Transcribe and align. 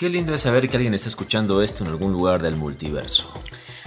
Qué 0.00 0.08
lindo 0.08 0.32
es 0.32 0.40
saber 0.40 0.70
que 0.70 0.78
alguien 0.78 0.94
está 0.94 1.10
escuchando 1.10 1.60
esto 1.60 1.84
en 1.84 1.90
algún 1.90 2.14
lugar 2.14 2.40
del 2.40 2.56
multiverso. 2.56 3.30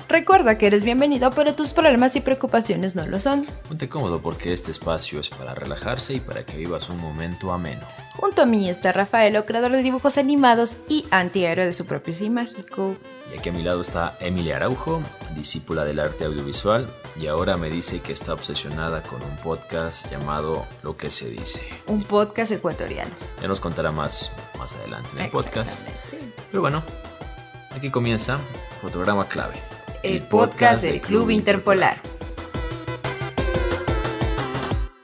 Recuerda 0.08 0.60
que 0.60 0.67
eres 0.67 0.83
bienvenido, 0.83 1.31
pero 1.31 1.56
tus 1.56 1.74
problemas 1.74 2.15
y 2.15 2.21
preocupaciones 2.21 2.96
no 2.96 3.08
lo 3.08 3.20
son. 3.20 3.47
Ponte 3.67 3.89
cómodo 3.89 4.21
porque 4.21 4.53
este 4.53 4.70
espacio 4.70 5.20
es 5.20 5.29
para 5.29 5.56
relajarse 5.56 6.13
y 6.13 6.20
para 6.20 6.46
que 6.46 6.56
vivas 6.56 6.89
un 6.89 6.97
momento 6.97 7.52
ameno. 7.52 7.81
Junto 8.15 8.44
a 8.44 8.46
mí 8.46 8.70
está 8.70 8.92
Rafaelo, 8.92 9.47
creador 9.47 9.71
de 9.71 9.81
dibujos 9.81 10.20
animados 10.20 10.81
y 10.88 11.03
antihéroe 11.10 11.65
de 11.65 11.74
su 11.74 11.88
propio 11.88 12.13
sí 12.13 12.30
mágico. 12.30 12.96
Y 13.34 13.39
aquí 13.39 13.49
a 13.49 13.53
mi 13.53 13.63
lado 13.63 13.81
está 13.81 14.16
Emilia 14.20 14.57
Araujo, 14.57 15.02
discípula 15.35 15.84
del 15.84 15.99
arte 15.99 16.25
audiovisual, 16.25 16.88
y 17.16 17.27
ahora 17.27 17.58
me 17.58 17.70
dice 17.70 18.02
que 18.02 18.12
está 18.12 18.34
obsesionada 18.34 19.03
con 19.03 19.21
un 19.21 19.35
podcast 19.38 20.09
llamado 20.09 20.66
Lo 20.81 20.98
que 20.98 21.12
se 21.12 21.30
dice. 21.30 21.62
Un 21.88 22.04
podcast 22.04 22.52
ecuatoriano. 22.52 23.12
Ya 23.41 23.48
nos 23.48 23.59
contará 23.59 23.91
más 23.91 24.35
más 24.58 24.76
adelante 24.76 25.09
en 25.13 25.26
el 25.26 25.31
podcast. 25.31 25.88
Pero 26.49 26.62
bueno, 26.62 26.84
aquí 27.76 27.90
comienza 27.91 28.40
Fotograma 28.81 29.27
Clave. 29.27 29.55
El, 30.02 30.23
podcast 30.23 30.81
del 30.81 31.02
Club 31.02 31.30
Interpolar. 31.30 32.02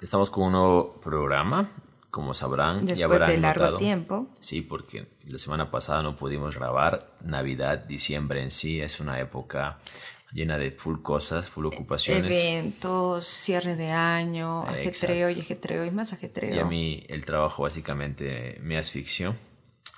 Estamos 0.02 0.31
con 0.31 0.45
un 0.45 0.52
nuevo 0.53 0.94
programa, 1.02 1.70
como 2.09 2.34
sabrán. 2.34 2.86
Después 2.86 3.20
ya 3.20 3.28
de 3.28 3.38
largo 3.38 3.78
tiempo. 3.78 4.28
Sí, 4.39 4.62
porque 4.62 5.08
la 5.28 5.38
semana 5.38 5.70
pasada 5.70 6.02
no 6.02 6.16
pudimos 6.16 6.55
grabar. 6.55 7.12
Navidad, 7.22 7.78
diciembre 7.78 8.41
en 8.41 8.50
sí 8.52 8.81
es 8.81 9.00
una 9.00 9.20
época 9.20 9.78
llena 10.31 10.57
de 10.57 10.71
full 10.71 11.01
cosas, 11.01 11.49
full 11.49 11.65
ocupaciones. 11.65 12.38
Eventos, 12.38 13.25
cierre 13.25 13.75
de 13.75 13.91
año, 13.91 14.63
ajetreo 14.63 15.30
y 15.30 15.39
ajetreo 15.39 15.86
y 15.86 15.91
más 15.91 16.13
ajetreo. 16.13 16.55
Y 16.55 16.59
a 16.59 16.66
mí 16.66 17.03
el 17.08 17.25
trabajo 17.25 17.63
básicamente 17.63 18.59
me 18.61 18.77
asfixió 18.77 19.36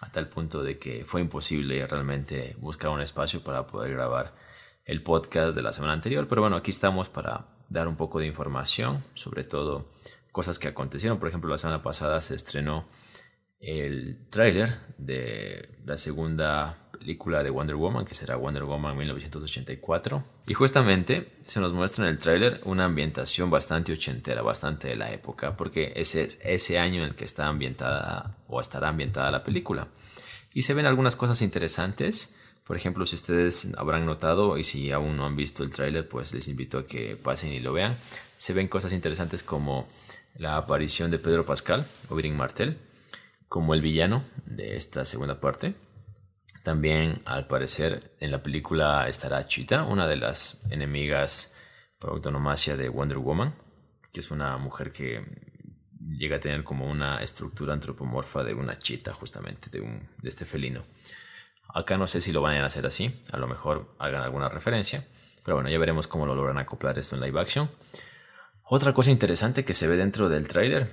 a 0.01 0.11
tal 0.11 0.29
punto 0.29 0.63
de 0.63 0.79
que 0.79 1.05
fue 1.05 1.21
imposible 1.21 1.85
realmente 1.85 2.55
buscar 2.59 2.89
un 2.89 3.01
espacio 3.01 3.43
para 3.43 3.67
poder 3.67 3.93
grabar 3.93 4.33
el 4.85 5.03
podcast 5.03 5.55
de 5.55 5.61
la 5.61 5.73
semana 5.73 5.93
anterior. 5.93 6.27
Pero 6.27 6.41
bueno, 6.41 6.55
aquí 6.55 6.71
estamos 6.71 7.09
para 7.09 7.47
dar 7.69 7.87
un 7.87 7.95
poco 7.95 8.19
de 8.19 8.27
información, 8.27 9.03
sobre 9.13 9.43
todo 9.43 9.91
cosas 10.31 10.59
que 10.59 10.67
acontecieron. 10.67 11.19
Por 11.19 11.27
ejemplo, 11.27 11.49
la 11.49 11.57
semana 11.57 11.83
pasada 11.83 12.19
se 12.21 12.35
estrenó 12.35 12.87
el 13.59 14.27
tráiler 14.29 14.79
de 14.97 15.77
la 15.85 15.97
segunda 15.97 16.80
película 17.01 17.43
de 17.43 17.49
Wonder 17.49 17.75
Woman, 17.75 18.05
que 18.05 18.13
será 18.13 18.35
Wonder 18.35 18.63
Woman 18.63 18.95
1984. 18.95 20.23
Y 20.47 20.53
justamente 20.53 21.33
se 21.45 21.59
nos 21.59 21.73
muestra 21.73 22.05
en 22.05 22.11
el 22.11 22.19
tráiler 22.19 22.61
una 22.63 22.85
ambientación 22.85 23.49
bastante 23.49 23.91
ochentera, 23.91 24.43
bastante 24.43 24.89
de 24.89 24.95
la 24.95 25.11
época, 25.11 25.57
porque 25.57 25.93
ese 25.95 26.23
es 26.23 26.39
ese 26.43 26.77
año 26.77 27.01
en 27.01 27.09
el 27.09 27.15
que 27.15 27.25
está 27.25 27.47
ambientada 27.47 28.37
o 28.47 28.61
estará 28.61 28.89
ambientada 28.89 29.31
la 29.31 29.43
película. 29.43 29.87
Y 30.53 30.61
se 30.61 30.75
ven 30.75 30.85
algunas 30.85 31.15
cosas 31.15 31.41
interesantes. 31.41 32.37
Por 32.63 32.77
ejemplo, 32.77 33.05
si 33.07 33.15
ustedes 33.15 33.73
habrán 33.77 34.05
notado 34.05 34.57
y 34.59 34.63
si 34.63 34.91
aún 34.91 35.17
no 35.17 35.25
han 35.25 35.35
visto 35.35 35.63
el 35.63 35.71
tráiler, 35.71 36.07
pues 36.07 36.33
les 36.35 36.47
invito 36.47 36.77
a 36.77 36.85
que 36.85 37.17
pasen 37.17 37.51
y 37.51 37.59
lo 37.59 37.73
vean. 37.73 37.97
Se 38.37 38.53
ven 38.53 38.67
cosas 38.67 38.93
interesantes 38.93 39.41
como 39.41 39.87
la 40.35 40.55
aparición 40.55 41.09
de 41.09 41.17
Pedro 41.17 41.45
Pascal, 41.45 41.87
Oberyn 42.09 42.37
Martel, 42.37 42.77
como 43.49 43.73
el 43.73 43.81
villano 43.81 44.23
de 44.45 44.77
esta 44.77 45.03
segunda 45.03 45.41
parte. 45.41 45.73
También, 46.63 47.21
al 47.25 47.47
parecer, 47.47 48.15
en 48.19 48.31
la 48.31 48.43
película 48.43 49.07
estará 49.07 49.45
Cheetah, 49.45 49.85
una 49.85 50.07
de 50.07 50.17
las 50.17 50.65
enemigas 50.69 51.55
por 51.97 52.11
autonomacia 52.11 52.77
de 52.77 52.89
Wonder 52.89 53.17
Woman, 53.17 53.55
que 54.11 54.19
es 54.19 54.31
una 54.31 54.57
mujer 54.57 54.91
que 54.91 55.25
llega 56.17 56.37
a 56.37 56.39
tener 56.39 56.63
como 56.63 56.89
una 56.89 57.21
estructura 57.21 57.73
antropomorfa 57.73 58.43
de 58.43 58.53
una 58.53 58.77
chita, 58.77 59.13
justamente, 59.13 59.69
de, 59.69 59.81
un, 59.81 60.07
de 60.21 60.29
este 60.29 60.45
felino. 60.45 60.83
Acá 61.73 61.97
no 61.97 62.05
sé 62.05 62.21
si 62.21 62.31
lo 62.31 62.41
van 62.41 62.57
a 62.57 62.65
hacer 62.65 62.85
así, 62.85 63.19
a 63.31 63.37
lo 63.37 63.47
mejor 63.47 63.95
hagan 63.97 64.21
alguna 64.21 64.49
referencia, 64.49 65.05
pero 65.43 65.57
bueno, 65.57 65.69
ya 65.69 65.79
veremos 65.79 66.07
cómo 66.07 66.25
lo 66.25 66.35
logran 66.35 66.57
acoplar 66.57 66.99
esto 66.99 67.15
en 67.15 67.21
live 67.21 67.39
action. 67.39 67.69
Otra 68.63 68.93
cosa 68.93 69.09
interesante 69.09 69.65
que 69.65 69.73
se 69.73 69.87
ve 69.87 69.95
dentro 69.95 70.29
del 70.29 70.47
tráiler 70.47 70.91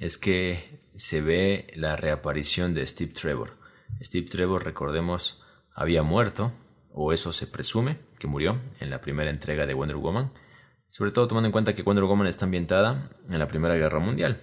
es 0.00 0.18
que 0.18 0.88
se 0.94 1.20
ve 1.20 1.72
la 1.74 1.96
reaparición 1.96 2.74
de 2.74 2.86
Steve 2.86 3.12
Trevor. 3.12 3.59
Steve 4.00 4.28
Trevor, 4.28 4.64
recordemos, 4.64 5.44
había 5.74 6.02
muerto, 6.02 6.52
o 6.92 7.12
eso 7.12 7.32
se 7.32 7.46
presume 7.46 7.98
que 8.18 8.26
murió 8.26 8.60
en 8.80 8.90
la 8.90 9.00
primera 9.00 9.30
entrega 9.30 9.66
de 9.66 9.74
Wonder 9.74 9.96
Woman, 9.96 10.32
sobre 10.88 11.12
todo 11.12 11.28
tomando 11.28 11.46
en 11.46 11.52
cuenta 11.52 11.74
que 11.74 11.82
Wonder 11.82 12.04
Woman 12.04 12.26
está 12.26 12.46
ambientada 12.46 13.10
en 13.28 13.38
la 13.38 13.46
Primera 13.46 13.76
Guerra 13.76 14.00
Mundial. 14.00 14.42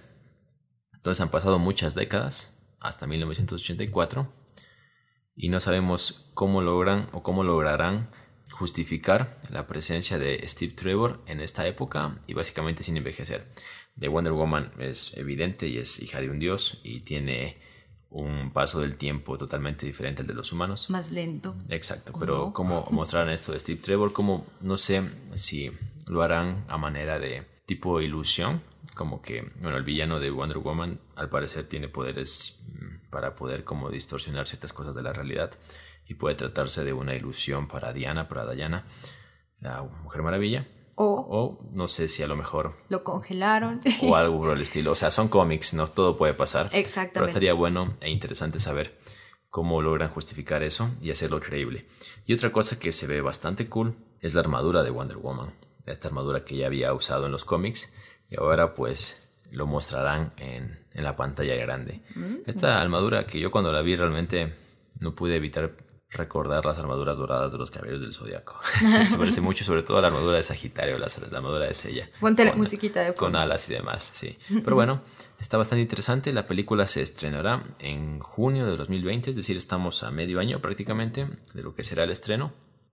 Entonces 0.94 1.20
han 1.20 1.30
pasado 1.30 1.58
muchas 1.58 1.94
décadas, 1.94 2.64
hasta 2.80 3.06
1984, 3.06 4.32
y 5.34 5.48
no 5.48 5.60
sabemos 5.60 6.30
cómo 6.34 6.62
logran 6.62 7.08
o 7.12 7.22
cómo 7.22 7.44
lograrán 7.44 8.10
justificar 8.50 9.40
la 9.50 9.66
presencia 9.66 10.18
de 10.18 10.46
Steve 10.48 10.72
Trevor 10.72 11.22
en 11.26 11.40
esta 11.40 11.66
época 11.66 12.20
y 12.26 12.34
básicamente 12.34 12.82
sin 12.82 12.96
envejecer. 12.96 13.44
De 13.94 14.08
Wonder 14.08 14.32
Woman 14.32 14.72
es 14.78 15.16
evidente 15.16 15.68
y 15.68 15.78
es 15.78 16.00
hija 16.00 16.20
de 16.20 16.30
un 16.30 16.38
dios 16.38 16.80
y 16.82 17.00
tiene 17.00 17.60
un 18.10 18.50
paso 18.52 18.80
del 18.80 18.96
tiempo 18.96 19.36
totalmente 19.36 19.84
diferente 19.86 20.22
al 20.22 20.28
de 20.28 20.34
los 20.34 20.52
humanos. 20.52 20.88
Más 20.90 21.10
lento. 21.10 21.54
Exacto, 21.68 22.12
pero 22.18 22.52
¿cómo 22.52 22.86
mostrarán 22.90 23.30
esto 23.30 23.52
de 23.52 23.60
Steve 23.60 23.80
Trevor? 23.82 24.12
Como 24.12 24.46
no 24.60 24.76
sé 24.76 25.02
si 25.34 25.70
lo 26.08 26.22
harán 26.22 26.64
a 26.68 26.78
manera 26.78 27.18
de 27.18 27.44
tipo 27.66 28.00
ilusión, 28.00 28.62
como 28.94 29.20
que, 29.20 29.52
bueno, 29.60 29.76
el 29.76 29.84
villano 29.84 30.20
de 30.20 30.30
Wonder 30.30 30.58
Woman 30.58 31.00
al 31.16 31.28
parecer 31.28 31.64
tiene 31.64 31.88
poderes 31.88 32.60
mm, 32.72 33.10
para 33.10 33.36
poder 33.36 33.64
como 33.64 33.90
distorsionar 33.90 34.46
ciertas 34.46 34.72
cosas 34.72 34.94
de 34.94 35.02
la 35.02 35.12
realidad 35.12 35.52
y 36.06 36.14
puede 36.14 36.34
tratarse 36.34 36.84
de 36.84 36.94
una 36.94 37.14
ilusión 37.14 37.68
para 37.68 37.92
Diana, 37.92 38.28
para 38.28 38.50
Diana, 38.50 38.86
la 39.60 39.82
Mujer 39.82 40.22
Maravilla 40.22 40.66
o, 41.00 41.58
no 41.72 41.86
sé 41.86 42.08
si 42.08 42.22
a 42.22 42.26
lo 42.26 42.36
mejor... 42.36 42.74
Lo 42.88 43.04
congelaron. 43.04 43.80
O 44.02 44.16
algo 44.16 44.38
por 44.38 44.56
el 44.56 44.62
estilo. 44.62 44.92
O 44.92 44.94
sea, 44.94 45.10
son 45.10 45.28
cómics, 45.28 45.74
no 45.74 45.86
todo 45.86 46.16
puede 46.16 46.34
pasar. 46.34 46.70
Exactamente. 46.72 47.14
Pero 47.14 47.26
estaría 47.26 47.52
bueno 47.52 47.96
e 48.00 48.10
interesante 48.10 48.58
saber 48.58 48.98
cómo 49.48 49.80
logran 49.80 50.10
justificar 50.10 50.62
eso 50.62 50.90
y 51.00 51.10
hacerlo 51.10 51.40
creíble. 51.40 51.86
Y 52.26 52.34
otra 52.34 52.50
cosa 52.50 52.78
que 52.78 52.92
se 52.92 53.06
ve 53.06 53.20
bastante 53.20 53.68
cool 53.68 53.96
es 54.20 54.34
la 54.34 54.40
armadura 54.40 54.82
de 54.82 54.90
Wonder 54.90 55.18
Woman. 55.18 55.54
Esta 55.86 56.08
armadura 56.08 56.44
que 56.44 56.56
ya 56.56 56.66
había 56.66 56.92
usado 56.92 57.26
en 57.26 57.32
los 57.32 57.44
cómics 57.44 57.94
y 58.28 58.36
ahora 58.36 58.74
pues 58.74 59.30
lo 59.52 59.66
mostrarán 59.66 60.34
en, 60.36 60.84
en 60.92 61.04
la 61.04 61.16
pantalla 61.16 61.54
grande. 61.54 62.02
Mm. 62.14 62.38
Esta 62.44 62.80
armadura 62.80 63.26
que 63.26 63.40
yo 63.40 63.50
cuando 63.50 63.72
la 63.72 63.82
vi 63.82 63.96
realmente 63.96 64.54
no 65.00 65.14
pude 65.14 65.36
evitar 65.36 65.76
recordar 66.10 66.64
las 66.64 66.78
armaduras 66.78 67.18
doradas 67.18 67.52
de 67.52 67.58
los 67.58 67.70
caballeros 67.70 68.00
del 68.00 68.14
zodiaco. 68.14 68.58
Se 69.06 69.18
parece 69.18 69.40
mucho, 69.40 69.64
sobre 69.64 69.82
todo 69.82 69.98
a 69.98 70.00
la 70.00 70.08
armadura 70.08 70.36
de 70.36 70.42
Sagitario, 70.42 70.98
la, 70.98 71.06
armadura 71.32 71.66
de 71.66 71.74
Sella. 71.74 72.08
Ponte 72.20 72.44
la 72.44 72.54
musiquita 72.54 73.00
de 73.02 73.14
Con 73.14 73.36
alas 73.36 73.68
y 73.68 73.74
demás, 73.74 74.10
sí. 74.14 74.38
Pero 74.64 74.74
bueno, 74.74 75.02
está 75.38 75.58
bastante 75.58 75.82
interesante. 75.82 76.32
La 76.32 76.46
película 76.46 76.86
se 76.86 77.02
estrenará 77.02 77.62
en 77.78 78.20
junio 78.20 78.66
de 78.66 78.76
2020, 78.76 79.30
es 79.30 79.36
decir, 79.36 79.56
estamos 79.56 80.02
a 80.02 80.10
medio 80.10 80.40
año 80.40 80.60
prácticamente 80.60 81.28
de 81.54 81.62
lo 81.62 81.74
que 81.74 81.84
será 81.84 82.04
el 82.04 82.10
estreno. 82.10 82.52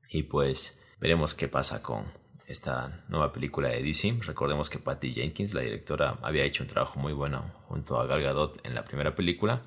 Y 0.09 0.23
pues 0.23 0.81
veremos 0.99 1.33
qué 1.33 1.47
pasa 1.47 1.81
con 1.81 2.05
esta 2.47 3.03
nueva 3.07 3.31
película 3.31 3.69
de 3.69 3.81
DC. 3.81 4.19
Recordemos 4.21 4.69
que 4.69 4.79
Patty 4.79 5.13
Jenkins, 5.13 5.53
la 5.53 5.61
directora, 5.61 6.19
había 6.21 6.43
hecho 6.43 6.63
un 6.63 6.69
trabajo 6.69 6.99
muy 6.99 7.13
bueno 7.13 7.51
junto 7.67 7.99
a 7.99 8.05
Gal 8.05 8.21
Gadot 8.21 8.59
en 8.65 8.75
la 8.75 8.83
primera 8.83 9.15
película. 9.15 9.63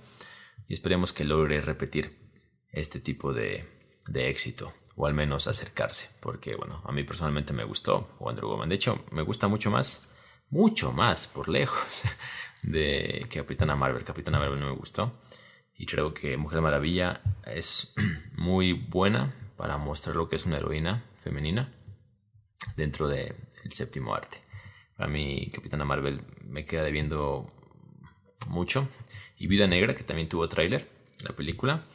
Y 0.68 0.74
esperemos 0.74 1.12
que 1.12 1.24
logre 1.24 1.60
repetir 1.62 2.27
este 2.78 3.00
tipo 3.00 3.32
de, 3.32 3.64
de 4.06 4.30
éxito 4.30 4.72
o 4.96 5.06
al 5.06 5.14
menos 5.14 5.46
acercarse, 5.46 6.10
porque 6.20 6.56
bueno, 6.56 6.82
a 6.84 6.90
mí 6.92 7.04
personalmente 7.04 7.52
me 7.52 7.64
gustó 7.64 8.08
Wonder 8.18 8.44
Woman. 8.44 8.68
De 8.68 8.74
hecho, 8.74 9.04
me 9.12 9.22
gusta 9.22 9.46
mucho 9.46 9.70
más, 9.70 10.10
mucho 10.50 10.92
más 10.92 11.28
por 11.28 11.48
lejos 11.48 12.02
de 12.62 13.26
que 13.30 13.38
Capitana 13.38 13.76
Marvel. 13.76 14.04
Capitana 14.04 14.38
Marvel 14.40 14.58
no 14.58 14.66
me 14.66 14.76
gustó 14.76 15.12
y 15.76 15.86
creo 15.86 16.12
que 16.12 16.36
Mujer 16.36 16.60
Maravilla 16.60 17.20
es 17.46 17.94
muy 18.36 18.72
buena 18.72 19.34
para 19.56 19.78
mostrar 19.78 20.16
lo 20.16 20.28
que 20.28 20.36
es 20.36 20.46
una 20.46 20.56
heroína 20.56 21.04
femenina 21.22 21.72
dentro 22.76 23.06
del 23.06 23.36
séptimo 23.70 24.14
arte. 24.14 24.38
Para 24.96 25.08
mí, 25.08 25.50
Capitana 25.54 25.84
Marvel 25.84 26.22
me 26.42 26.64
queda 26.64 26.82
debiendo 26.82 27.48
mucho. 28.48 28.88
Y 29.36 29.46
Vida 29.46 29.68
Negra, 29.68 29.94
que 29.94 30.02
también 30.02 30.28
tuvo 30.28 30.48
tráiler, 30.48 30.90
la 31.20 31.36
película, 31.36 31.86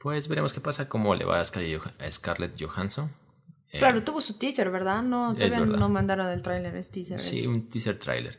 pues 0.00 0.28
veremos 0.28 0.54
qué 0.54 0.60
pasa, 0.60 0.88
cómo 0.88 1.14
le 1.14 1.26
va 1.26 1.40
a 1.40 1.44
Scarlett 1.44 2.58
Johansson. 2.58 3.10
Claro, 3.70 3.98
eh, 3.98 4.00
tuvo 4.00 4.22
su 4.22 4.38
teaser, 4.38 4.70
¿verdad? 4.70 5.02
No, 5.02 5.34
todavía 5.34 5.60
no 5.60 5.88
mandaron 5.90 6.26
el 6.28 6.40
tráiler, 6.40 6.74
es 6.74 6.90
teaser. 6.90 7.20
Sí, 7.20 7.46
un 7.46 7.68
teaser 7.68 7.98
tráiler. 7.98 8.38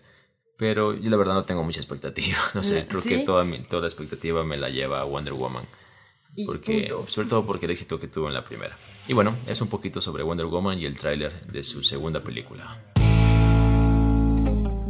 Pero 0.58 0.96
yo 0.96 1.10
la 1.12 1.18
verdad 1.18 1.36
no 1.36 1.46
tengo 1.46 1.64
mucha 1.64 1.80
expectativa. 1.80 2.38
No 2.56 2.64
sé, 2.64 2.88
creo 2.88 3.04
que 3.04 3.20
toda, 3.20 3.44
mi, 3.44 3.60
toda 3.60 3.84
la 3.84 3.88
expectativa 3.88 4.44
me 4.44 4.58
la 4.58 4.70
lleva 4.70 5.02
a 5.02 5.04
Wonder 5.04 5.34
Woman. 5.34 5.66
Porque, 6.48 6.92
sobre 7.08 7.28
todo 7.28 7.46
porque 7.46 7.66
el 7.68 7.74
éxito 7.74 8.00
que 8.00 8.08
tuvo 8.08 8.28
en 8.28 8.34
la 8.34 8.44
primera. 8.44 8.76
Y 9.08 9.14
bueno, 9.14 9.36
es 9.46 9.62
un 9.62 9.68
poquito 9.68 10.02
sobre 10.02 10.24
Wonder 10.24 10.48
Woman 10.48 10.80
y 10.80 10.86
el 10.86 10.98
tráiler 10.98 11.46
de 11.46 11.62
su 11.62 11.84
segunda 11.84 12.24
película. 12.24 12.82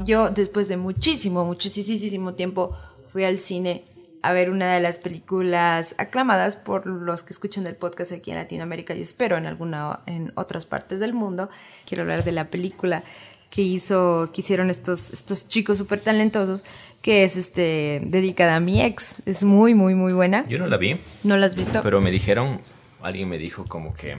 Yo 0.06 0.29
después 0.29 0.69
de 0.69 0.77
muchísimo, 0.77 1.44
muchísimo 1.44 2.33
tiempo 2.33 2.77
fui 3.12 3.25
al 3.25 3.39
cine 3.39 3.83
a 4.23 4.33
ver 4.33 4.50
una 4.50 4.73
de 4.73 4.79
las 4.79 5.00
películas 5.00 5.95
aclamadas 5.97 6.56
por 6.56 6.85
los 6.85 7.23
que 7.23 7.33
escuchan 7.33 7.65
el 7.68 7.75
podcast 7.75 8.12
aquí 8.12 8.31
en 8.31 8.38
Latinoamérica 8.38 8.94
y 8.95 9.01
espero 9.01 9.38
en 9.38 9.45
alguna 9.45 10.00
en 10.06 10.31
otras 10.35 10.65
partes 10.65 11.00
del 11.00 11.13
mundo. 11.13 11.50
Quiero 11.85 12.03
hablar 12.03 12.23
de 12.23 12.31
la 12.31 12.50
película 12.50 13.03
que 13.50 13.62
hizo, 13.62 14.31
que 14.33 14.41
hicieron 14.41 14.69
estos, 14.69 15.12
estos 15.12 15.50
chicos 15.50 15.77
súper 15.77 16.00
talentosos, 16.00 16.63
que 17.01 17.23
es 17.23 17.35
este 17.35 18.01
dedicada 18.06 18.56
a 18.56 18.59
mi 18.59 18.81
ex. 18.81 19.15
Es 19.25 19.44
muy, 19.44 19.75
muy, 19.75 19.94
muy 19.94 20.13
buena. 20.13 20.47
Yo 20.47 20.57
no 20.57 20.68
la 20.68 20.77
vi. 20.77 21.00
¿No 21.23 21.38
la 21.38 21.45
has 21.45 21.56
visto? 21.56 21.81
Pero 21.83 22.01
me 22.01 22.12
dijeron, 22.12 22.62
alguien 23.01 23.27
me 23.27 23.38
dijo 23.38 23.65
como 23.65 23.94
que 23.94 24.18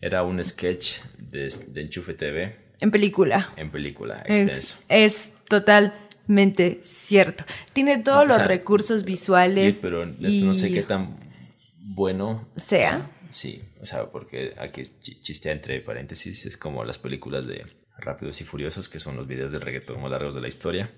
era 0.00 0.22
un 0.22 0.42
sketch 0.42 1.00
de, 1.18 1.52
de 1.68 1.80
Enchufe 1.80 2.14
TV. 2.14 2.56
En 2.80 2.90
película. 2.90 3.52
En 3.56 3.70
película, 3.70 4.22
extenso. 4.26 4.78
Es, 4.88 5.34
es 5.34 5.34
totalmente 6.24 6.80
cierto. 6.82 7.44
Tiene 7.72 7.98
todos 7.98 8.26
los 8.26 8.46
recursos 8.46 9.04
visuales. 9.04 9.74
Sí, 9.74 9.80
pero 9.82 10.06
no 10.06 10.54
sé 10.54 10.72
qué 10.72 10.82
tan 10.82 11.16
bueno 11.78 12.48
sea. 12.56 13.10
Sí, 13.30 13.62
o 13.80 13.86
sea, 13.86 14.06
porque 14.10 14.54
aquí 14.58 14.82
chiste 15.00 15.50
entre 15.50 15.80
paréntesis, 15.80 16.46
es 16.46 16.56
como 16.56 16.84
las 16.84 16.98
películas 16.98 17.46
de 17.46 17.66
Rápidos 17.98 18.40
y 18.40 18.44
Furiosos, 18.44 18.88
que 18.88 18.98
son 18.98 19.16
los 19.16 19.26
videos 19.26 19.52
de 19.52 19.58
reggaetón 19.58 20.00
más 20.00 20.10
largos 20.10 20.34
de 20.34 20.40
la 20.40 20.48
historia. 20.48 20.90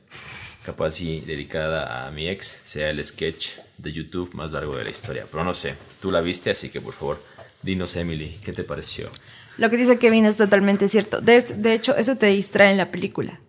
Capaz 0.65 1.01
y 1.01 1.21
dedicada 1.21 2.07
a 2.07 2.11
mi 2.11 2.29
ex, 2.29 2.47
sea 2.47 2.91
el 2.91 3.03
sketch 3.05 3.57
de 3.79 3.93
YouTube 3.93 4.35
más 4.35 4.53
largo 4.53 4.77
de 4.77 4.85
la 4.85 4.91
historia. 4.91 5.27
Pero 5.31 5.45
no 5.45 5.55
sé, 5.55 5.75
tú 6.01 6.11
la 6.11 6.21
viste, 6.21 6.51
así 6.51 6.71
que 6.71 6.81
por 6.81 6.93
favor, 6.93 7.23
dinos 7.63 7.97
Emily, 7.97 8.39
¿qué 8.45 8.53
te 8.53 8.65
pareció? 8.65 9.11
Lo 9.59 9.71
que 9.71 9.77
dice 9.77 9.99
Kevin 9.99 10.27
es 10.27 10.37
totalmente 10.37 10.89
cierto. 10.89 11.21
De, 11.21 11.41
de 11.41 11.73
hecho, 11.73 11.97
eso 11.97 12.17
te 12.17 12.27
distrae 12.27 12.71
en 12.71 12.77
la 12.77 12.91
película. 12.91 13.41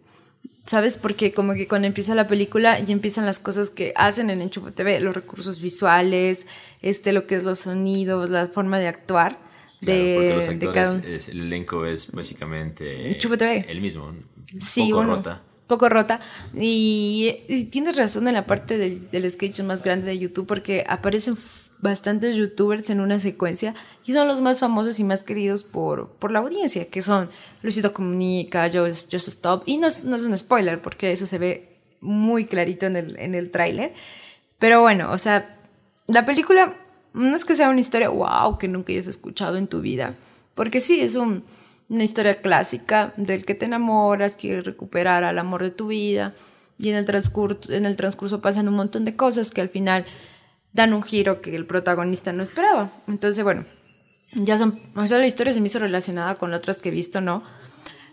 ¿Sabes? 0.68 0.98
Porque 0.98 1.32
como 1.32 1.54
que 1.54 1.66
cuando 1.66 1.88
empieza 1.88 2.14
la 2.14 2.28
película 2.28 2.78
ya 2.80 2.92
empiezan 2.92 3.26
las 3.26 3.40
cosas 3.40 3.70
que 3.70 3.94
hacen 3.96 4.30
en 4.30 4.42
Enchufe 4.42 4.72
TV, 4.72 5.00
los 5.00 5.16
recursos 5.16 5.62
visuales, 5.62 6.46
este, 6.82 7.14
lo 7.14 7.26
que 7.26 7.36
es 7.36 7.44
los 7.44 7.60
sonidos, 7.60 8.30
la 8.30 8.48
forma 8.48 8.78
de 8.78 8.90
actuar. 8.90 9.40
de, 9.80 10.16
porque 10.16 10.36
los 10.36 10.50
actores, 10.50 11.30
el 11.30 11.40
elenco 11.40 11.86
es 11.86 12.12
básicamente 12.12 13.18
TV. 13.18 13.66
el 13.70 13.80
mismo. 13.80 14.14
Sí, 14.60 14.90
poco 14.92 15.04
rota. 15.04 15.42
Poco 15.68 15.90
rota. 15.90 16.20
Y, 16.54 17.68
tienes 17.72 17.96
razón 17.96 18.28
en 18.28 18.34
la 18.34 18.46
parte 18.46 18.78
del, 18.78 19.10
del 19.10 19.32
sketch 19.32 19.62
más 19.62 19.84
grande 19.84 20.08
de 20.08 20.20
YouTube 20.20 20.48
porque 20.48 20.86
aparecen 20.88 21.38
bastantes 21.80 22.36
youtubers 22.36 22.90
en 22.90 23.00
una 23.00 23.20
secuencia 23.20 23.76
y 24.06 24.14
son 24.14 24.28
los 24.28 24.42
más 24.42 24.60
famosos 24.60 25.00
y 25.00 25.04
más 25.04 25.24
queridos 25.24 25.64
por, 25.64 26.10
por 26.10 26.32
la 26.32 26.40
audiencia, 26.40 26.90
que 26.90 27.02
son 27.02 27.30
Luisito 27.62 27.94
Comunica, 27.94 28.70
Just, 28.74 29.14
Just 29.14 29.28
Stop, 29.28 29.64
y 29.66 29.78
no 29.78 29.88
no 30.06 30.16
es 30.16 30.24
un 30.24 30.38
spoiler 30.38 30.82
porque 30.82 31.12
eso 31.12 31.26
se 31.26 31.38
ve 31.38 31.70
muy 32.02 32.46
clarito 32.46 32.86
en 32.86 32.96
el, 32.96 33.20
en 33.20 33.36
el 33.36 33.52
tráiler, 33.52 33.94
pero 34.60 34.82
bueno, 34.82 35.12
o 35.12 35.18
sea, 35.18 35.58
la 36.08 36.26
película 36.26 36.76
no 37.14 37.36
es 37.36 37.46
que 37.46 37.56
sea 37.56 37.70
una 37.70 37.80
historia 37.80 38.10
wow 38.10 38.58
que 38.58 38.68
nunca 38.68 38.92
hayas 38.92 39.08
escuchado 39.08 39.58
en 39.58 39.68
tu 39.68 39.82
vida, 39.82 40.16
porque 40.56 40.82
sí, 40.82 41.00
es 41.00 41.16
un, 41.16 41.44
una 41.90 42.04
historia 42.04 42.42
clásica 42.42 43.14
del 43.18 43.46
que 43.46 43.56
te 43.56 43.66
enamoras, 43.66 44.36
quieres 44.36 44.66
recuperar 44.66 45.24
al 45.24 45.38
amor 45.38 45.64
de 45.64 45.72
tu 45.72 45.88
vida, 45.88 46.34
y 46.80 46.90
en 46.90 46.96
el 46.96 47.06
transcurso, 47.06 47.72
en 47.72 47.86
el 47.86 47.98
transcurso 47.98 48.42
pasan 48.42 48.68
un 48.68 48.76
montón 48.76 49.06
de 49.06 49.16
cosas 49.16 49.52
que 49.52 49.62
al 49.62 49.70
final 49.70 50.06
dan 50.78 50.94
un 50.94 51.02
giro 51.02 51.42
que 51.42 51.56
el 51.56 51.66
protagonista 51.66 52.32
no 52.32 52.44
esperaba. 52.44 52.92
Entonces, 53.08 53.44
bueno, 53.44 53.66
ya 54.32 54.58
son, 54.58 54.80
o 54.96 55.08
sea, 55.08 55.18
la 55.18 55.26
historia 55.26 55.52
se 55.52 55.60
me 55.60 55.68
hizo 55.68 55.80
relacionada 55.80 56.36
con 56.36 56.54
otras 56.54 56.78
que 56.78 56.90
he 56.90 56.92
visto, 56.92 57.20
¿no? 57.20 57.44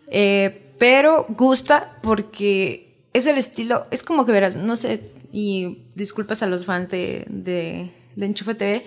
Eh, 0.08 0.72
pero 0.78 1.26
gusta 1.28 1.98
porque 2.02 3.06
es 3.12 3.26
el 3.26 3.36
estilo, 3.36 3.86
es 3.90 4.02
como 4.02 4.24
que 4.24 4.32
verás, 4.32 4.56
no 4.56 4.76
sé, 4.76 5.12
y 5.30 5.84
disculpas 5.94 6.42
a 6.42 6.46
los 6.46 6.64
fans 6.64 6.88
de, 6.88 7.26
de, 7.28 7.92
de 8.16 8.26
Enchufe 8.26 8.54
TV, 8.54 8.86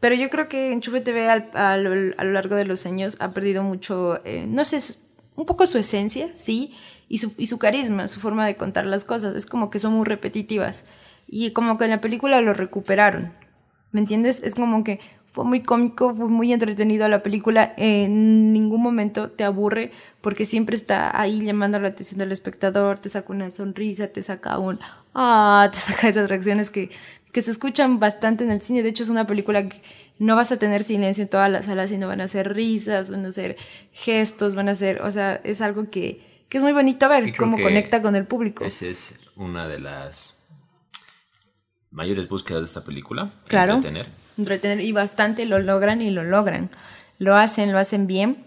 pero 0.00 0.14
yo 0.14 0.30
creo 0.30 0.48
que 0.48 0.72
Enchufe 0.72 1.02
TV 1.02 1.28
a 1.28 1.76
lo 1.76 2.32
largo 2.32 2.56
de 2.56 2.64
los 2.64 2.86
años 2.86 3.18
ha 3.20 3.32
perdido 3.32 3.62
mucho, 3.62 4.24
eh, 4.24 4.46
no 4.48 4.64
sé, 4.64 4.80
un 5.36 5.44
poco 5.44 5.66
su 5.66 5.76
esencia, 5.76 6.30
sí, 6.34 6.74
y 7.08 7.18
su, 7.18 7.34
y 7.36 7.46
su 7.46 7.58
carisma, 7.58 8.08
su 8.08 8.20
forma 8.20 8.46
de 8.46 8.56
contar 8.56 8.86
las 8.86 9.04
cosas. 9.04 9.36
Es 9.36 9.46
como 9.46 9.70
que 9.70 9.78
son 9.78 9.92
muy 9.92 10.06
repetitivas. 10.06 10.84
Y 11.28 11.52
como 11.52 11.76
que 11.78 11.84
en 11.84 11.90
la 11.90 12.00
película 12.00 12.40
lo 12.40 12.54
recuperaron. 12.54 13.32
¿Me 13.92 14.00
entiendes? 14.00 14.42
Es 14.42 14.54
como 14.54 14.82
que 14.82 14.98
fue 15.30 15.44
muy 15.44 15.62
cómico, 15.62 16.14
fue 16.14 16.28
muy 16.28 16.52
entretenido 16.52 17.06
la 17.06 17.22
película. 17.22 17.72
En 17.76 18.52
ningún 18.52 18.82
momento 18.82 19.30
te 19.30 19.44
aburre 19.44 19.92
porque 20.20 20.44
siempre 20.44 20.74
está 20.74 21.18
ahí 21.20 21.44
llamando 21.44 21.78
la 21.78 21.88
atención 21.88 22.18
del 22.18 22.32
espectador, 22.32 22.98
te 22.98 23.08
saca 23.08 23.32
una 23.32 23.50
sonrisa, 23.50 24.08
te 24.08 24.22
saca 24.22 24.58
un... 24.58 24.80
Ah, 25.14 25.68
te 25.70 25.78
saca 25.78 26.08
esas 26.08 26.28
reacciones 26.28 26.70
que, 26.70 26.90
que 27.32 27.42
se 27.42 27.50
escuchan 27.50 28.00
bastante 28.00 28.44
en 28.44 28.50
el 28.50 28.62
cine. 28.62 28.82
De 28.82 28.88
hecho, 28.88 29.02
es 29.02 29.10
una 29.10 29.26
película 29.26 29.68
que 29.68 29.82
no 30.18 30.34
vas 30.34 30.50
a 30.50 30.58
tener 30.58 30.82
silencio 30.82 31.22
en 31.22 31.28
todas 31.28 31.50
las 31.50 31.66
salas, 31.66 31.90
sino 31.90 32.08
van 32.08 32.20
a 32.20 32.28
ser 32.28 32.54
risas, 32.54 33.10
van 33.10 33.26
a 33.26 33.32
ser 33.32 33.56
gestos, 33.92 34.54
van 34.54 34.68
a 34.68 34.74
ser... 34.74 35.02
O 35.02 35.10
sea, 35.10 35.40
es 35.44 35.60
algo 35.60 35.90
que, 35.90 36.20
que 36.48 36.58
es 36.58 36.64
muy 36.64 36.72
bonito 36.72 37.08
ver 37.08 37.36
cómo 37.36 37.60
conecta 37.60 38.02
con 38.02 38.16
el 38.16 38.26
público. 38.26 38.64
Esa 38.64 38.86
es 38.86 39.20
una 39.36 39.68
de 39.68 39.78
las 39.78 40.37
mayores 41.90 42.28
búsquedas 42.28 42.62
de 42.62 42.66
esta 42.66 42.84
película. 42.84 43.32
Claro. 43.46 43.74
Entretener. 43.74 44.08
Entretener 44.36 44.80
y 44.80 44.92
bastante 44.92 45.46
lo 45.46 45.58
logran 45.58 46.02
y 46.02 46.10
lo 46.10 46.24
logran. 46.24 46.70
Lo 47.18 47.36
hacen, 47.36 47.72
lo 47.72 47.78
hacen 47.78 48.06
bien. 48.06 48.44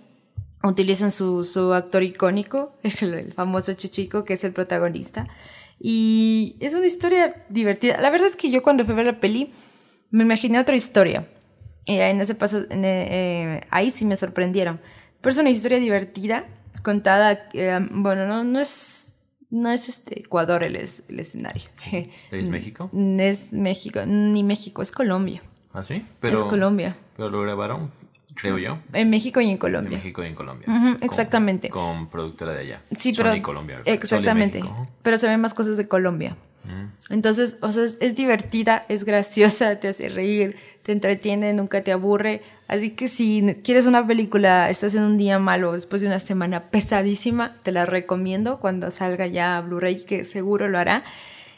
Utilizan 0.64 1.12
su, 1.12 1.44
su 1.44 1.74
actor 1.74 2.04
icónico, 2.04 2.78
el, 2.84 3.34
famoso 3.34 3.74
Chichico, 3.74 4.24
que 4.24 4.34
es 4.34 4.44
el 4.44 4.54
protagonista. 4.54 5.28
Y 5.80 6.56
es 6.60 6.76
una 6.76 6.86
historia 6.86 7.46
divertida. 7.50 8.00
La 8.00 8.12
verdad 8.12 8.28
es 8.28 8.36
que 8.36 8.52
yo 8.52 8.62
cuando 8.62 8.86
fui 8.86 8.94
a 8.94 8.98
ver 8.98 9.06
la 9.08 9.20
peli 9.20 9.52
me 10.12 10.24
imaginé 10.24 10.60
otra 10.60 10.76
historia. 10.76 11.28
Y 11.86 11.98
en 11.98 12.22
ese 12.22 12.36
paso, 12.36 12.62
eh, 12.70 13.62
ahí 13.72 13.90
sí 13.90 14.06
me 14.06 14.16
sorprendieron. 14.16 14.80
Pero 15.20 15.32
es 15.32 15.38
una 15.40 15.50
historia 15.50 15.80
divertida, 15.80 16.46
contada, 16.84 17.50
eh, 17.54 17.80
bueno, 17.92 18.28
no, 18.28 18.44
no 18.44 18.60
es 18.60 19.11
no 19.52 19.70
es 19.70 19.90
este 19.90 20.22
Ecuador 20.22 20.64
el, 20.64 20.76
es, 20.76 21.04
el 21.10 21.20
escenario. 21.20 21.64
¿Es 22.32 22.50
México? 22.50 22.90
Es 23.20 23.54
México, 23.54 24.04
ni 24.06 24.44
México, 24.44 24.82
es 24.82 24.92
Colombia. 24.92 25.42
¿Ah, 25.74 25.84
sí? 25.84 26.06
Pero, 26.20 26.40
es 26.40 26.44
Colombia. 26.46 26.96
Pero 27.16 27.30
lo 27.30 27.42
grabaron, 27.42 27.92
creo 28.34 28.58
yo. 28.58 28.80
En 28.94 29.10
México 29.10 29.40
y 29.42 29.50
en 29.50 29.58
Colombia. 29.58 29.98
En 29.98 30.04
México 30.04 30.24
y 30.24 30.28
en 30.28 30.36
Colombia. 30.36 30.98
exactamente. 31.02 31.70
Con, 31.70 32.10
productora 32.10 32.54
de 32.54 32.60
allá. 32.62 32.82
Sí, 32.98 33.14
pero. 33.16 33.40
Colombia. 33.42 33.82
Exactamente. 33.86 34.64
Pero 35.04 35.18
se 35.18 35.28
ven 35.28 35.40
más 35.40 35.54
cosas 35.54 35.78
de 35.78 35.88
Colombia. 35.88 36.36
Entonces, 37.12 37.58
o 37.62 37.70
sea, 37.72 37.84
es, 37.84 38.16
divertida, 38.16 38.86
es 38.88 39.04
graciosa, 39.04 39.80
te 39.80 39.90
hace 39.90 40.10
reír, 40.10 40.56
te 40.84 40.94
entretiene, 40.94 41.54
nunca 41.54 41.82
te 41.82 41.92
aburre. 41.92 42.42
Así 42.68 42.92
que 42.92 43.08
si 43.08 43.56
quieres 43.64 43.86
una 43.86 44.08
película, 44.08 44.70
estás 44.70 44.96
en 44.96 45.04
un 45.04 45.18
día 45.18 45.38
malo 45.38 45.74
después 45.74 46.02
de 46.02 46.08
una 46.08 46.20
semana 46.20 46.70
pesadísima, 46.70 47.58
te 47.64 47.72
la 47.72 47.86
recomiendo 47.86 48.60
cuando 48.60 48.90
salga 48.92 49.28
ya 49.28 49.60
Blu-ray, 49.62 50.06
que 50.06 50.24
seguro 50.24 50.70
lo 50.70 50.80
hará. 50.80 51.04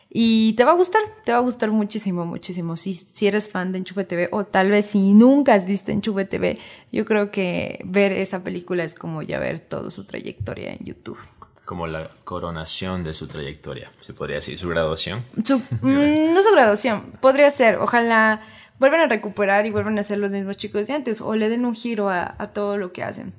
Y 0.10 0.54
te 0.54 0.64
va 0.64 0.72
a 0.72 0.76
gustar, 0.76 1.02
te 1.26 1.32
va 1.32 1.40
a 1.40 1.42
gustar 1.42 1.72
muchísimo, 1.72 2.26
muchísimo. 2.26 2.76
Si, 2.76 2.94
si 2.94 3.28
eres 3.28 3.50
fan 3.50 3.72
de 3.72 3.80
Enchufe 3.80 4.04
TV 4.04 4.30
o 4.32 4.46
tal 4.46 4.70
vez 4.70 4.88
si 4.88 5.14
nunca 5.14 5.54
has 5.56 5.66
visto 5.66 5.92
Enchufe 5.92 6.26
TV, 6.26 6.60
yo 6.92 7.06
creo 7.06 7.32
que 7.32 7.80
ver 7.86 8.12
esa 8.12 8.44
película 8.44 8.84
es 8.84 8.94
como 8.94 9.22
ya 9.22 9.40
ver 9.40 9.60
toda 9.60 9.90
su 9.90 10.06
trayectoria 10.06 10.74
en 10.74 10.86
YouTube 10.86 11.18
como 11.66 11.88
la 11.88 12.10
coronación 12.24 13.04
de 13.04 13.14
su 13.14 13.28
trayectoria, 13.28 13.92
se 14.02 14.14
podría 14.14 14.38
decir, 14.38 14.58
su 14.58 14.70
graduación. 14.70 15.24
Mm, 15.82 16.34
no 16.34 16.42
su 16.42 16.52
graduación, 16.52 17.14
podría 17.22 17.50
ser, 17.50 17.78
ojalá 17.78 18.42
vuelvan 18.80 19.02
a 19.02 19.08
recuperar 19.08 19.66
y 19.66 19.70
vuelvan 19.70 19.98
a 20.00 20.04
ser 20.04 20.18
los 20.18 20.32
mismos 20.32 20.58
chicos 20.58 20.88
de 20.88 20.94
antes 20.94 21.22
o 21.22 21.36
le 21.36 21.50
den 21.50 21.66
un 21.66 21.76
giro 21.76 22.10
a, 22.10 22.36
todo 22.54 22.78
lo 22.78 22.92
que 22.92 23.04
hacen. 23.04 23.34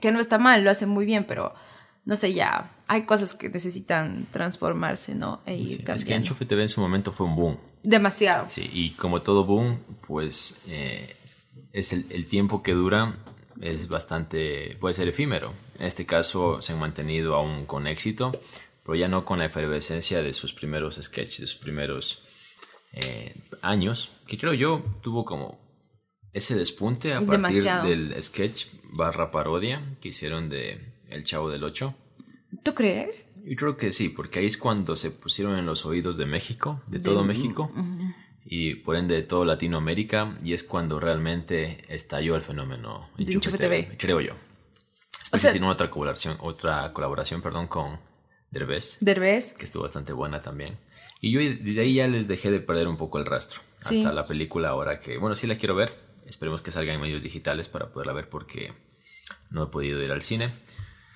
Que 0.00 0.12
no 0.12 0.20
está 0.20 0.38
mal, 0.38 0.62
lo 0.62 0.70
hacen 0.70 0.88
muy 0.88 1.06
bien, 1.06 1.24
pero 1.24 1.54
no 2.04 2.16
sé, 2.16 2.34
ya 2.34 2.74
hay 2.86 3.02
cosas 3.02 3.34
que 3.34 3.48
necesitan 3.48 4.26
transformarse, 4.30 5.14
¿no? 5.14 5.40
E 5.46 5.56
ir 5.56 5.90
es 5.90 6.04
que 6.04 6.14
Enchufe 6.14 6.44
TV 6.44 6.62
en 6.62 6.68
su 6.68 6.80
momento 6.80 7.12
fue 7.12 7.26
un 7.26 7.36
boom. 7.36 7.58
Demasiado. 7.82 8.46
Sí, 8.48 8.68
y 8.72 8.90
como 8.90 9.22
todo 9.22 9.44
boom, 9.44 9.78
pues 10.06 10.60
eh, 10.68 11.16
es 11.72 11.92
el, 11.92 12.04
el 12.10 12.26
tiempo 12.26 12.62
que 12.62 12.72
dura 12.72 13.16
es 13.60 13.88
bastante, 13.88 14.76
puede 14.80 14.94
ser 14.94 15.08
efímero. 15.08 15.52
En 15.78 15.86
este 15.86 16.06
caso 16.06 16.60
se 16.62 16.72
han 16.72 16.78
mantenido 16.78 17.34
aún 17.34 17.66
con 17.66 17.86
éxito, 17.86 18.32
pero 18.84 18.96
ya 18.96 19.08
no 19.08 19.24
con 19.24 19.38
la 19.38 19.46
efervescencia 19.46 20.22
de 20.22 20.32
sus 20.32 20.52
primeros 20.52 20.96
sketches, 21.00 21.40
de 21.40 21.46
sus 21.46 21.60
primeros 21.60 22.24
eh, 22.92 23.34
años, 23.62 24.12
que 24.26 24.38
creo 24.38 24.54
yo 24.54 24.84
tuvo 25.02 25.24
como 25.24 25.58
ese 26.32 26.56
despunte 26.56 27.14
a 27.14 27.20
partir 27.20 27.64
del 27.64 28.22
sketch 28.22 28.66
barra 28.92 29.30
parodia 29.30 29.96
que 30.00 30.08
hicieron 30.08 30.48
de 30.48 30.80
El 31.08 31.24
Chavo 31.24 31.50
del 31.50 31.64
Ocho. 31.64 31.94
¿Tú 32.62 32.74
crees? 32.74 33.26
Yo 33.44 33.56
creo 33.56 33.76
que 33.76 33.92
sí, 33.92 34.08
porque 34.08 34.40
ahí 34.40 34.46
es 34.46 34.56
cuando 34.56 34.96
se 34.96 35.10
pusieron 35.10 35.58
en 35.58 35.66
los 35.66 35.84
oídos 35.84 36.16
de 36.16 36.26
México, 36.26 36.80
de 36.86 36.98
todo 36.98 37.24
México 37.24 37.70
y 38.44 38.76
por 38.76 38.96
ende 38.96 39.14
de 39.14 39.22
toda 39.22 39.46
Latinoamérica 39.46 40.36
y 40.42 40.52
es 40.52 40.62
cuando 40.62 41.00
realmente 41.00 41.84
estalló 41.88 42.36
el 42.36 42.42
fenómeno 42.42 43.10
en 43.16 43.40
TV, 43.40 43.96
creo 43.98 44.20
yo. 44.20 44.34
O 45.32 45.36
sea, 45.36 45.52
otra 45.68 45.90
colaboración, 45.90 46.36
otra 46.40 46.92
colaboración, 46.92 47.42
perdón, 47.42 47.66
con 47.66 47.98
Derbez. 48.50 48.98
Derbez. 49.00 49.54
Que 49.54 49.64
estuvo 49.64 49.82
bastante 49.82 50.12
buena 50.12 50.42
también. 50.42 50.78
Y 51.20 51.32
yo 51.32 51.40
desde 51.40 51.80
ahí 51.80 51.94
ya 51.94 52.06
les 52.06 52.28
dejé 52.28 52.50
de 52.50 52.60
perder 52.60 52.86
un 52.86 52.96
poco 52.96 53.18
el 53.18 53.26
rastro. 53.26 53.62
Sí. 53.80 53.98
Hasta 53.98 54.12
la 54.12 54.26
película 54.26 54.68
ahora 54.68 55.00
que, 55.00 55.18
bueno, 55.18 55.34
sí 55.34 55.46
la 55.46 55.56
quiero 55.56 55.74
ver. 55.74 55.92
Esperemos 56.26 56.62
que 56.62 56.70
salga 56.70 56.92
en 56.92 57.00
medios 57.00 57.22
digitales 57.22 57.68
para 57.68 57.90
poderla 57.90 58.12
ver 58.12 58.28
porque 58.28 58.72
no 59.50 59.64
he 59.64 59.66
podido 59.66 60.02
ir 60.02 60.12
al 60.12 60.22
cine. 60.22 60.50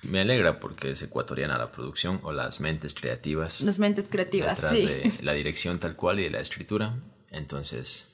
Me 0.01 0.21
alegra 0.21 0.59
porque 0.59 0.91
es 0.91 1.01
ecuatoriana 1.01 1.57
la 1.57 1.71
producción 1.71 2.19
o 2.23 2.31
las 2.31 2.61
mentes 2.61 2.93
creativas 2.93 3.61
Las 3.61 3.79
mentes 3.79 4.07
creativas, 4.09 4.61
detrás 4.61 4.79
sí. 4.79 4.85
de 4.85 5.23
la 5.23 5.33
dirección 5.33 5.77
tal 5.79 5.95
cual 5.95 6.19
y 6.19 6.23
de 6.23 6.29
la 6.29 6.39
escritura. 6.39 6.95
Entonces, 7.31 8.05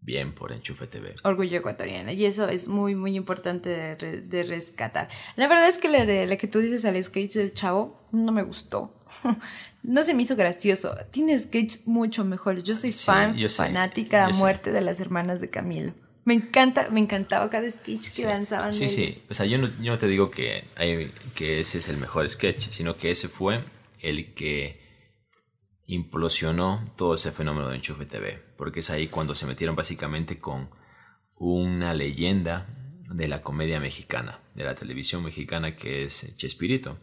bien 0.00 0.34
por 0.34 0.52
Enchufe 0.52 0.86
TV. 0.86 1.14
Orgullo 1.24 1.58
ecuatoriano. 1.58 2.10
Y 2.12 2.24
eso 2.24 2.48
es 2.48 2.68
muy, 2.68 2.94
muy 2.94 3.16
importante 3.16 3.68
de, 3.70 3.94
re- 3.96 4.20
de 4.20 4.44
rescatar. 4.44 5.08
La 5.36 5.48
verdad 5.48 5.68
es 5.68 5.78
que 5.78 5.88
la 5.88 6.04
de 6.06 6.26
la 6.26 6.36
que 6.36 6.48
tú 6.48 6.58
dices 6.60 6.84
al 6.84 7.02
sketch 7.02 7.34
del 7.34 7.52
chavo 7.54 8.00
no 8.12 8.32
me 8.32 8.42
gustó. 8.42 8.94
no 9.82 10.02
se 10.02 10.14
me 10.14 10.22
hizo 10.22 10.36
gracioso. 10.36 10.94
Tiene 11.10 11.38
sketches 11.38 11.86
mucho 11.86 12.24
mejores. 12.24 12.64
Yo 12.64 12.76
soy 12.76 12.92
Sí, 12.92 13.04
fan, 13.06 13.36
yo 13.36 13.48
fanática 13.48 14.26
a 14.26 14.32
sé. 14.32 14.38
muerte 14.38 14.72
de 14.72 14.80
las 14.80 15.00
hermanas 15.00 15.40
de 15.40 15.50
Camilo. 15.50 15.94
Me 16.24 16.34
encanta, 16.34 16.88
me 16.90 17.00
encantaba 17.00 17.50
cada 17.50 17.68
sketch 17.68 18.10
que 18.14 18.24
lanzaban. 18.26 18.72
Sí, 18.72 18.84
de 18.84 18.88
sí. 18.88 19.02
ellas. 19.04 19.24
O 19.28 19.34
sea, 19.34 19.44
yo 19.46 19.58
no, 19.58 19.68
yo 19.80 19.90
no 19.90 19.98
te 19.98 20.06
digo 20.06 20.30
que, 20.30 20.64
hay- 20.76 21.12
que 21.34 21.58
ese 21.60 21.78
es 21.78 21.88
el 21.88 21.96
mejor 21.96 22.28
sketch, 22.28 22.68
sino 22.70 22.96
que 22.96 23.10
ese 23.10 23.28
fue 23.28 23.58
el 24.00 24.32
que 24.34 24.80
implosionó 25.86 26.92
todo 26.96 27.14
ese 27.14 27.32
fenómeno 27.32 27.68
de 27.68 27.76
Enchufe 27.76 28.06
TV. 28.06 28.42
Porque 28.56 28.80
es 28.80 28.90
ahí 28.90 29.08
cuando 29.08 29.34
se 29.34 29.46
metieron 29.46 29.76
básicamente 29.76 30.38
con 30.38 30.70
una 31.36 31.94
leyenda 31.94 32.68
de 33.10 33.28
la 33.28 33.42
comedia 33.42 33.80
mexicana, 33.80 34.40
de 34.54 34.64
la 34.64 34.74
televisión 34.74 35.24
mexicana 35.24 35.76
que 35.76 36.04
es 36.04 36.36
Chespirito. 36.36 36.98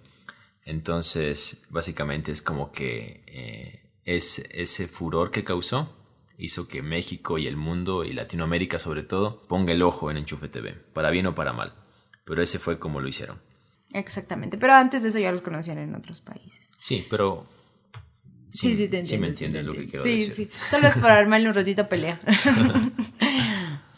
Entonces, 0.66 1.66
básicamente 1.70 2.32
es 2.32 2.42
como 2.42 2.72
que 2.72 3.24
eh, 3.28 3.92
es, 4.06 4.40
ese 4.52 4.88
furor 4.88 5.32
que 5.32 5.44
causó 5.44 5.96
hizo 6.38 6.68
que 6.68 6.82
México 6.82 7.38
y 7.38 7.48
el 7.48 7.58
mundo 7.58 8.06
y 8.06 8.14
Latinoamérica 8.14 8.80
sobre 8.80 9.04
todo 9.04 9.46
ponga 9.48 9.74
el 9.74 9.82
ojo 9.82 10.10
en 10.10 10.18
Enchufe 10.18 10.48
TV, 10.48 10.74
para 10.94 11.10
bien 11.10 11.28
o 11.28 11.36
para 11.36 11.54
mal. 11.54 11.74
Pero 12.24 12.42
ese 12.42 12.60
fue 12.60 12.80
como 12.80 13.02
lo 13.02 13.08
hicieron. 13.08 13.42
Exactamente. 13.94 14.58
Pero 14.58 14.74
antes 14.74 15.02
de 15.02 15.10
eso 15.10 15.20
ya 15.20 15.32
los 15.32 15.42
conocían 15.42 15.80
en 15.80 15.96
otros 15.96 16.22
países. 16.22 16.72
Sí, 16.80 17.06
pero... 17.10 17.48
Sí, 18.50 18.76
sí, 18.76 18.88
te 18.88 19.00
entiendo. 19.00 19.08
Sí 19.08 19.18
me 19.18 19.28
sí 19.28 19.32
entiendes 19.32 19.66
lo 19.66 19.74
que 19.74 19.86
quiero 19.86 20.04
sí, 20.04 20.20
decir. 20.20 20.34
Sí, 20.34 20.50
Solo 20.70 20.88
es 20.88 20.98
para 20.98 21.18
armarle 21.18 21.48
un 21.48 21.54
ratito 21.54 21.84
a 21.84 21.90
pelea. 21.90 22.20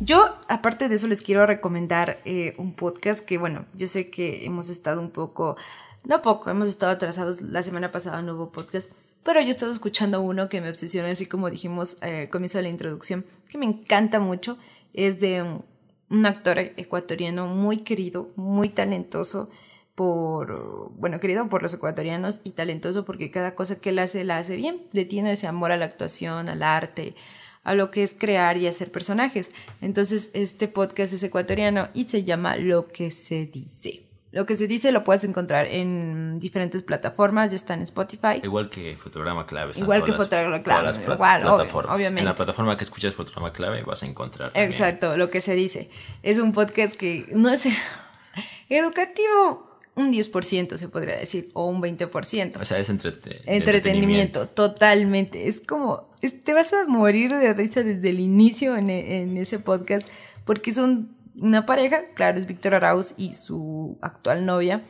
Yo, 0.00 0.36
aparte 0.48 0.88
de 0.90 0.96
eso, 0.96 1.06
les 1.08 1.22
quiero 1.22 1.46
recomendar 1.46 2.20
eh, 2.26 2.54
un 2.58 2.74
podcast 2.74 3.24
que, 3.24 3.38
bueno, 3.38 3.64
yo 3.74 3.86
sé 3.86 4.10
que 4.10 4.44
hemos 4.44 4.68
estado 4.68 5.00
un 5.00 5.10
poco, 5.10 5.56
no 6.04 6.20
poco, 6.20 6.50
hemos 6.50 6.68
estado 6.68 6.92
atrasados. 6.92 7.40
La 7.40 7.62
semana 7.62 7.90
pasada 7.90 8.20
no 8.20 8.34
hubo 8.34 8.52
podcast, 8.52 8.92
pero 9.22 9.40
yo 9.40 9.46
he 9.46 9.50
estado 9.50 9.72
escuchando 9.72 10.20
uno 10.20 10.50
que 10.50 10.60
me 10.60 10.68
obsesiona, 10.68 11.08
así 11.08 11.24
como 11.24 11.48
dijimos 11.48 11.96
eh, 12.02 12.24
al 12.24 12.28
comienzo 12.28 12.58
de 12.58 12.64
la 12.64 12.68
introducción, 12.68 13.24
que 13.48 13.56
me 13.56 13.64
encanta 13.64 14.20
mucho. 14.20 14.58
Es 14.92 15.20
de 15.20 15.40
un, 15.40 15.64
un 16.10 16.26
actor 16.26 16.58
ecuatoriano 16.58 17.46
muy 17.46 17.78
querido, 17.78 18.30
muy 18.36 18.68
talentoso 18.68 19.48
por, 19.94 20.90
bueno, 20.96 21.20
querido 21.20 21.48
por 21.48 21.62
los 21.62 21.72
ecuatorianos 21.74 22.40
y 22.44 22.50
talentoso 22.52 23.04
porque 23.04 23.30
cada 23.30 23.54
cosa 23.54 23.80
que 23.80 23.90
él 23.90 23.98
hace, 23.98 24.24
la 24.24 24.38
hace 24.38 24.56
bien. 24.56 24.82
Le 24.92 25.04
tiene 25.04 25.32
ese 25.32 25.46
amor 25.46 25.70
a 25.72 25.76
la 25.76 25.84
actuación, 25.84 26.48
al 26.48 26.62
arte, 26.62 27.14
a 27.62 27.74
lo 27.74 27.90
que 27.90 28.02
es 28.02 28.14
crear 28.14 28.56
y 28.56 28.66
hacer 28.66 28.90
personajes. 28.90 29.52
Entonces, 29.80 30.30
este 30.34 30.68
podcast 30.68 31.12
es 31.12 31.22
ecuatoriano 31.22 31.88
y 31.94 32.04
se 32.04 32.24
llama 32.24 32.56
Lo 32.56 32.88
que 32.88 33.10
se 33.10 33.46
dice. 33.46 34.00
Lo 34.32 34.46
que 34.46 34.56
se 34.56 34.66
dice 34.66 34.90
lo 34.90 35.04
puedes 35.04 35.22
encontrar 35.22 35.66
en 35.66 36.40
diferentes 36.40 36.82
plataformas, 36.82 37.52
ya 37.52 37.56
está 37.56 37.74
en 37.74 37.82
Spotify. 37.82 38.40
Igual 38.42 38.68
que 38.68 38.96
Fotograma 38.96 39.46
Clave. 39.46 39.74
Igual 39.76 40.02
que 40.04 40.10
las- 40.10 40.16
Fotograma 40.16 40.60
todas 40.60 40.64
Clave, 40.64 40.82
las 40.88 40.98
pla- 40.98 41.14
igual, 41.14 41.40
plataformas. 41.42 41.94
obviamente. 41.94 42.20
En 42.22 42.26
la 42.26 42.34
plataforma 42.34 42.76
que 42.76 42.82
escuchas 42.82 43.14
Fotograma 43.14 43.52
Clave 43.52 43.84
vas 43.84 44.02
a 44.02 44.06
encontrar. 44.06 44.50
también. 44.50 44.68
Exacto, 44.68 45.16
lo 45.16 45.30
que 45.30 45.40
se 45.40 45.54
dice. 45.54 45.88
Es 46.24 46.40
un 46.40 46.52
podcast 46.52 46.96
que 46.96 47.26
no 47.30 47.48
es 47.48 47.68
educativo, 48.68 49.73
un 49.96 50.12
10% 50.12 50.76
se 50.76 50.88
podría 50.88 51.16
decir, 51.16 51.50
o 51.52 51.66
un 51.66 51.80
20%. 51.80 52.60
O 52.60 52.64
sea, 52.64 52.78
es 52.78 52.90
entrete- 52.90 53.40
Entretenimiento, 53.46 54.48
totalmente. 54.48 55.48
Es 55.48 55.60
como, 55.60 56.08
es- 56.20 56.42
te 56.42 56.52
vas 56.52 56.72
a 56.72 56.84
morir 56.86 57.30
de 57.34 57.52
risa 57.54 57.82
desde 57.82 58.10
el 58.10 58.20
inicio 58.20 58.76
en, 58.76 58.90
e- 58.90 59.22
en 59.22 59.36
ese 59.36 59.58
podcast, 59.58 60.08
porque 60.44 60.72
son 60.74 61.14
una 61.36 61.66
pareja, 61.66 62.04
claro, 62.14 62.38
es 62.38 62.46
Víctor 62.46 62.74
Arauz 62.74 63.14
y 63.16 63.34
su 63.34 63.98
actual 64.02 64.46
novia, 64.46 64.82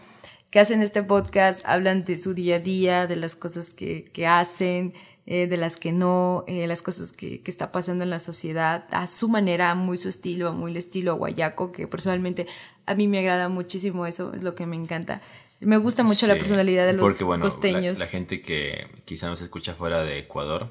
que 0.51 0.61
hacen 0.61 0.83
este 0.83 1.03
podcast, 1.03 1.61
hablan 1.67 2.05
de 2.05 2.17
su 2.17 2.33
día 2.35 2.57
a 2.57 2.61
día, 2.61 3.07
de 3.07 3.17
las 3.17 3.35
cosas 3.37 3.71
que, 3.71 4.05
que 4.13 4.27
hacen, 4.27 4.95
eh, 5.27 5.47
de 5.47 5.57
las 5.57 5.77
que 5.79 5.93
no, 5.93 6.45
eh, 6.47 6.67
las 6.67 6.83
cosas 6.83 7.13
que, 7.13 7.41
que 7.43 7.51
está 7.51 7.73
pasando 7.73 8.05
en 8.05 8.11
la 8.11 8.21
sociedad, 8.21 8.87
a 8.91 9.07
su 9.07 9.29
manera, 9.29 9.75
muy 9.75 9.97
su 9.99 10.09
estilo, 10.09 10.53
muy 10.53 10.71
el 10.73 10.77
estilo 10.77 11.15
guayaco, 11.17 11.73
que 11.73 11.87
personalmente 11.89 12.47
a 12.87 12.95
mí 12.95 13.09
me 13.09 13.19
agrada 13.21 13.49
muchísimo 13.49 14.07
eso, 14.07 14.33
es 14.35 14.43
lo 14.43 14.55
que 14.55 14.67
me 14.67 14.77
encanta. 14.77 15.23
Me 15.61 15.79
gusta 15.79 16.03
mucho 16.03 16.27
la 16.27 16.35
personalidad 16.35 16.85
de 16.85 16.93
los 16.93 17.01
porque, 17.03 17.25
bueno, 17.25 17.45
la- 17.45 17.51
costeños. 17.51 17.99
La, 17.99 18.07
gente 18.07 18.43
que 18.43 18.87
quizá 19.07 19.29
nos 19.29 19.41
escucha 19.41 19.75
fuera 19.75 20.03
de 20.03 20.19
Ecuador 20.19 20.71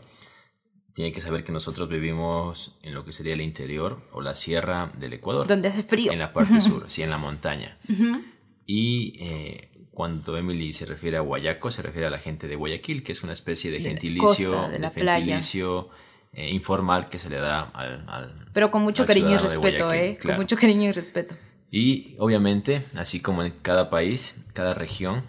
tiene 0.94 1.12
que 1.12 1.22
saber 1.22 1.44
que 1.44 1.52
nosotros 1.52 1.90
vivimos 1.90 2.78
en 2.84 2.94
lo 2.94 3.04
que 3.04 3.12
sería 3.12 3.34
el 3.34 3.42
interior 3.42 4.00
o 4.12 4.22
la 4.22 4.36
sierra 4.36 4.92
del 5.00 5.14
Ecuador. 5.14 5.48
donde 5.48 5.70
hace 5.70 5.82
frío. 5.82 6.12
En 6.12 6.20
la 6.20 6.32
parte 6.32 6.62
sur, 6.62 6.84
sí, 6.88 7.02
en 7.02 7.10
la 7.10 7.18
montaña. 7.18 7.80
Y 8.68 9.16
eh, 9.20 9.72
cuando 9.94 10.36
Emily 10.38 10.74
se 10.74 10.86
refiere 10.86 11.18
a 11.18 11.22
Guayaco, 11.22 11.70
se 11.72 11.82
refiere 11.82 12.08
a 12.08 12.10
la 12.10 12.18
gente 12.20 12.48
de 12.48 12.56
Guayaquil, 12.56 13.04
que 13.04 13.12
es 13.12 13.24
una 13.24 13.34
especie 13.34 13.70
de 13.72 13.78
De 13.78 13.84
la 13.84 13.90
gentilicio, 13.90 14.50
costa, 14.52 14.70
de 14.70 14.80
la 14.80 14.90
gentilicio 14.90 15.90
eh, 16.34 16.50
informal 16.50 17.10
que 17.10 17.20
se 17.20 17.30
le 17.30 17.38
da 17.38 17.62
al, 17.74 18.04
al- 18.10 18.50
Pero 18.54 18.72
con 18.72 18.82
mucho 18.82 19.06
cariño 19.06 19.36
y 19.36 19.38
respeto, 19.38 19.94
¿eh? 19.94 20.18
claro. 20.20 20.38
Con 20.38 20.44
mucho 20.44 20.56
cariño 20.58 20.90
y 20.90 20.92
respeto. 20.92 21.36
Y 21.70 22.16
obviamente, 22.20 22.84
así 22.96 23.20
como 23.22 23.44
en 23.44 23.52
cada 23.62 23.90
país, 23.90 24.44
cada 24.54 24.74
región 24.74 25.24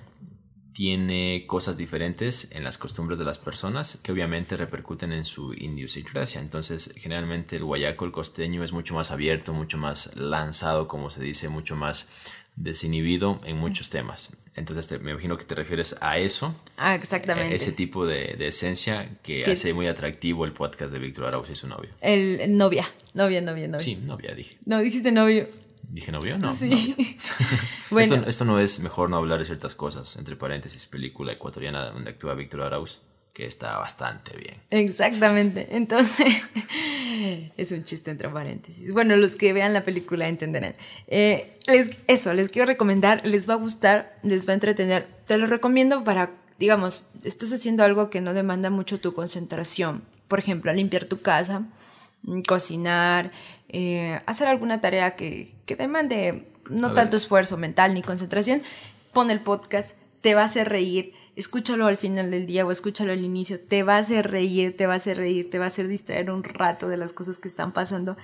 tiene 0.73 1.45
cosas 1.47 1.77
diferentes 1.77 2.51
en 2.53 2.65
las 2.65 2.79
costumbres 2.79 3.19
de 3.19 3.25
las 3.25 3.39
personas 3.39 3.97
que 4.03 4.11
obviamente 4.13 4.57
repercuten 4.57 5.13
en 5.13 5.25
su 5.25 5.55
idiosincrasia. 5.55 6.41
Entonces, 6.41 6.93
generalmente 6.97 7.57
el 7.57 7.65
guayaco, 7.65 8.05
el 8.05 8.13
costeño, 8.13 8.65
es 8.65 8.73
mucho 8.73 8.95
más 8.95 9.11
abierto, 9.13 9.53
mucho 9.53 9.79
más 9.79 10.17
lanzado, 10.17 10.89
como 10.89 11.11
se 11.11 11.23
dice, 11.23 11.49
mucho 11.49 11.77
más 11.77 12.11
desinhibido 12.57 13.41
en 13.45 13.57
muchos 13.57 13.91
temas. 13.91 14.37
Entonces, 14.57 14.87
te- 14.87 14.99
me 15.01 15.11
imagino 15.11 15.37
que 15.37 15.45
te 15.45 15.55
refieres 15.57 15.97
a 16.01 16.19
eso, 16.19 16.55
Ah, 16.77 16.95
exactamente. 16.95 17.55
ese 17.55 17.73
tipo 17.73 18.07
de, 18.07 18.35
de 18.39 18.47
esencia 18.49 19.09
que 19.23 19.43
Que- 19.43 19.53
hace 19.53 19.75
muy 19.75 19.87
atractivo 19.89 20.45
el 20.45 20.53
podcast 20.53 20.93
de 20.93 20.99
Víctor 21.01 21.25
Arauz 21.27 21.51
y 21.51 21.57
su 21.57 21.67
novio. 21.67 21.91
El 22.01 22.41
el 22.41 22.57
novia, 22.57 22.87
novia, 23.15 23.41
novia, 23.41 23.67
novia. 23.67 23.81
Sí, 23.85 23.97
novia, 23.97 24.33
dije. 24.35 24.57
No, 24.65 24.79
dijiste 24.81 25.11
novio. 25.11 25.49
¿Dije 25.89 26.13
novio? 26.13 26.39
No. 26.39 26.53
sí. 26.53 26.95
no. 26.99 27.05
bueno, 27.91 28.15
Esto, 28.17 28.29
esto 28.31 28.45
no 28.45 28.59
es 28.61 28.81
mejor 28.81 29.11
no 29.11 29.17
hablar 29.17 29.39
de 29.41 29.45
ciertas 29.45 29.75
cosas, 29.75 30.17
entre 30.17 30.37
paréntesis, 30.37 30.87
película 30.87 31.33
ecuatoriana 31.33 31.87
donde 31.91 32.11
actúa 32.11 32.35
Víctor 32.35 32.63
Arauz, 32.63 33.01
que 33.33 33.47
está 33.47 33.77
bastante 33.79 34.37
bien. 34.37 34.63
exactamente. 34.71 35.67
Entonces, 35.77 36.27
es 37.57 37.73
un 37.73 37.85
chiste 37.85 38.11
entre 38.11 38.29
paréntesis. 38.29 38.93
Bueno, 38.93 39.17
los 39.17 39.37
que 39.37 39.53
vean 39.53 39.73
la 39.73 39.85
película 39.85 40.29
entenderán. 40.29 40.75
Eh, 41.09 41.59
les, 41.67 41.91
eso, 42.07 42.35
les 42.35 42.49
quiero 42.49 42.67
recomendar, 42.67 43.25
les 43.25 43.49
va 43.49 43.55
a 43.55 43.59
gustar, 43.59 44.17
les 44.23 44.47
va 44.49 44.53
a 44.53 44.55
entretener. 44.55 45.07
Te 45.27 45.39
lo 45.39 45.47
recomiendo 45.47 46.05
para, 46.05 46.31
digamos, 46.59 47.09
estás 47.25 47.53
haciendo 47.53 47.85
algo 47.85 48.11
que 48.11 48.21
no 48.21 48.35
demanda 48.35 48.71
mucho 48.71 49.01
tu 49.01 49.15
concentración. 49.15 50.03
Por 50.29 50.39
ejemplo, 50.39 50.73
limpiar 50.73 51.05
tu 51.05 51.21
casa, 51.21 51.63
mm, 52.23 52.43
cocinar, 52.43 53.31
eh, 53.69 54.21
hacer 54.27 54.49
alguna 54.49 54.81
tarea 54.81 55.17
que, 55.17 55.55
que 55.67 55.77
demande 55.77 56.49
no 56.71 56.93
tanto 56.93 57.17
esfuerzo 57.17 57.57
mental 57.57 57.95
ni 57.95 58.03
concentración. 58.03 58.63
Pon 59.13 59.31
el 59.31 59.41
podcast, 59.41 59.97
te 60.21 60.35
va 60.35 60.43
a 60.43 60.47
hacer 60.47 60.69
reír. 60.69 61.13
Escúchalo 61.37 61.87
al 61.87 61.99
final 61.99 62.31
del 62.31 62.47
día 62.47 62.65
o 62.65 62.71
escúchalo 62.71 63.13
al 63.13 63.25
inicio. 63.25 63.61
Te 63.61 63.83
va 63.83 63.97
a 63.97 63.99
hacer 63.99 64.31
reír, 64.31 64.77
te 64.77 64.87
va 64.87 64.95
a 64.95 64.97
hacer 64.97 65.17
reír, 65.17 65.51
te 65.51 65.59
va 65.59 65.65
a 65.65 65.69
hacer 65.69 65.89
distraer 65.89 66.31
un 66.31 66.45
rato 66.45 66.89
de 66.89 66.97
las 66.97 67.13
cosas 67.13 67.39
que 67.39 67.49
están 67.49 67.73
pasando. 67.73 68.17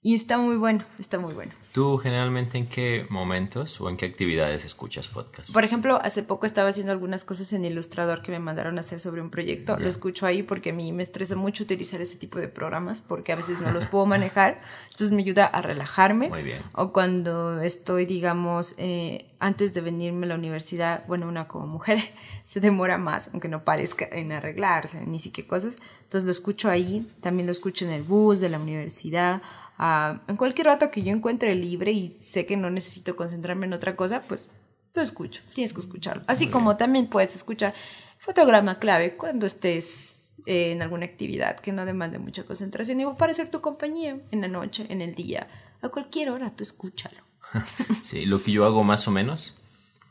Y 0.00 0.14
está 0.14 0.38
muy 0.38 0.56
bueno, 0.56 0.84
está 1.00 1.18
muy 1.18 1.34
bueno. 1.34 1.50
¿Tú 1.72 1.98
generalmente 1.98 2.56
en 2.56 2.68
qué 2.68 3.04
momentos 3.10 3.80
o 3.80 3.88
en 3.88 3.96
qué 3.96 4.06
actividades 4.06 4.64
escuchas 4.64 5.08
podcast? 5.08 5.52
Por 5.52 5.64
ejemplo, 5.64 5.98
hace 6.00 6.22
poco 6.22 6.46
estaba 6.46 6.68
haciendo 6.68 6.92
algunas 6.92 7.24
cosas 7.24 7.52
en 7.52 7.64
Ilustrador 7.64 8.22
que 8.22 8.30
me 8.30 8.38
mandaron 8.38 8.78
a 8.78 8.80
hacer 8.80 9.00
sobre 9.00 9.20
un 9.20 9.30
proyecto. 9.30 9.76
Lo 9.76 9.88
escucho 9.88 10.24
ahí 10.24 10.44
porque 10.44 10.70
a 10.70 10.72
mí 10.72 10.92
me 10.92 11.02
estresa 11.02 11.34
mucho 11.34 11.64
utilizar 11.64 12.00
ese 12.00 12.16
tipo 12.16 12.38
de 12.38 12.46
programas 12.46 13.02
porque 13.02 13.32
a 13.32 13.36
veces 13.36 13.60
no 13.60 13.72
los 13.72 13.86
puedo 13.86 14.06
manejar. 14.06 14.60
Entonces 14.90 15.10
me 15.10 15.22
ayuda 15.22 15.46
a 15.46 15.62
relajarme. 15.62 16.28
Muy 16.28 16.42
bien. 16.42 16.62
O 16.74 16.92
cuando 16.92 17.60
estoy, 17.60 18.06
digamos, 18.06 18.76
eh, 18.78 19.32
antes 19.40 19.74
de 19.74 19.80
venirme 19.80 20.26
a 20.26 20.28
la 20.30 20.34
universidad, 20.36 21.04
bueno, 21.08 21.26
una 21.26 21.48
como 21.48 21.66
mujer 21.66 21.98
se 22.44 22.60
demora 22.60 22.98
más, 22.98 23.30
aunque 23.32 23.48
no 23.48 23.64
parezca 23.64 24.08
en 24.10 24.30
arreglarse, 24.30 25.04
ni 25.06 25.18
siquiera 25.18 25.48
cosas. 25.48 25.78
Entonces 26.04 26.24
lo 26.24 26.30
escucho 26.30 26.70
ahí. 26.70 27.12
También 27.20 27.46
lo 27.46 27.52
escucho 27.52 27.84
en 27.84 27.90
el 27.90 28.04
bus 28.04 28.38
de 28.38 28.48
la 28.48 28.58
universidad. 28.58 29.42
En 29.78 30.36
cualquier 30.36 30.66
rato 30.66 30.90
que 30.90 31.02
yo 31.02 31.12
encuentre 31.12 31.54
libre 31.54 31.92
y 31.92 32.18
sé 32.20 32.46
que 32.46 32.56
no 32.56 32.68
necesito 32.68 33.14
concentrarme 33.14 33.66
en 33.66 33.74
otra 33.74 33.94
cosa, 33.94 34.22
pues 34.22 34.48
lo 34.94 35.02
escucho. 35.02 35.42
Tienes 35.54 35.72
que 35.72 35.80
escucharlo. 35.80 36.24
Así 36.26 36.48
como 36.48 36.76
también 36.76 37.06
puedes 37.06 37.36
escuchar 37.36 37.74
fotograma 38.18 38.80
clave 38.80 39.16
cuando 39.16 39.46
estés 39.46 40.34
eh, 40.46 40.72
en 40.72 40.82
alguna 40.82 41.06
actividad 41.06 41.60
que 41.60 41.72
no 41.72 41.84
demande 41.86 42.18
mucha 42.18 42.44
concentración 42.44 43.00
y 43.00 43.04
va 43.04 43.16
para 43.16 43.30
hacer 43.30 43.50
tu 43.50 43.60
compañía 43.60 44.18
en 44.32 44.40
la 44.40 44.48
noche, 44.48 44.86
en 44.88 45.00
el 45.00 45.14
día, 45.14 45.46
a 45.80 45.88
cualquier 45.90 46.30
hora, 46.30 46.50
tú 46.50 46.64
escúchalo. 46.64 47.18
sí, 48.02 48.26
lo 48.26 48.42
que 48.42 48.50
yo 48.50 48.66
hago 48.66 48.82
más 48.82 49.06
o 49.06 49.12
menos, 49.12 49.58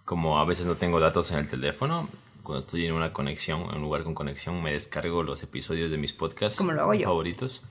como 0.06 0.40
a 0.40 0.46
veces 0.46 0.66
no 0.66 0.76
tengo 0.76 1.02
datos 1.02 1.32
en 1.32 1.40
el 1.40 1.50
teléfono, 1.50 2.08
cuando 2.44 2.60
estoy 2.60 2.86
en 2.86 2.94
una 2.94 3.12
conexión, 3.12 3.64
en 3.64 3.76
un 3.76 3.82
lugar 3.82 4.06
con 4.06 4.16
conexión, 4.16 4.64
me 4.64 4.72
descargo 4.72 5.24
los 5.24 5.44
episodios 5.44 5.92
de 5.92 5.98
mis 5.98 6.14
podcasts 6.14 6.64
favoritos 6.64 7.66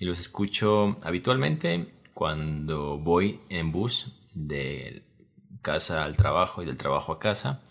y 0.00 0.06
los 0.06 0.18
escucho 0.18 0.96
habitualmente 1.02 1.92
cuando 2.14 2.98
voy 2.98 3.42
en 3.50 3.70
bus 3.70 4.18
de 4.34 5.04
casa 5.60 6.04
al 6.04 6.16
trabajo 6.16 6.62
y 6.62 6.66
del 6.66 6.78
trabajo 6.78 7.12
a 7.12 7.18
casa. 7.18 7.62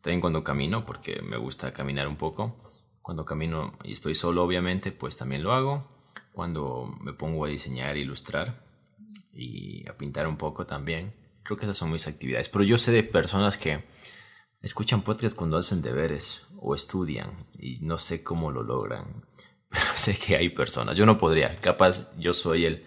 También 0.00 0.20
cuando 0.20 0.42
camino, 0.42 0.84
porque 0.84 1.22
me 1.22 1.36
gusta 1.36 1.72
caminar 1.72 2.08
un 2.08 2.16
poco. 2.16 2.56
Cuando 3.02 3.24
camino 3.24 3.78
y 3.84 3.92
estoy 3.92 4.16
solo, 4.16 4.42
obviamente, 4.42 4.90
pues 4.90 5.16
también 5.16 5.44
lo 5.44 5.52
hago. 5.52 5.86
Cuando 6.32 6.92
me 7.00 7.12
pongo 7.12 7.44
a 7.44 7.48
diseñar, 7.48 7.96
ilustrar 7.96 8.64
y 9.32 9.88
a 9.88 9.96
pintar 9.96 10.26
un 10.26 10.36
poco 10.36 10.66
también. 10.66 11.14
Creo 11.44 11.56
que 11.56 11.66
esas 11.66 11.76
son 11.76 11.92
mis 11.92 12.08
actividades. 12.08 12.48
Pero 12.48 12.64
yo 12.64 12.78
sé 12.78 12.90
de 12.90 13.04
personas 13.04 13.56
que 13.56 13.84
escuchan 14.60 15.02
podcast 15.02 15.36
cuando 15.36 15.56
hacen 15.56 15.82
deberes 15.82 16.48
o 16.60 16.74
estudian 16.74 17.46
y 17.56 17.78
no 17.78 17.96
sé 17.96 18.24
cómo 18.24 18.50
lo 18.50 18.64
logran. 18.64 19.24
Sé 19.94 20.18
que 20.18 20.36
hay 20.36 20.48
personas. 20.48 20.96
Yo 20.96 21.06
no 21.06 21.18
podría. 21.18 21.60
Capaz 21.60 22.14
yo 22.18 22.32
soy 22.32 22.64
el, 22.64 22.84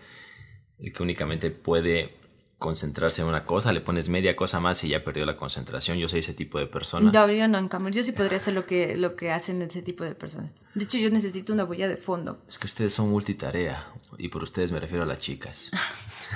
el 0.79 0.93
que 0.93 1.03
únicamente 1.03 1.51
puede 1.51 2.19
concentrarse 2.59 3.21
en 3.21 3.29
una 3.29 3.45
cosa, 3.45 3.71
le 3.71 3.79
pones 3.79 4.09
media 4.09 4.35
cosa 4.35 4.59
más 4.59 4.83
y 4.83 4.89
ya 4.89 5.03
perdió 5.03 5.25
la 5.25 5.35
concentración. 5.37 5.97
Yo 5.97 6.09
soy 6.09 6.19
ese 6.19 6.33
tipo 6.33 6.59
de 6.59 6.67
persona. 6.67 7.09
No, 7.09 7.31
yo 7.31 7.47
no, 7.47 7.57
en 7.57 7.69
cambio, 7.69 7.91
yo 7.91 8.03
sí 8.03 8.11
podría 8.11 8.37
hacer 8.37 8.53
lo 8.53 8.65
que, 8.65 8.97
lo 8.97 9.15
que 9.15 9.31
hacen 9.31 9.61
ese 9.61 9.81
tipo 9.81 10.03
de 10.03 10.13
personas. 10.13 10.51
De 10.75 10.83
hecho, 10.83 10.97
yo 10.97 11.09
necesito 11.09 11.53
una 11.53 11.63
huella 11.63 11.87
de 11.87 11.95
fondo. 11.95 12.43
Es 12.47 12.59
que 12.59 12.67
ustedes 12.67 12.93
son 12.93 13.09
multitarea 13.09 13.87
y 14.17 14.27
por 14.27 14.43
ustedes 14.43 14.73
me 14.73 14.79
refiero 14.79 15.03
a 15.03 15.07
las 15.07 15.19
chicas. 15.19 15.71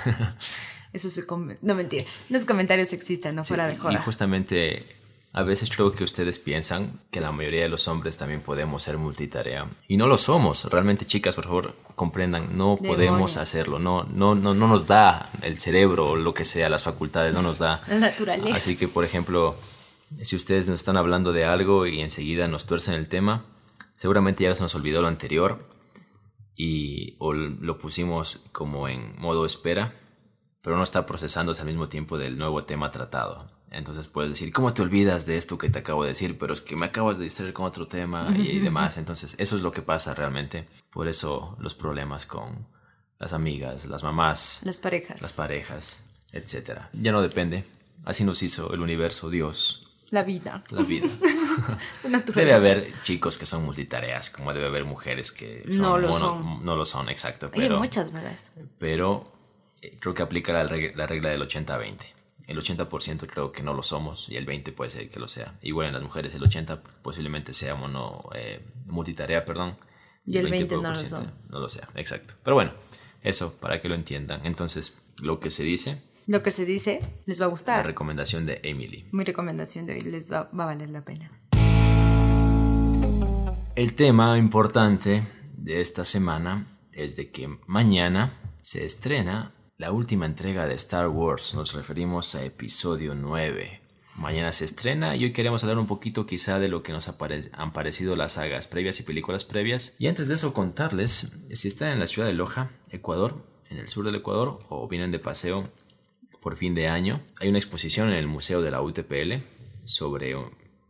Eso 0.94 1.10
se... 1.10 1.24
No, 1.60 1.74
mentira. 1.74 2.04
Los 2.30 2.46
comentarios 2.46 2.92
existen, 2.92 3.34
no 3.34 3.44
fuera 3.44 3.66
de 3.68 3.76
joda. 3.76 3.92
Y 3.92 3.96
justamente 3.96 4.86
a 5.36 5.42
veces 5.42 5.68
creo 5.68 5.90
que 5.90 6.04
ustedes 6.04 6.38
piensan 6.38 7.00
que 7.10 7.20
la 7.20 7.32
mayoría 7.32 7.62
de 7.62 7.68
los 7.68 7.88
hombres 7.88 8.16
también 8.16 8.40
podemos 8.40 8.84
ser 8.84 8.98
multitarea. 8.98 9.68
Y 9.88 9.96
no 9.96 10.06
lo 10.06 10.16
somos. 10.16 10.64
Realmente, 10.66 11.06
chicas, 11.06 11.34
por 11.34 11.44
favor, 11.46 11.74
comprendan, 11.96 12.56
no 12.56 12.76
podemos 12.76 13.36
hacerlo. 13.36 13.80
No, 13.80 14.04
no, 14.04 14.36
no, 14.36 14.54
no 14.54 14.68
nos 14.68 14.86
da 14.86 15.30
el 15.42 15.58
cerebro 15.58 16.10
o 16.10 16.16
lo 16.16 16.32
que 16.34 16.44
sea, 16.44 16.68
las 16.68 16.84
facultades, 16.84 17.34
no 17.34 17.42
nos 17.42 17.58
da. 17.58 17.82
La 17.88 17.98
naturaleza. 17.98 18.54
Así 18.54 18.76
que, 18.76 18.86
por 18.86 19.04
ejemplo, 19.04 19.56
si 20.22 20.36
ustedes 20.36 20.68
nos 20.68 20.78
están 20.78 20.96
hablando 20.96 21.32
de 21.32 21.44
algo 21.44 21.88
y 21.88 22.00
enseguida 22.00 22.46
nos 22.46 22.66
tuercen 22.66 22.94
el 22.94 23.08
tema, 23.08 23.44
seguramente 23.96 24.44
ya 24.44 24.54
se 24.54 24.62
nos 24.62 24.76
olvidó 24.76 25.02
lo 25.02 25.08
anterior 25.08 25.68
y 26.54 27.16
o 27.18 27.32
lo 27.32 27.78
pusimos 27.78 28.38
como 28.52 28.86
en 28.86 29.20
modo 29.20 29.44
espera, 29.46 29.94
pero 30.62 30.76
no 30.76 30.84
está 30.84 31.06
procesándose 31.06 31.62
al 31.62 31.66
mismo 31.66 31.88
tiempo 31.88 32.18
del 32.18 32.38
nuevo 32.38 32.62
tema 32.62 32.92
tratado. 32.92 33.53
Entonces 33.74 34.06
puedes 34.06 34.30
decir, 34.30 34.52
¿cómo 34.52 34.72
te 34.72 34.82
olvidas 34.82 35.26
de 35.26 35.36
esto 35.36 35.58
que 35.58 35.68
te 35.68 35.80
acabo 35.80 36.04
de 36.04 36.10
decir? 36.10 36.38
Pero 36.38 36.52
es 36.52 36.60
que 36.60 36.76
me 36.76 36.86
acabas 36.86 37.18
de 37.18 37.24
distraer 37.24 37.52
con 37.52 37.66
otro 37.66 37.88
tema 37.88 38.32
y, 38.36 38.60
demás. 38.60 38.96
Entonces 38.98 39.34
eso 39.38 39.56
es 39.56 39.62
lo 39.62 39.72
que 39.72 39.82
pasa 39.82 40.14
realmente. 40.14 40.68
Por 40.90 41.08
eso 41.08 41.56
los 41.60 41.74
problemas 41.74 42.24
con 42.24 42.66
las 43.18 43.32
amigas, 43.32 43.86
las 43.86 44.04
mamás, 44.04 44.60
las 44.64 44.78
parejas, 44.78 45.22
las 45.22 45.32
parejas, 45.32 46.04
etc. 46.32 46.82
Ya 46.92 47.10
no 47.10 47.20
depende. 47.20 47.64
Así 48.04 48.22
nos 48.22 48.42
hizo 48.42 48.72
el 48.72 48.80
universo, 48.80 49.28
Dios. 49.28 49.80
La 50.10 50.22
vida. 50.22 50.62
La 50.70 50.82
vida. 50.82 51.08
debe 52.34 52.52
haber 52.52 53.02
chicos 53.02 53.38
que 53.38 53.46
son 53.46 53.64
multitareas, 53.64 54.30
como 54.30 54.54
debe 54.54 54.66
haber 54.66 54.84
mujeres 54.84 55.32
que 55.32 55.64
no 55.78 55.98
lo 55.98 56.12
son. 56.12 56.64
No 56.64 56.76
lo 56.76 56.84
son, 56.84 57.08
exacto. 57.08 57.50
Pero, 57.52 57.74
Hay 57.74 57.80
muchas, 57.80 58.12
¿verdad? 58.12 58.38
Pero 58.78 59.32
eh, 59.82 59.96
creo 59.98 60.14
que 60.14 60.22
aplica 60.22 60.52
la 60.52 60.62
la 60.62 61.06
regla 61.06 61.30
del 61.30 61.42
80-20 61.42 62.13
el 62.46 62.58
80% 62.58 63.26
creo 63.26 63.52
que 63.52 63.62
no 63.62 63.72
lo 63.72 63.82
somos 63.82 64.28
y 64.28 64.36
el 64.36 64.46
20% 64.46 64.74
puede 64.74 64.90
ser 64.90 65.08
que 65.08 65.18
lo 65.18 65.28
sea. 65.28 65.58
Igual 65.62 65.88
en 65.88 65.94
las 65.94 66.02
mujeres 66.02 66.34
el 66.34 66.42
80% 66.42 66.80
posiblemente 67.02 67.52
sea 67.52 67.74
mono, 67.74 68.28
eh, 68.34 68.60
multitarea, 68.86 69.44
perdón. 69.44 69.76
Y 70.26 70.38
el 70.38 70.50
20%, 70.50 70.82
no 70.82 70.90
lo 70.90 70.94
son. 70.94 71.32
No 71.48 71.60
lo 71.60 71.68
sea, 71.68 71.88
exacto. 71.94 72.34
Pero 72.42 72.54
bueno, 72.54 72.72
eso 73.22 73.54
para 73.54 73.80
que 73.80 73.88
lo 73.88 73.94
entiendan. 73.94 74.44
Entonces, 74.44 75.02
lo 75.18 75.40
que 75.40 75.50
se 75.50 75.62
dice... 75.62 76.02
Lo 76.26 76.42
que 76.42 76.50
se 76.50 76.64
dice 76.64 77.00
les 77.26 77.40
va 77.40 77.46
a 77.46 77.48
gustar. 77.48 77.78
La 77.78 77.82
recomendación 77.82 78.46
de 78.46 78.60
Emily. 78.62 79.08
Mi 79.12 79.24
recomendación 79.24 79.86
de 79.86 79.94
hoy 79.94 80.00
les 80.00 80.32
va, 80.32 80.50
va 80.58 80.64
a 80.64 80.66
valer 80.66 80.88
la 80.90 81.04
pena. 81.04 81.30
El 83.76 83.94
tema 83.94 84.38
importante 84.38 85.22
de 85.56 85.80
esta 85.80 86.04
semana 86.04 86.78
es 86.92 87.16
de 87.16 87.30
que 87.30 87.58
mañana 87.66 88.38
se 88.62 88.84
estrena 88.84 89.53
la 89.76 89.90
última 89.90 90.26
entrega 90.26 90.68
de 90.68 90.74
Star 90.74 91.08
Wars, 91.08 91.54
nos 91.54 91.74
referimos 91.74 92.36
a 92.36 92.44
episodio 92.44 93.16
9. 93.16 93.80
Mañana 94.16 94.52
se 94.52 94.64
estrena 94.64 95.16
y 95.16 95.24
hoy 95.24 95.32
queremos 95.32 95.64
hablar 95.64 95.78
un 95.78 95.88
poquito 95.88 96.26
quizá 96.26 96.60
de 96.60 96.68
lo 96.68 96.84
que 96.84 96.92
nos 96.92 97.08
han 97.08 97.72
parecido 97.72 98.14
las 98.14 98.34
sagas 98.34 98.68
previas 98.68 99.00
y 99.00 99.02
películas 99.02 99.42
previas. 99.42 99.96
Y 99.98 100.06
antes 100.06 100.28
de 100.28 100.34
eso 100.34 100.54
contarles, 100.54 101.40
si 101.52 101.66
están 101.66 101.88
en 101.88 101.98
la 101.98 102.06
ciudad 102.06 102.28
de 102.28 102.34
Loja, 102.34 102.70
Ecuador, 102.92 103.44
en 103.68 103.78
el 103.78 103.88
sur 103.88 104.04
del 104.04 104.14
Ecuador, 104.14 104.60
o 104.68 104.86
vienen 104.86 105.10
de 105.10 105.18
paseo 105.18 105.68
por 106.40 106.54
fin 106.54 106.76
de 106.76 106.86
año, 106.86 107.24
hay 107.40 107.48
una 107.48 107.58
exposición 107.58 108.10
en 108.10 108.14
el 108.14 108.28
Museo 108.28 108.62
de 108.62 108.70
la 108.70 108.80
UTPL 108.80 109.42
sobre 109.82 110.36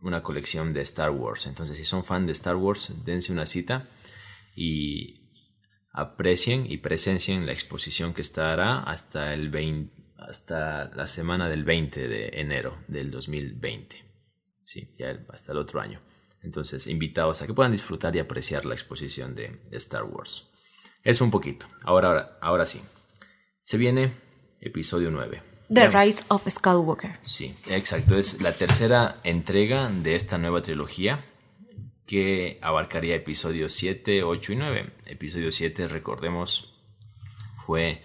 una 0.01 0.21
colección 0.21 0.73
de 0.73 0.81
Star 0.81 1.09
Wars. 1.09 1.47
Entonces 1.47 1.77
si 1.77 1.85
son 1.85 2.03
fan 2.03 2.27
de 2.27 2.33
Star 2.33 2.55
Wars, 2.55 2.93
dense 3.03 3.33
una 3.33 3.47
cita 3.47 3.87
y 4.55 5.24
aprecien 5.95 6.69
y 6.69 6.77
presencien 6.77 7.45
la 7.45 7.53
exposición 7.53 8.13
que 8.13 8.21
estará 8.21 8.79
hasta, 8.79 9.33
el 9.33 9.49
20, 9.49 9.93
hasta 10.17 10.91
la 10.93 11.07
semana 11.07 11.47
del 11.47 11.63
20 11.63 12.07
de 12.09 12.29
enero 12.33 12.77
del 12.89 13.09
2020. 13.09 14.03
Sí, 14.65 14.93
ya 14.99 15.17
hasta 15.29 15.53
el 15.53 15.57
otro 15.57 15.79
año. 15.79 16.01
Entonces, 16.41 16.87
invitados 16.87 17.41
a 17.41 17.47
que 17.47 17.53
puedan 17.53 17.71
disfrutar 17.71 18.13
y 18.15 18.19
apreciar 18.19 18.65
la 18.65 18.75
exposición 18.75 19.35
de, 19.35 19.61
Star 19.71 20.03
Wars. 20.03 20.49
Es 21.01 21.21
un 21.21 21.31
poquito. 21.31 21.65
Ahora, 21.83 22.09
ahora, 22.09 22.37
ahora 22.41 22.65
sí. 22.65 22.81
Se 23.63 23.77
viene 23.77 24.11
episodio 24.59 25.09
9. 25.11 25.41
The 25.73 25.87
Rise 25.87 26.25
of 26.27 26.47
Skywalker. 26.47 27.17
Sí, 27.21 27.55
exacto. 27.69 28.17
Es 28.17 28.41
la 28.41 28.51
tercera 28.51 29.21
entrega 29.23 29.89
de 29.89 30.15
esta 30.15 30.37
nueva 30.37 30.61
trilogía 30.61 31.23
que 32.05 32.59
abarcaría 32.61 33.15
episodios 33.15 33.73
7, 33.73 34.23
8 34.23 34.53
y 34.53 34.55
9. 34.55 34.91
Episodio 35.07 35.51
7, 35.51 35.87
recordemos, 35.87 36.73
fue 37.53 38.03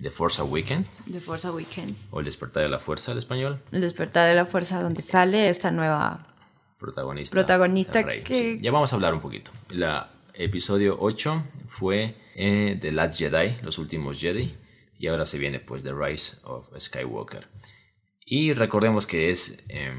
The 0.00 0.10
Force 0.10 0.40
Awakens. 0.40 0.88
The 1.10 1.20
Force 1.20 1.46
Awakens. 1.46 1.96
O 2.10 2.18
El 2.18 2.24
Despertar 2.24 2.62
de 2.64 2.68
la 2.68 2.78
Fuerza 2.78 3.12
al 3.12 3.18
español. 3.18 3.62
El 3.72 3.80
Despertar 3.80 4.28
de 4.28 4.34
la 4.34 4.46
Fuerza, 4.46 4.82
donde 4.82 5.02
sale 5.02 5.48
esta 5.48 5.70
nueva 5.70 6.26
protagonista. 6.78 7.34
Protagonista 7.34 8.04
que... 8.04 8.58
ya 8.58 8.70
vamos 8.70 8.92
a 8.92 8.96
hablar 8.96 9.14
un 9.14 9.20
poquito. 9.20 9.52
El 9.70 9.84
episodio 10.34 10.96
8 11.00 11.44
fue 11.66 12.16
eh, 12.34 12.76
The 12.80 12.92
Last 12.92 13.18
Jedi, 13.18 13.56
Los 13.62 13.78
Últimos 13.78 14.20
Jedi. 14.20 14.54
Y 14.98 15.08
ahora 15.08 15.26
se 15.26 15.38
viene 15.38 15.60
pues 15.60 15.82
The 15.82 15.92
Rise 15.92 16.38
of 16.44 16.68
Skywalker. 16.78 17.46
Y 18.24 18.54
recordemos 18.54 19.06
que 19.06 19.30
es... 19.30 19.64
Eh, 19.68 19.94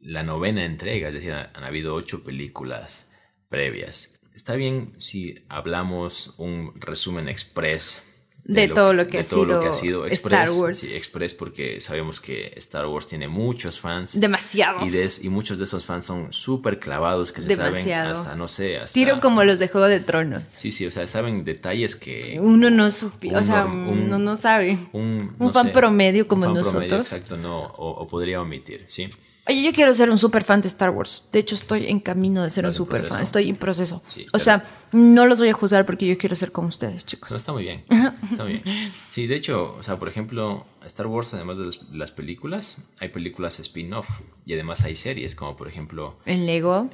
la 0.00 0.22
novena 0.22 0.64
entrega, 0.64 1.08
es 1.08 1.14
decir, 1.14 1.32
han, 1.32 1.64
habido 1.64 1.94
ocho 1.94 2.24
películas 2.24 3.10
previas. 3.48 4.20
Está 4.34 4.54
bien 4.54 4.94
si 4.98 5.44
hablamos 5.48 6.34
un 6.38 6.72
resumen 6.80 7.28
express 7.28 8.04
de, 8.44 8.68
todo, 8.68 8.92
lo 8.92 9.06
que, 9.06 9.18
ha 9.18 9.22
sido 9.22 10.06
Star 10.06 10.50
Wars. 10.50 10.78
Sí, 10.78 10.94
Express 10.94 11.34
porque 11.34 11.78
sabemos 11.78 12.20
que 12.20 12.52
Star 12.56 12.86
Wars 12.86 13.06
tiene 13.06 13.28
muchos 13.28 13.78
fans. 13.78 14.18
Demasiados. 14.18 15.22
Y, 15.22 15.26
y 15.26 15.28
muchos 15.28 15.58
de 15.58 15.64
esos 15.64 15.84
fans 15.84 16.06
son 16.06 16.32
súper 16.32 16.80
clavados 16.80 17.32
que 17.32 17.42
se 17.42 17.54
saben 17.54 17.92
hasta, 17.92 18.34
no 18.34 18.48
sé, 18.48 18.78
hasta... 18.78 18.94
Tiro 18.94 19.20
como 19.20 19.44
los 19.44 19.58
de 19.58 19.68
Juego 19.68 19.86
de 19.86 20.00
Tronos. 20.00 20.44
Sí, 20.46 20.72
sí, 20.72 20.86
o 20.86 20.90
sea, 20.90 21.06
saben 21.06 21.44
detalles 21.44 21.96
que... 21.96 22.38
Uno 22.40 22.70
no 22.70 22.90
supi, 22.90 23.34
o 23.34 23.42
sea, 23.42 23.66
uno 23.66 24.18
no 24.18 24.36
sabe. 24.36 24.78
Un, 24.92 25.36
fan 25.52 25.70
promedio 25.70 26.26
como 26.26 26.46
nosotros. 26.46 27.12
exacto, 27.12 27.36
no, 27.36 27.60
o, 27.60 28.02
o 28.02 28.08
podría 28.08 28.40
omitir, 28.40 28.86
¿sí? 28.88 29.10
Oye, 29.48 29.62
yo 29.62 29.72
quiero 29.72 29.92
ser 29.94 30.10
un 30.10 30.18
super 30.18 30.44
fan 30.44 30.60
de 30.60 30.68
Star 30.68 30.90
Wars. 30.90 31.24
De 31.32 31.38
hecho, 31.38 31.54
estoy 31.54 31.86
en 31.86 32.00
camino 32.00 32.42
de 32.42 32.50
ser 32.50 32.66
un 32.66 32.72
super 32.72 33.04
fan. 33.04 33.22
Estoy 33.22 33.48
en 33.48 33.56
proceso. 33.56 34.02
o 34.32 34.38
sea, 34.38 34.64
no 34.92 35.26
los 35.26 35.40
voy 35.40 35.48
a 35.48 35.52
juzgar 35.52 35.86
porque 35.86 36.06
yo 36.06 36.18
quiero 36.18 36.36
ser 36.36 36.52
como 36.52 36.68
ustedes, 36.68 37.04
chicos. 37.06 37.30
No, 37.30 37.36
está 37.36 37.52
muy 37.52 37.64
bien. 37.64 37.84
Está 38.30 38.44
muy 38.44 38.58
bien. 38.58 38.90
Sí, 39.08 39.26
de 39.26 39.36
hecho, 39.36 39.76
o 39.78 39.82
sea, 39.82 39.98
por 39.98 40.08
ejemplo, 40.08 40.66
Star 40.84 41.06
Wars, 41.06 41.34
además 41.34 41.58
de 41.58 41.68
las, 41.92 42.10
películas, 42.10 42.84
hay 43.00 43.08
películas 43.08 43.58
spin-off 43.60 44.20
y 44.44 44.54
además 44.54 44.84
hay 44.84 44.94
series, 44.94 45.34
como 45.34 45.56
por 45.56 45.68
ejemplo. 45.68 46.18
En 46.26 46.46
Lego. 46.46 46.90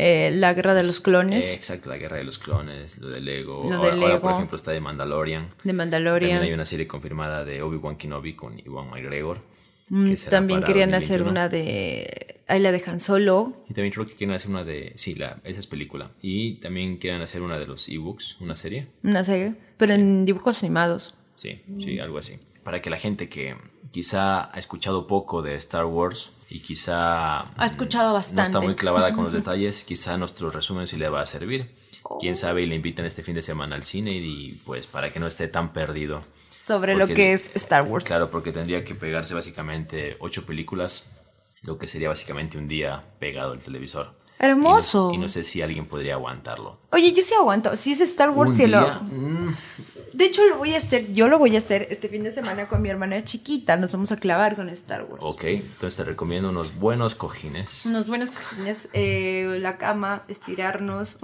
Eh, 0.00 0.30
la 0.32 0.54
guerra 0.54 0.74
de 0.74 0.84
los 0.84 1.00
clones. 1.00 1.44
Eh, 1.44 1.54
exacto, 1.54 1.88
la 1.88 1.96
guerra 1.96 2.18
de 2.18 2.24
los 2.24 2.38
clones, 2.38 2.98
lo 2.98 3.08
de 3.08 3.20
Lego. 3.20 3.68
Lo 3.68 3.82
de 3.82 3.96
Lego. 3.96 4.20
por 4.20 4.32
ejemplo, 4.32 4.54
está 4.54 4.70
de 4.70 4.80
Mandalorian. 4.80 5.52
De 5.64 5.72
Mandalorian. 5.72 6.30
También 6.30 6.50
hay 6.50 6.54
una 6.54 6.64
serie 6.64 6.86
confirmada 6.86 7.44
de 7.44 7.62
Obi-Wan 7.62 7.96
Kenobi 7.96 8.34
con 8.34 8.58
Iwan 8.60 8.90
McGregor. 8.90 9.40
Mm, 9.90 10.14
También 10.30 10.62
querían 10.62 10.94
hacer 10.94 11.18
2021. 11.24 11.30
una 11.30 11.48
de. 11.48 12.40
Ahí 12.46 12.60
la 12.60 12.72
dejan 12.72 13.00
solo. 13.00 13.64
Y 13.68 13.74
también 13.74 13.92
creo 13.92 14.06
que 14.06 14.14
quieren 14.14 14.34
hacer 14.34 14.50
una 14.50 14.64
de. 14.64 14.92
Sí, 14.94 15.14
la, 15.14 15.38
esa 15.44 15.60
es 15.60 15.66
película. 15.66 16.10
Y 16.22 16.54
también 16.56 16.96
quieren 16.98 17.20
hacer 17.22 17.42
una 17.42 17.58
de 17.58 17.66
los 17.66 17.88
ebooks, 17.88 18.40
una 18.40 18.56
serie. 18.56 18.88
Una 19.02 19.24
serie. 19.24 19.54
Pero 19.76 19.94
en 19.94 20.24
dibujos 20.24 20.62
animados. 20.62 21.14
Sí, 21.36 21.60
sí, 21.78 21.98
algo 22.00 22.18
así. 22.18 22.38
Para 22.64 22.82
que 22.82 22.90
la 22.90 22.98
gente 22.98 23.28
que 23.28 23.54
quizá 23.90 24.54
ha 24.54 24.58
escuchado 24.58 25.06
poco 25.06 25.40
de 25.42 25.54
Star 25.54 25.84
Wars 25.86 26.32
y 26.50 26.60
quizá 26.60 27.40
Ha 27.40 27.66
escuchado 27.66 28.12
no 28.12 28.18
está 28.18 28.36
bastante. 28.42 28.66
muy 28.66 28.74
clavada 28.76 29.12
con 29.12 29.24
los 29.24 29.32
detalles, 29.40 29.84
quizá 29.84 30.16
nuestro 30.18 30.50
resumen 30.50 30.86
sí 30.86 30.96
le 30.96 31.08
va 31.08 31.20
a 31.20 31.24
servir. 31.24 31.70
Quién 32.20 32.36
sabe 32.36 32.62
y 32.62 32.66
le 32.66 32.74
invitan 32.74 33.04
este 33.04 33.22
fin 33.22 33.34
de 33.34 33.42
semana 33.42 33.76
al 33.76 33.82
cine 33.84 34.12
y 34.16 34.60
pues 34.64 34.86
para 34.86 35.10
que 35.12 35.20
no 35.20 35.26
esté 35.26 35.46
tan 35.48 35.72
perdido. 35.74 36.24
Sobre 36.68 36.92
lo 36.94 37.00
Porque- 37.06 37.14
que 37.14 37.32
es 37.32 37.50
Star 37.56 37.82
Wars. 37.82 38.04
Claro, 38.04 38.30
porque 38.30 38.52
tendría 38.52 38.84
que 38.84 38.94
pegarse 38.94 39.34
básicamente 39.34 40.16
ocho 40.20 40.44
películas, 40.46 41.10
lo 41.62 41.78
que 41.78 41.86
sería 41.88 42.08
básicamente 42.08 42.58
un 42.58 42.68
día 42.68 43.02
pegado 43.18 43.52
al 43.52 43.58
televisor. 43.58 44.16
Hermoso. 44.38 45.08
Y 45.08 45.08
no, 45.08 45.14
y 45.14 45.18
no 45.24 45.28
sé 45.28 45.42
si 45.42 45.62
alguien 45.62 45.86
podría 45.86 46.14
aguantarlo. 46.14 46.78
Oye, 46.92 47.12
yo 47.12 47.22
sí 47.22 47.34
aguanto. 47.34 47.74
Si 47.74 47.90
es 47.90 48.00
Star 48.02 48.30
Wars, 48.30 48.56
sí 48.56 48.66
lo- 48.68 48.86
mm, 49.02 49.52
De 50.12 50.24
hecho, 50.24 50.44
lo 50.46 50.58
voy 50.58 50.74
a 50.74 50.78
hacer. 50.78 51.12
Yo 51.12 51.28
lo 51.28 51.38
voy 51.38 51.54
a 51.56 51.58
hacer 51.58 51.86
este 51.90 52.08
fin 52.08 52.22
de 52.22 52.30
semana 52.30 52.66
con 52.68 52.80
mi 52.82 52.88
hermana 52.88 53.22
chiquita. 53.24 53.76
Nos 53.76 53.92
vamos 53.92 54.10
a 54.12 54.16
clavar 54.16 54.54
con 54.56 54.68
Star 54.70 55.02
Wars. 55.04 55.22
ok, 55.24 55.44
entonces 55.44 55.96
te 55.96 56.04
recomiendo 56.04 56.48
unos 56.50 56.74
buenos 56.76 57.14
cojines. 57.14 57.84
Unos 57.86 58.06
buenos 58.06 58.30
cojines, 58.30 58.88
eh, 58.92 59.58
la 59.60 59.76
cama, 59.78 60.24
estirarnos. 60.28 61.18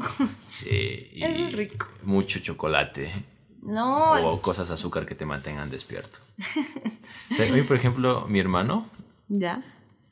Sí, 0.50 1.08
y 1.12 1.22
Eso 1.24 1.46
es 1.46 1.52
rico. 1.52 1.86
mucho 2.02 2.40
chocolate 2.40 3.10
no. 3.64 4.12
o 4.32 4.40
cosas 4.42 4.70
azúcar 4.70 5.06
que 5.06 5.14
te 5.14 5.26
mantengan 5.26 5.70
despierto. 5.70 6.18
O 7.32 7.34
sea, 7.34 7.52
hoy, 7.52 7.62
por 7.62 7.76
ejemplo, 7.76 8.26
mi 8.28 8.38
hermano, 8.38 8.88
Ya. 9.28 9.62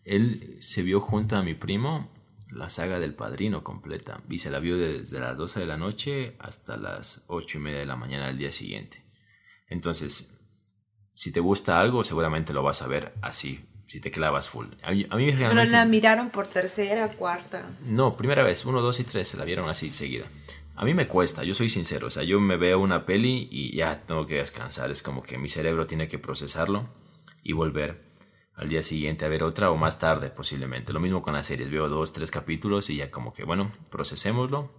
él 0.05 0.57
se 0.61 0.83
vio 0.83 1.01
junto 1.01 1.37
a 1.37 1.43
mi 1.43 1.55
primo 1.55 2.11
la 2.51 2.69
saga 2.69 2.99
del 2.99 3.15
padrino 3.15 3.63
completa 3.65 4.21
y 4.29 4.39
se 4.39 4.51
la 4.51 4.59
vio 4.59 4.77
desde 4.77 5.21
las 5.21 5.37
12 5.37 5.61
de 5.61 5.67
la 5.67 5.77
noche 5.77 6.37
hasta 6.39 6.77
las 6.77 7.25
8 7.29 7.59
y 7.59 7.61
media 7.61 7.79
de 7.79 7.87
la 7.87 7.97
mañana 7.97 8.27
del 8.27 8.39
día 8.39 8.51
siguiente. 8.53 9.03
Entonces, 9.69 10.39
si 11.15 11.33
te 11.33 11.41
gusta 11.41 11.81
algo, 11.81 12.05
seguramente 12.05 12.53
lo 12.53 12.63
vas 12.63 12.83
a 12.83 12.89
ver 12.89 13.15
así, 13.23 13.65
si 13.87 14.01
te 14.01 14.11
clavas 14.11 14.49
full. 14.51 14.67
A 14.83 14.91
mí, 14.91 15.07
a 15.09 15.17
mí 15.17 15.27
Pero 15.27 15.39
realmente... 15.39 15.73
la 15.73 15.85
miraron 15.87 16.29
por 16.31 16.47
tercera, 16.47 17.09
cuarta. 17.09 17.71
No, 17.87 18.17
primera 18.17 18.43
vez, 18.43 18.65
uno, 18.67 18.81
dos 18.83 19.01
y 19.01 19.05
tres 19.05 19.29
se 19.29 19.37
la 19.39 19.45
vieron 19.45 19.69
así 19.71 19.91
seguida. 19.91 20.27
A 20.75 20.85
mí 20.85 20.95
me 20.95 21.07
cuesta, 21.07 21.45
yo 21.45 21.55
soy 21.55 21.69
sincero, 21.69 22.07
o 22.07 22.11
sea, 22.11 22.23
yo 22.23 22.41
me 22.41 22.57
veo 22.57 22.79
una 22.79 23.05
peli 23.05 23.47
y 23.51 23.77
ya 23.77 23.97
tengo 24.07 24.27
que 24.27 24.37
descansar, 24.37 24.91
es 24.91 25.03
como 25.03 25.23
que 25.23 25.37
mi 25.39 25.49
cerebro 25.49 25.87
tiene 25.87 26.09
que 26.09 26.19
procesarlo 26.19 26.89
y 27.43 27.53
volver 27.53 28.01
al 28.55 28.69
día 28.69 28.83
siguiente 28.83 29.25
a 29.25 29.29
ver 29.29 29.43
otra 29.43 29.71
o 29.71 29.77
más 29.77 29.99
tarde 29.99 30.31
posiblemente. 30.31 30.93
Lo 30.93 31.01
mismo 31.01 31.23
con 31.23 31.35
las 31.35 31.47
series, 31.47 31.71
veo 31.71 31.89
dos, 31.89 32.13
tres 32.13 32.31
capítulos 32.31 32.89
y 32.91 32.97
ya 32.97 33.11
como 33.11 33.33
que, 33.33 33.45
bueno, 33.45 33.71
procesémoslo, 33.91 34.71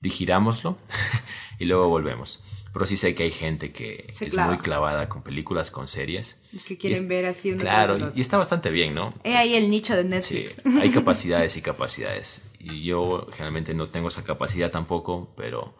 digirámoslo 0.00 0.78
y 1.58 1.64
luego 1.66 1.88
volvemos. 1.88 2.44
Pero 2.72 2.86
sí 2.86 2.96
sé 2.96 3.14
que 3.14 3.24
hay 3.24 3.30
gente 3.30 3.70
que 3.70 4.12
Se 4.14 4.26
es 4.28 4.32
clava. 4.34 4.52
muy 4.54 4.58
clavada 4.62 5.08
con 5.08 5.22
películas, 5.22 5.70
con 5.70 5.88
series. 5.88 6.40
Que 6.66 6.78
quieren 6.78 7.02
es- 7.02 7.08
ver 7.08 7.26
así 7.26 7.50
uno 7.52 7.60
Claro, 7.60 8.12
y- 8.14 8.20
está 8.20 8.38
bastante 8.38 8.70
bien, 8.70 8.94
¿no? 8.94 9.12
He 9.24 9.36
ahí 9.36 9.54
el 9.54 9.68
nicho 9.68 9.94
de 9.94 10.02
Sí, 10.04 10.08
Netflix. 10.08 10.62
hay 10.80 10.90
capacidades 10.94 11.56
y 11.56 11.62
capacidades. 11.62 12.40
Y 12.62 12.84
yo 12.84 13.26
generalmente 13.32 13.74
no 13.74 13.88
tengo 13.88 14.08
esa 14.08 14.24
capacidad 14.24 14.70
tampoco, 14.70 15.34
pero 15.36 15.76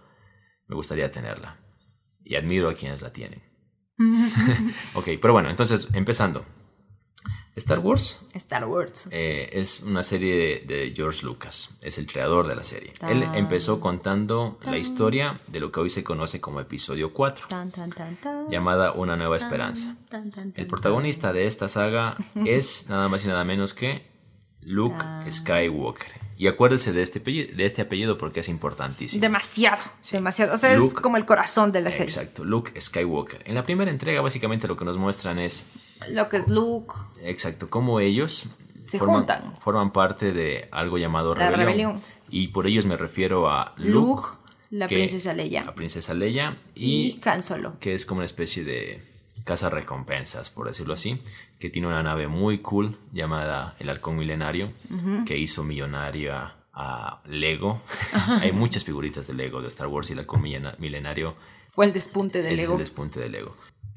me 0.67 0.75
gustaría 0.75 1.11
tenerla. 1.13 1.59
Y 2.25 2.37
admiro 2.37 2.69
a 2.69 2.75
quienes 2.75 3.03
la 3.03 3.13
tienen. 3.13 3.43
ok, 4.95 5.09
pero 5.21 5.33
bueno, 5.33 5.51
entonces, 5.51 5.89
empezando. 5.95 6.45
Star 7.55 7.81
Wars 7.81 8.29
Star 8.33 8.65
Wars. 8.65 9.09
eh, 9.13 9.51
es 9.53 9.81
una 9.83 10.03
serie 10.03 10.65
de, 10.67 10.75
de 10.75 10.93
George 10.97 11.25
Lucas, 11.27 11.79
es 11.83 11.99
el 11.99 12.07
creador 12.07 12.49
de 12.49 12.55
la 12.57 12.65
serie. 12.65 12.95
Él 13.03 13.25
empezó 13.35 13.79
contando 13.79 14.59
la 14.63 14.79
historia 14.79 15.43
de 15.49 15.61
lo 15.61 15.71
que 15.71 15.81
hoy 15.81 15.91
se 15.91 16.03
conoce 16.03 16.41
como 16.41 16.61
episodio 16.61 17.13
4, 17.13 17.49
Tan, 17.49 17.71
tan, 17.71 17.91
tan, 17.91 18.17
tan. 18.17 18.49
llamada 18.49 18.93
Una 18.93 19.17
Nueva 19.17 19.37
Esperanza. 19.37 19.99
El 20.55 20.67
protagonista 20.67 21.35
de 21.35 21.47
esta 21.47 21.69
saga 21.69 22.17
es 22.47 22.87
nada 22.89 23.09
más 23.11 23.23
y 23.27 23.29
nada 23.29 23.45
menos 23.45 23.75
que 23.75 24.11
Luke 24.65 25.05
Skywalker. 25.31 26.21
Y 26.39 26.47
acuérdese 26.49 26.93
de 26.93 27.03
este, 27.03 27.21
apellido, 27.21 27.55
de 27.57 27.65
este 27.65 27.83
apellido 27.83 28.19
porque 28.19 28.41
es 28.41 28.49
importantísimo. 28.49 29.21
Demasiado, 29.21 29.83
demasiado. 30.11 30.55
O 30.55 30.57
sea, 30.57 30.73
es 30.73 30.95
como 30.95 31.17
el 31.17 31.25
corazón 31.25 31.71
de 31.73 31.81
la 31.83 31.91
serie. 31.93 32.07
Exacto, 32.07 32.45
Luke 32.45 32.81
Skywalker. 32.81 33.43
En 33.45 33.55
la 33.55 33.65
primera 33.65 33.91
entrega 33.91 34.21
básicamente 34.23 34.67
lo 34.67 34.77
que 34.77 34.85
nos 34.85 34.97
muestran 34.97 35.39
es, 35.39 35.73
Lo 36.11 36.29
que 36.29 36.39
es 36.39 36.49
Luke. 36.49 36.95
exacto, 37.23 37.71
cómo 37.71 38.01
ellos 38.01 38.47
Se 38.89 38.99
forman, 38.99 39.17
juntan. 39.19 39.55
forman 39.61 39.93
parte 39.93 40.33
de 40.33 40.69
algo 40.73 40.99
llamado 40.99 41.35
La 41.35 41.51
rebelión. 41.51 41.67
rebelión. 41.95 42.01
Y 42.31 42.49
por 42.49 42.67
ellos 42.67 42.87
me 42.87 42.97
refiero 42.97 43.49
a 43.51 43.75
Luke, 43.77 43.93
Luke, 43.93 44.29
la 44.71 44.89
princesa 44.89 45.35
Leia. 45.35 45.65
La 45.65 45.75
princesa 45.75 46.13
Leia 46.15 46.57
y 46.75 46.91
Y 47.09 47.21
Han 47.25 47.43
Solo. 47.43 47.79
que 47.79 47.95
es 47.95 48.05
como 48.07 48.19
una 48.19 48.25
especie 48.25 48.65
de 48.65 49.03
casa 49.45 49.69
recompensas, 49.71 50.51
por 50.51 50.67
decirlo 50.67 50.95
así, 50.95 51.21
que 51.63 51.71
tiene 51.71 51.87
una 51.87 52.03
nave 52.03 52.27
muy 52.27 52.59
cool 52.59 52.99
llamada 53.13 53.77
el 53.79 53.89
Halcón 53.89 54.17
Milenario, 54.17 54.73
que 55.25 55.39
hizo 55.39 55.63
millonaria 55.63 56.57
a 56.75 57.23
Lego. 57.29 57.81
Hay 58.41 58.51
muchas 58.51 58.83
figuritas 58.83 59.29
de 59.29 59.35
Lego 59.35 59.63
de 59.63 59.69
Star 59.69 59.87
Wars 59.87 60.11
y 60.11 60.15
el 60.15 60.19
Halcón 60.19 60.43
Milena- 60.43 60.75
Milenario 60.81 61.37
Fue 61.71 61.87
el 61.87 61.93
despunte 61.93 62.43
del 62.43 62.59
es 62.59 62.65
ego. 62.65 62.73
el 62.73 62.81
despunte 62.81 63.21
de 63.21 63.29
Lego. 63.29 63.57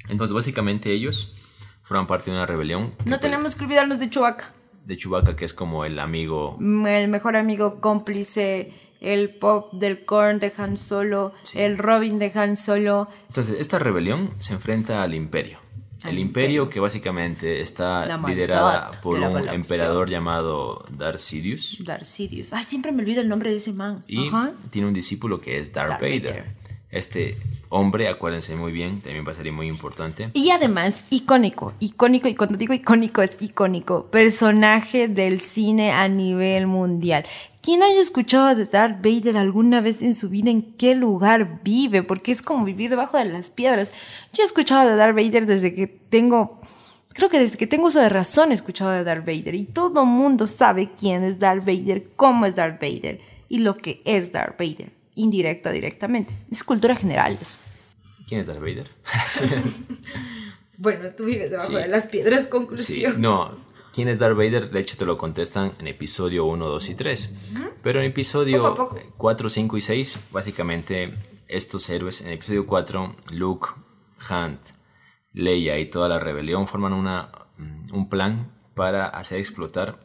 Entonces, 0.10 0.36
básicamente 0.36 0.92
ellos 0.92 1.34
forman 1.82 2.06
parte 2.06 2.30
de 2.30 2.38
una 2.38 2.46
rebelión 2.46 2.94
No 3.04 3.14
fue 3.14 3.18
tenemos 3.18 3.56
que 3.56 3.64
olvidarnos 3.64 3.98
de 3.98 4.12
Chewbacca. 4.12 4.54
de 4.84 4.96
Chewbacca, 4.96 5.36
que 5.36 5.46
es 5.46 5.56
como 5.56 5.86
el 5.86 5.98
amigo 5.98 6.60
El 6.60 7.08
mejor 7.08 7.36
amigo 7.36 7.82
cómplice, 7.82 8.74
el 9.02 9.30
pop 9.40 9.74
del 9.74 10.06
Korn 10.06 10.38
de 10.38 10.54
Han 10.56 10.78
Solo, 10.78 11.34
el 11.56 11.80
Robin 11.80 12.20
de 12.20 12.32
Han 12.36 12.58
Solo. 12.58 13.10
Entonces, 13.30 13.60
esta 13.60 13.80
rebelión 13.80 14.36
se 14.38 14.54
enfrenta 14.54 15.02
al 15.02 15.16
imperio. 15.16 15.65
El 16.04 16.20
imperio 16.20 16.70
que 16.70 16.80
básicamente 16.80 17.62
está 17.62 18.18
liderada 18.28 18.92
por 19.02 19.20
un 19.20 19.50
emperador 19.50 20.10
llamado 20.10 20.86
Darth 20.92 21.20
Sidious 21.20 21.78
Darth 21.84 22.04
Sidious. 22.04 22.54
Ay, 22.54 22.64
siempre 22.64 22.92
me 22.92 23.02
olvido 23.02 23.22
el 23.22 23.30
nombre 23.30 23.50
de 23.50 23.58
ese 23.58 23.74
man. 23.74 24.04
y 24.08 24.28
Ajá. 24.28 24.54
tiene 24.70 24.88
un 24.88 24.94
discípulo 24.94 25.42
que 25.42 25.58
es 25.58 25.74
Darth, 25.74 25.92
Darth 25.92 26.02
Vader. 26.02 26.22
Vader. 26.24 26.66
Este 26.92 27.38
hombre, 27.70 28.08
acuérdense 28.08 28.56
muy 28.56 28.72
bien, 28.72 29.02
también 29.02 29.28
va 29.28 29.32
a 29.32 29.34
ser 29.34 29.52
muy 29.52 29.68
importante. 29.68 30.30
Y 30.34 30.52
además, 30.52 31.06
icónico, 31.10 31.74
icónico, 31.80 32.30
y 32.30 32.36
cuando 32.36 32.58
digo 32.58 32.74
icónico 32.74 33.22
es 33.22 33.42
icónico, 33.42 34.06
personaje 34.12 35.10
del 35.10 35.42
cine 35.42 35.92
a 35.92 36.08
nivel 36.08 36.68
mundial. 36.68 37.26
¿Quién 37.66 37.82
haya 37.82 38.00
escuchado 38.00 38.54
de 38.54 38.66
Darth 38.66 38.98
Vader 39.04 39.38
alguna 39.38 39.82
vez 39.82 40.04
en 40.04 40.14
su 40.14 40.30
vida 40.30 40.52
en 40.52 40.62
qué 40.74 40.94
lugar 40.94 41.62
vive? 41.64 42.04
Porque 42.04 42.32
es 42.32 42.44
como 42.44 42.64
vivir 42.64 42.92
debajo 42.92 43.18
de 43.18 43.26
las 43.26 43.50
piedras. 43.50 43.92
Yo 44.34 44.44
he 44.44 44.46
escuchado 44.46 44.88
de 44.88 44.96
Darth 44.96 45.16
Vader 45.16 45.48
desde 45.48 45.74
que 45.74 45.88
tengo, 45.88 46.62
creo 47.10 47.30
que 47.32 47.40
desde 47.40 47.58
que 47.58 47.66
tengo 47.66 47.88
uso 47.88 48.00
de 48.00 48.10
razón 48.10 48.52
he 48.52 48.54
escuchado 48.54 48.92
de 48.92 49.04
Darth 49.04 49.26
Vader. 49.26 49.56
Y 49.56 49.66
todo 49.66 50.06
mundo 50.06 50.46
sabe 50.46 50.92
quién 50.96 51.24
es 51.24 51.40
Darth 51.40 51.66
Vader, 51.66 52.12
cómo 52.16 52.46
es 52.46 52.54
Darth 52.54 52.80
Vader 52.80 53.20
y 53.50 53.58
lo 53.58 53.78
que 53.78 54.04
es 54.06 54.32
Darth 54.32 54.60
Vader. 54.60 54.92
Indirecta, 55.16 55.72
directamente. 55.72 56.36
Es 56.52 56.64
cultura 56.64 56.96
general 56.96 57.36
eso. 57.42 57.58
¿Quién 58.28 58.42
es 58.42 58.48
Darth 58.48 58.60
Vader? 58.60 58.92
Bueno, 60.78 61.10
tú 61.16 61.24
vives 61.24 61.50
debajo 61.52 61.68
Sí. 61.70 61.76
de 61.76 61.88
las 61.88 62.08
piedras, 62.08 62.44
Sí, 62.44 62.50
conclusión. 62.50 63.22
no. 63.22 63.65
¿Quién 63.96 64.10
es 64.10 64.20
Darth 64.20 64.36
Vader? 64.36 64.72
De 64.72 64.80
hecho, 64.82 64.98
te 64.98 65.06
lo 65.06 65.18
contestan 65.18 65.72
en 65.80 65.88
episodio 65.88 66.44
1, 66.46 66.68
2 66.68 66.90
y 66.90 66.96
3. 66.96 67.34
Pero 67.82 68.00
en 68.02 68.06
episodio 68.08 68.62
Poco 68.62 68.90
poco. 68.90 69.00
4, 69.16 69.48
5 69.48 69.78
y 69.78 69.82
6, 69.82 70.20
básicamente 70.32 71.14
estos 71.48 71.90
héroes, 71.90 72.20
en 72.22 72.34
episodio 72.34 72.68
4, 72.68 73.16
Luke, 73.32 73.70
Hunt, 74.30 74.60
Leia 75.32 75.80
y 75.80 75.86
toda 75.86 76.10
la 76.10 76.20
rebelión 76.20 76.68
forman 76.68 76.92
una, 76.92 77.30
mm, 77.58 77.94
un 77.96 78.10
plan 78.10 78.52
para 78.74 79.06
hacer 79.08 79.40
explotar 79.40 79.98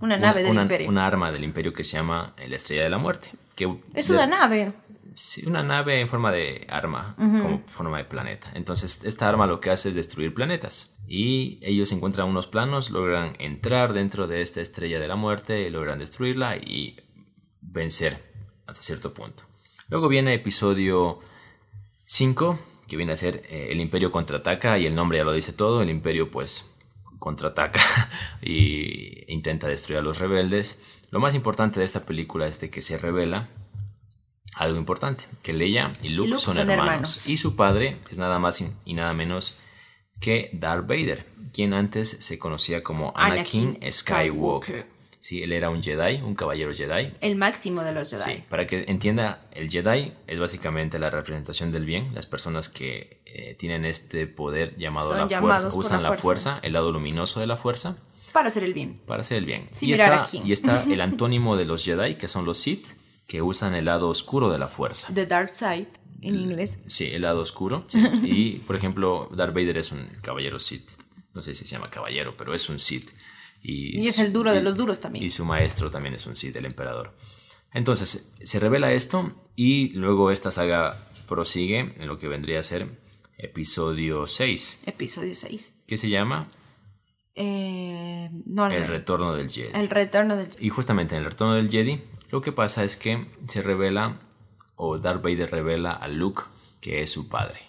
Una 0.00 0.16
nave 0.16 0.42
del 0.42 0.50
una, 0.50 0.62
imperio. 0.62 0.88
una 0.88 1.06
arma 1.06 1.30
del 1.30 1.44
imperio 1.44 1.72
que 1.72 1.84
se 1.84 1.96
llama 1.96 2.34
la 2.44 2.56
Estrella 2.56 2.82
de 2.82 2.90
la 2.90 2.98
Muerte. 2.98 3.30
Que 3.54 3.72
Es 3.94 4.08
de- 4.08 4.14
una 4.14 4.26
nave. 4.26 4.72
Una 5.46 5.62
nave 5.62 6.00
en 6.00 6.08
forma 6.08 6.30
de 6.30 6.66
arma, 6.68 7.14
como 7.16 7.62
forma 7.66 7.98
de 7.98 8.04
planeta. 8.04 8.50
Entonces, 8.54 9.04
esta 9.04 9.28
arma 9.28 9.46
lo 9.46 9.60
que 9.60 9.70
hace 9.70 9.88
es 9.88 9.94
destruir 9.94 10.34
planetas. 10.34 10.98
Y 11.06 11.58
ellos 11.62 11.90
encuentran 11.92 12.28
unos 12.28 12.46
planos, 12.46 12.90
logran 12.90 13.34
entrar 13.38 13.92
dentro 13.92 14.26
de 14.26 14.42
esta 14.42 14.60
estrella 14.60 15.00
de 15.00 15.08
la 15.08 15.16
muerte, 15.16 15.70
logran 15.70 15.98
destruirla 15.98 16.56
y 16.56 16.96
vencer 17.60 18.22
hasta 18.66 18.82
cierto 18.82 19.14
punto. 19.14 19.44
Luego 19.88 20.08
viene 20.08 20.34
episodio 20.34 21.20
5, 22.04 22.58
que 22.86 22.96
viene 22.96 23.12
a 23.12 23.16
ser 23.16 23.42
eh, 23.48 23.68
el 23.70 23.80
imperio 23.80 24.12
contraataca, 24.12 24.78
y 24.78 24.86
el 24.86 24.94
nombre 24.94 25.18
ya 25.18 25.24
lo 25.24 25.32
dice 25.32 25.52
todo, 25.52 25.82
el 25.82 25.90
imperio 25.90 26.30
pues 26.30 26.74
contraataca 27.18 27.80
y 28.42 29.24
intenta 29.32 29.66
destruir 29.66 30.00
a 30.00 30.02
los 30.02 30.18
rebeldes. 30.18 30.82
Lo 31.10 31.20
más 31.20 31.34
importante 31.34 31.80
de 31.80 31.86
esta 31.86 32.04
película 32.04 32.46
es 32.46 32.60
de 32.60 32.70
que 32.70 32.82
se 32.82 32.98
revela 32.98 33.48
algo 34.58 34.76
importante, 34.78 35.24
que 35.42 35.52
Leia 35.52 35.96
y 36.02 36.10
Luke, 36.10 36.30
Luke 36.30 36.42
son, 36.42 36.54
son 36.56 36.70
hermanos. 36.70 36.86
hermanos. 36.92 37.28
Y 37.28 37.36
su 37.36 37.56
padre 37.56 37.96
es 38.10 38.18
nada 38.18 38.38
más 38.38 38.62
y 38.84 38.94
nada 38.94 39.12
menos 39.14 39.56
que 40.20 40.50
Darth 40.52 40.86
Vader, 40.86 41.26
quien 41.52 41.72
antes 41.74 42.08
se 42.10 42.38
conocía 42.38 42.82
como 42.82 43.12
Anakin, 43.16 43.68
Anakin 43.70 43.90
Skywalker. 43.92 43.92
Skywalker. 44.82 44.98
Sí, 45.20 45.42
él 45.42 45.52
era 45.52 45.68
un 45.68 45.82
Jedi, 45.82 46.22
un 46.22 46.34
caballero 46.34 46.72
Jedi. 46.72 47.12
El 47.20 47.36
máximo 47.36 47.82
de 47.82 47.92
los 47.92 48.08
Jedi. 48.08 48.22
Sí, 48.22 48.44
para 48.48 48.66
que 48.66 48.84
entienda, 48.88 49.42
el 49.52 49.68
Jedi 49.68 50.12
es 50.26 50.38
básicamente 50.38 50.98
la 50.98 51.10
representación 51.10 51.72
del 51.72 51.84
bien, 51.84 52.14
las 52.14 52.26
personas 52.26 52.68
que 52.68 53.20
eh, 53.26 53.54
tienen 53.58 53.84
este 53.84 54.26
poder 54.26 54.76
llamado 54.76 55.08
Son 55.10 55.18
la 55.18 55.40
fuerza, 55.40 55.68
usan 55.76 56.02
la 56.02 56.10
la 56.10 56.16
fuerza. 56.16 56.50
fuerza, 56.52 56.66
el 56.66 56.72
lado 56.72 56.92
luminoso 56.92 57.40
de 57.40 57.46
la 57.48 57.56
fuerza, 57.56 57.96
Para 58.32 58.48
hacer 58.48 58.62
el 58.62 58.74
bien. 58.74 59.00
para 59.06 59.20
hacer 59.20 59.38
el 59.38 59.44
bien. 59.46 59.68
Y, 59.80 59.92
está, 59.92 60.22
aquí. 60.22 60.40
y 60.44 60.52
está 60.52 60.84
el 60.84 61.00
antónimo 61.00 61.56
de 61.56 61.64
los 61.66 61.84
Jedi, 61.84 62.14
que 62.14 62.28
son 62.28 62.44
los 62.44 62.58
Sith, 62.58 62.86
que 63.28 63.42
usan 63.42 63.74
el 63.76 63.84
lado 63.84 64.08
oscuro 64.08 64.50
de 64.50 64.58
la 64.58 64.66
fuerza. 64.66 65.12
The 65.14 65.26
Dark 65.26 65.54
Side, 65.54 65.86
en 66.22 66.34
inglés. 66.34 66.80
Sí, 66.88 67.04
el 67.12 67.22
lado 67.22 67.40
oscuro. 67.42 67.84
sí. 67.88 67.98
Y, 68.24 68.52
por 68.66 68.74
ejemplo, 68.74 69.28
Darth 69.32 69.54
Vader 69.54 69.76
es 69.78 69.92
un 69.92 70.08
caballero 70.22 70.58
Sith. 70.58 70.90
No 71.34 71.42
sé 71.42 71.54
si 71.54 71.64
se 71.66 71.72
llama 71.76 71.90
caballero, 71.90 72.34
pero 72.36 72.54
es 72.54 72.68
un 72.68 72.80
Sith. 72.80 73.10
Y, 73.62 74.00
Y 74.04 74.08
es 74.08 74.18
el 74.18 74.32
duro 74.32 74.52
de 74.52 74.62
los 74.62 74.76
duros 74.76 74.98
también. 75.00 75.24
Y 75.24 75.30
su 75.30 75.44
maestro 75.44 75.90
también 75.90 76.14
es 76.14 76.26
un 76.26 76.34
Sith, 76.34 76.56
el 76.56 76.64
emperador. 76.64 77.14
Entonces, 77.72 78.32
se 78.42 78.58
revela 78.60 78.92
esto 78.92 79.30
y 79.54 79.90
luego 79.90 80.30
esta 80.30 80.50
saga 80.50 80.96
prosigue 81.28 81.94
en 81.98 82.08
lo 82.08 82.18
que 82.18 82.26
vendría 82.28 82.60
a 82.60 82.62
ser 82.62 82.88
episodio 83.36 84.26
6, 84.26 84.80
Episodio 84.86 85.34
6. 85.34 85.82
que 85.86 85.96
se 85.98 86.08
llama 86.08 86.50
Eh, 87.34 88.30
no, 88.46 88.66
El 88.66 88.80
no, 88.82 88.86
Retorno 88.88 89.34
del 89.34 89.50
Jedi. 89.50 89.70
el 89.74 89.90
retorno 89.90 90.34
del... 90.36 90.48
Y 90.58 90.70
justamente 90.70 91.14
en 91.14 91.20
el 91.22 91.30
Retorno 91.30 91.54
del 91.54 91.70
Jedi, 91.70 92.00
lo 92.30 92.40
que 92.42 92.52
pasa 92.52 92.84
es 92.84 92.96
que 92.96 93.26
se 93.46 93.62
revela, 93.62 94.18
o 94.76 94.98
Darth 94.98 95.22
Vader 95.22 95.50
revela 95.50 95.92
a 95.92 96.08
Luke 96.08 96.42
que 96.80 97.00
es 97.02 97.10
su 97.12 97.28
padre. 97.28 97.60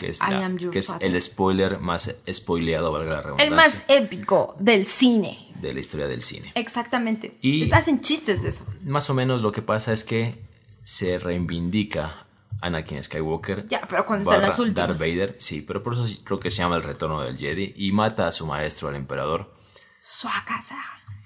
Que 0.00 0.08
es, 0.08 0.20
I 0.20 0.30
la- 0.30 0.46
am 0.46 0.56
your 0.56 0.70
que 0.72 0.78
es 0.78 0.90
el 1.00 1.20
spoiler 1.20 1.78
más 1.78 2.14
spoileado, 2.32 2.90
valga 2.90 3.12
la 3.16 3.20
redundancia, 3.22 3.46
El 3.50 3.54
más 3.54 3.82
épico 3.88 4.54
del 4.58 4.86
cine. 4.86 5.38
de 5.60 5.74
la 5.74 5.80
historia 5.80 6.06
del 6.06 6.22
cine. 6.22 6.50
Exactamente. 6.54 7.36
Y- 7.42 7.60
Les 7.60 7.72
hacen 7.74 8.00
chistes 8.00 8.42
de 8.42 8.48
eso. 8.48 8.64
Más 8.84 9.10
o 9.10 9.14
menos 9.14 9.42
lo 9.42 9.52
que 9.52 9.60
pasa 9.62 9.92
es 9.92 10.02
que 10.04 10.42
se 10.82 11.18
reivindica 11.18 12.24
Anakin 12.62 13.02
Skywalker. 13.02 13.68
Ya, 13.68 13.82
pero 13.86 14.06
cuando 14.06 14.28
están 14.30 14.42
las 14.42 14.58
últimas. 14.58 14.88
Darth 14.88 14.98
Vader, 15.00 15.36
sí, 15.38 15.60
pero 15.60 15.82
por 15.82 15.92
eso 15.94 16.06
creo 16.24 16.40
que 16.40 16.50
se 16.50 16.58
llama 16.58 16.76
el 16.76 16.82
retorno 16.82 17.20
del 17.20 17.36
Jedi 17.36 17.74
y 17.76 17.92
mata 17.92 18.26
a 18.26 18.32
su 18.32 18.46
maestro, 18.46 18.88
al 18.88 18.96
emperador, 18.96 19.54
Su 20.00 20.28
casa. 20.46 20.76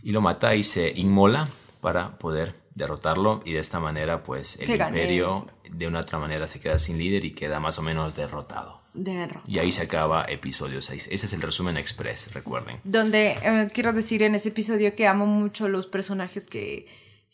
y 0.03 0.11
lo 0.11 0.20
mata 0.20 0.55
y 0.57 0.64
se 0.64 0.92
inmola 0.96 1.48
para 1.81 2.18
poder 2.18 2.61
derrotarlo 2.78 3.42
y 3.44 3.52
de 3.52 3.58
esta 3.58 3.78
manera 3.80 4.22
pues 4.22 4.58
el 4.60 4.70
imperio 4.70 5.46
de 5.70 5.86
una 5.86 6.00
otra 6.00 6.18
manera 6.18 6.46
se 6.46 6.60
queda 6.60 6.78
sin 6.78 6.96
líder 6.96 7.24
y 7.24 7.32
queda 7.32 7.60
más 7.60 7.78
o 7.78 7.82
menos 7.82 8.14
derrotado. 8.14 8.80
De 8.94 9.28
Y 9.46 9.58
ahí 9.58 9.70
se 9.70 9.82
acaba 9.82 10.24
episodio 10.24 10.80
6. 10.80 11.10
Ese 11.12 11.26
es 11.26 11.32
el 11.32 11.42
resumen 11.42 11.76
express, 11.76 12.32
recuerden. 12.32 12.80
Donde 12.84 13.38
eh, 13.42 13.70
quiero 13.72 13.92
decir 13.92 14.22
en 14.22 14.34
ese 14.34 14.48
episodio 14.48 14.96
que 14.96 15.06
amo 15.06 15.26
mucho 15.26 15.68
los 15.68 15.86
personajes 15.86 16.48
que, 16.48 16.86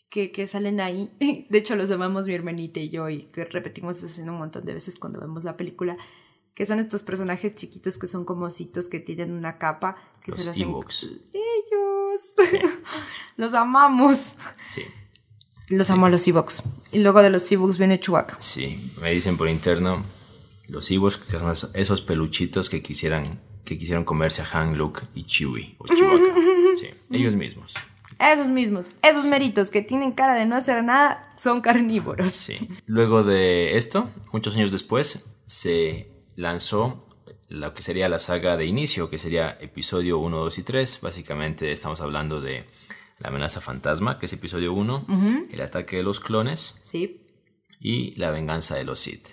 que, 0.09 0.31
que 0.31 0.45
salen 0.47 0.79
ahí. 0.79 1.15
De 1.49 1.57
hecho, 1.57 1.75
los 1.75 1.89
amamos 1.89 2.27
mi 2.27 2.35
hermanita 2.35 2.79
y 2.79 2.89
yo 2.89 3.09
y 3.09 3.23
que 3.23 3.45
repetimos 3.45 3.97
esa 3.97 4.07
escena 4.07 4.31
un 4.31 4.39
montón 4.39 4.65
de 4.65 4.73
veces 4.73 4.99
cuando 4.99 5.19
vemos 5.19 5.43
la 5.43 5.57
película. 5.57 5.97
Que 6.53 6.65
son 6.65 6.79
estos 6.79 7.03
personajes 7.03 7.55
chiquitos 7.55 7.97
que 7.97 8.07
son 8.07 8.25
como 8.25 8.45
ositos 8.45 8.87
que 8.87 8.99
tienen 8.99 9.31
una 9.31 9.57
capa 9.57 9.97
que 10.23 10.31
Los 10.31 10.43
se 10.43 10.49
hacen. 10.51 10.69
Ellos. 10.69 12.35
los 13.37 13.53
amamos. 13.53 14.37
Sí. 14.69 14.83
Los 15.69 15.89
amo 15.89 16.05
a 16.05 16.09
los 16.09 16.27
Ewoks. 16.27 16.63
Y 16.91 16.99
luego 16.99 17.21
de 17.21 17.29
los 17.29 17.51
Ewoks 17.51 17.77
viene 17.77 17.99
Chewbacca. 17.99 18.35
Sí, 18.39 18.91
me 19.01 19.11
dicen 19.11 19.35
por 19.37 19.47
interno 19.49 20.03
los 20.67 20.89
Ewoks, 20.91 21.17
que 21.17 21.39
son 21.39 21.51
esos- 21.73 22.01
peluchitos 22.01 22.69
que 22.69 22.81
quisieran 22.81 23.23
que 23.65 23.79
quisieron 23.79 24.03
comerse 24.05 24.43
a 24.43 24.47
Han, 24.61 24.77
Luke 24.77 25.01
y 25.15 25.23
Chewie 25.25 25.75
o 25.79 25.87
Chewbacca. 25.87 26.35
Sí, 26.79 26.89
ellos 27.09 27.33
mismos. 27.35 27.73
Esos 28.19 28.47
mismos, 28.47 28.87
esos 29.01 29.25
meritos 29.25 29.71
que 29.71 29.81
tienen 29.81 30.11
cara 30.11 30.35
de 30.35 30.45
no 30.45 30.55
hacer 30.55 30.83
nada, 30.83 31.33
son 31.37 31.61
carnívoros. 31.61 32.31
Sí. 32.31 32.69
Luego 32.85 33.23
de 33.23 33.75
esto, 33.77 34.09
muchos 34.31 34.55
años 34.55 34.71
después, 34.71 35.25
se 35.45 36.07
lanzó 36.35 36.99
lo 37.49 37.73
que 37.73 37.81
sería 37.81 38.07
la 38.09 38.19
saga 38.19 38.55
de 38.57 38.65
inicio, 38.65 39.09
que 39.09 39.17
sería 39.17 39.57
episodio 39.61 40.17
1, 40.19 40.37
2 40.37 40.57
y 40.59 40.63
3. 40.63 40.99
Básicamente 41.01 41.71
estamos 41.71 42.01
hablando 42.01 42.39
de 42.41 42.65
la 43.19 43.29
amenaza 43.29 43.61
fantasma, 43.61 44.19
que 44.19 44.25
es 44.25 44.33
episodio 44.33 44.73
1, 44.73 45.05
el 45.51 45.61
ataque 45.61 45.97
de 45.97 46.03
los 46.03 46.19
clones 46.19 46.79
Sí. 46.83 47.21
y 47.79 48.15
la 48.15 48.31
venganza 48.31 48.75
de 48.75 48.83
los 48.83 48.99
Sith. 48.99 49.29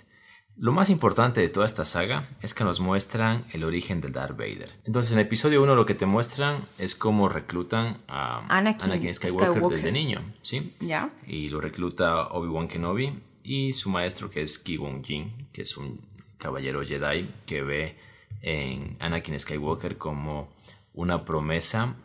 Lo 0.55 0.71
más 0.71 0.91
importante 0.91 1.41
de 1.41 1.49
toda 1.49 1.65
esta 1.65 1.83
saga 1.83 2.29
es 2.41 2.53
que 2.53 2.63
nos 2.63 2.79
muestran 2.79 3.43
el 3.53 3.63
origen 3.63 4.01
de 4.01 4.09
Darth 4.09 4.37
Vader. 4.37 4.69
Entonces, 4.85 5.11
en 5.11 5.17
episodio 5.19 5.63
1 5.63 5.75
lo 5.75 5.85
que 5.87 5.95
te 5.95 6.05
muestran 6.05 6.57
es 6.77 6.93
cómo 6.95 7.27
reclutan 7.27 8.03
a 8.07 8.45
Anakin 8.55 9.11
Skywalker, 9.13 9.49
Skywalker. 9.53 9.69
desde 9.77 9.91
niño, 9.91 10.21
¿sí? 10.43 10.71
¿Ya? 10.79 11.11
Y 11.25 11.49
lo 11.49 11.59
recluta 11.59 12.27
Obi-Wan 12.27 12.67
Kenobi 12.67 13.19
y 13.41 13.73
su 13.73 13.89
maestro 13.89 14.29
que 14.29 14.43
es 14.43 14.59
Ki-Gon 14.59 15.03
Jinn, 15.03 15.47
que 15.51 15.63
es 15.63 15.75
un 15.75 15.99
caballero 16.37 16.83
Jedi 16.85 17.29
que 17.47 17.63
ve 17.63 17.97
en 18.43 18.95
Anakin 18.99 19.39
Skywalker 19.39 19.97
como 19.97 20.53
una 20.93 21.25
promesa 21.25 21.95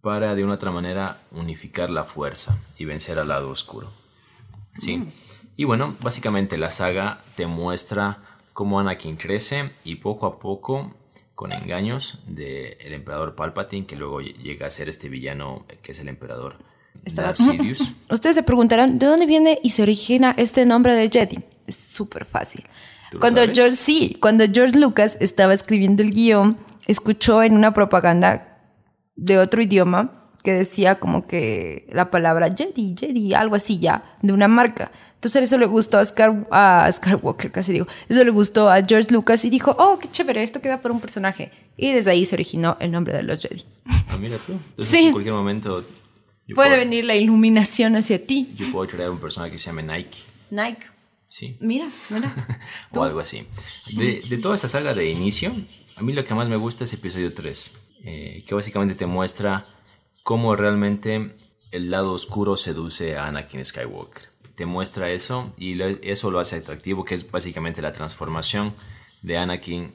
para 0.00 0.34
de 0.34 0.44
una 0.44 0.54
otra 0.54 0.70
manera 0.70 1.18
unificar 1.32 1.90
la 1.90 2.04
fuerza 2.04 2.58
y 2.78 2.84
vencer 2.84 3.18
al 3.18 3.28
lado 3.28 3.50
oscuro. 3.50 3.90
¿Sí? 4.78 5.04
Y 5.56 5.64
bueno, 5.64 5.96
básicamente 6.00 6.56
la 6.56 6.70
saga 6.70 7.20
te 7.34 7.46
muestra 7.46 8.18
cómo 8.52 8.78
Anakin 8.78 9.16
crece 9.16 9.70
y 9.84 9.96
poco 9.96 10.26
a 10.26 10.38
poco, 10.38 10.94
con 11.34 11.52
engaños 11.52 12.18
del 12.26 12.92
emperador 12.92 13.34
Palpatine, 13.34 13.86
que 13.86 13.96
luego 13.96 14.20
llega 14.20 14.66
a 14.66 14.70
ser 14.70 14.88
este 14.88 15.08
villano 15.08 15.64
que 15.82 15.92
es 15.92 16.00
el 16.00 16.08
emperador 16.08 16.56
Darth 17.14 17.36
Sidious. 17.36 17.92
Ustedes 18.10 18.36
se 18.36 18.42
preguntarán, 18.42 18.98
¿de 18.98 19.06
dónde 19.06 19.26
viene 19.26 19.58
y 19.62 19.70
se 19.70 19.82
origina 19.82 20.34
este 20.36 20.64
nombre 20.66 20.94
de 20.94 21.08
Jedi? 21.08 21.38
Es 21.66 21.76
súper 21.76 22.24
fácil. 22.24 22.64
¿Tú 23.10 23.16
lo 23.16 23.20
Cuando? 23.20 23.42
George, 23.42 23.76
sí, 23.76 24.16
cuando 24.20 24.44
George 24.52 24.78
Lucas 24.78 25.16
estaba 25.20 25.54
escribiendo 25.54 26.02
el 26.02 26.10
guion, 26.10 26.58
escuchó 26.86 27.42
en 27.42 27.54
una 27.54 27.72
propaganda 27.74 28.47
de 29.18 29.38
otro 29.38 29.60
idioma 29.60 30.12
que 30.42 30.52
decía 30.52 30.98
como 30.98 31.26
que 31.26 31.86
la 31.90 32.10
palabra 32.10 32.54
Jedi, 32.56 32.94
Jedi, 32.98 33.34
algo 33.34 33.56
así 33.56 33.78
ya, 33.78 34.16
de 34.22 34.32
una 34.32 34.48
marca. 34.48 34.90
Entonces 35.14 35.42
eso 35.42 35.58
le 35.58 35.66
gustó 35.66 35.98
a, 35.98 36.04
Scar, 36.04 36.46
a 36.52 36.88
Skywalker, 36.92 37.50
casi 37.50 37.72
digo. 37.72 37.88
Eso 38.08 38.22
le 38.22 38.30
gustó 38.30 38.70
a 38.70 38.80
George 38.82 39.12
Lucas 39.12 39.44
y 39.44 39.50
dijo, 39.50 39.74
oh, 39.78 39.98
qué 39.98 40.08
chévere, 40.10 40.42
esto 40.44 40.60
queda 40.62 40.80
por 40.80 40.92
un 40.92 41.00
personaje. 41.00 41.50
Y 41.76 41.92
desde 41.92 42.12
ahí 42.12 42.24
se 42.24 42.36
originó 42.36 42.76
el 42.78 42.92
nombre 42.92 43.12
de 43.14 43.24
los 43.24 43.42
Jedi. 43.42 43.64
Ah, 43.86 44.16
mira 44.20 44.36
tú. 44.38 44.52
Entonces, 44.52 44.86
Sí. 44.86 45.06
en 45.06 45.12
cualquier 45.12 45.34
momento 45.34 45.84
Puede 46.54 46.70
puedo, 46.70 46.76
venir 46.76 47.04
la 47.04 47.16
iluminación 47.16 47.96
hacia 47.96 48.24
ti. 48.24 48.48
yo 48.56 48.70
puedo 48.70 48.88
crear 48.88 49.10
un 49.10 49.18
personaje 49.18 49.52
que 49.52 49.58
se 49.58 49.66
llame 49.66 49.82
Nike. 49.82 50.18
Nike. 50.50 50.82
Sí. 51.28 51.56
Mira, 51.60 51.88
mira. 52.10 52.32
o 52.92 53.02
algo 53.02 53.18
así. 53.20 53.44
De, 53.92 54.22
de 54.28 54.38
toda 54.38 54.54
esta 54.54 54.68
saga 54.68 54.94
de 54.94 55.10
inicio, 55.10 55.52
a 55.96 56.02
mí 56.02 56.12
lo 56.12 56.22
que 56.24 56.32
más 56.32 56.48
me 56.48 56.56
gusta 56.56 56.84
es 56.84 56.92
episodio 56.94 57.34
3, 57.34 57.74
eh, 58.04 58.44
que 58.46 58.54
básicamente 58.54 58.94
te 58.94 59.06
muestra 59.06 59.66
cómo 60.22 60.56
realmente 60.56 61.36
el 61.70 61.90
lado 61.90 62.12
oscuro 62.12 62.56
seduce 62.56 63.16
a 63.16 63.26
Anakin 63.26 63.64
Skywalker. 63.64 64.24
Te 64.54 64.66
muestra 64.66 65.10
eso 65.10 65.52
y 65.56 65.80
eso 66.02 66.30
lo 66.30 66.40
hace 66.40 66.56
atractivo, 66.56 67.04
que 67.04 67.14
es 67.14 67.30
básicamente 67.30 67.82
la 67.82 67.92
transformación 67.92 68.74
de 69.22 69.38
Anakin 69.38 69.94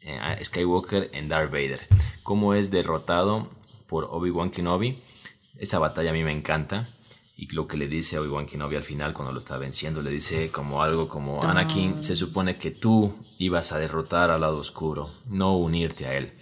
eh, 0.00 0.44
Skywalker 0.44 1.10
en 1.12 1.28
Darth 1.28 1.50
Vader. 1.50 1.86
Cómo 2.22 2.54
es 2.54 2.70
derrotado 2.70 3.50
por 3.86 4.04
Obi-Wan 4.10 4.50
Kenobi. 4.50 5.02
Esa 5.58 5.78
batalla 5.78 6.10
a 6.10 6.12
mí 6.12 6.22
me 6.22 6.32
encanta. 6.32 6.88
Y 7.36 7.46
lo 7.54 7.68
que 7.68 7.76
le 7.76 7.86
dice 7.86 8.16
a 8.16 8.20
Obi-Wan 8.20 8.46
Kenobi 8.46 8.76
al 8.76 8.82
final, 8.82 9.14
cuando 9.14 9.32
lo 9.32 9.38
está 9.38 9.58
venciendo, 9.58 10.02
le 10.02 10.10
dice 10.10 10.50
como 10.50 10.82
algo 10.82 11.08
como, 11.08 11.42
Anakin, 11.42 12.02
se 12.02 12.16
supone 12.16 12.58
que 12.58 12.72
tú 12.72 13.16
ibas 13.38 13.70
a 13.72 13.78
derrotar 13.78 14.30
al 14.30 14.40
lado 14.40 14.58
oscuro, 14.58 15.12
no 15.28 15.56
unirte 15.56 16.06
a 16.06 16.16
él. 16.16 16.32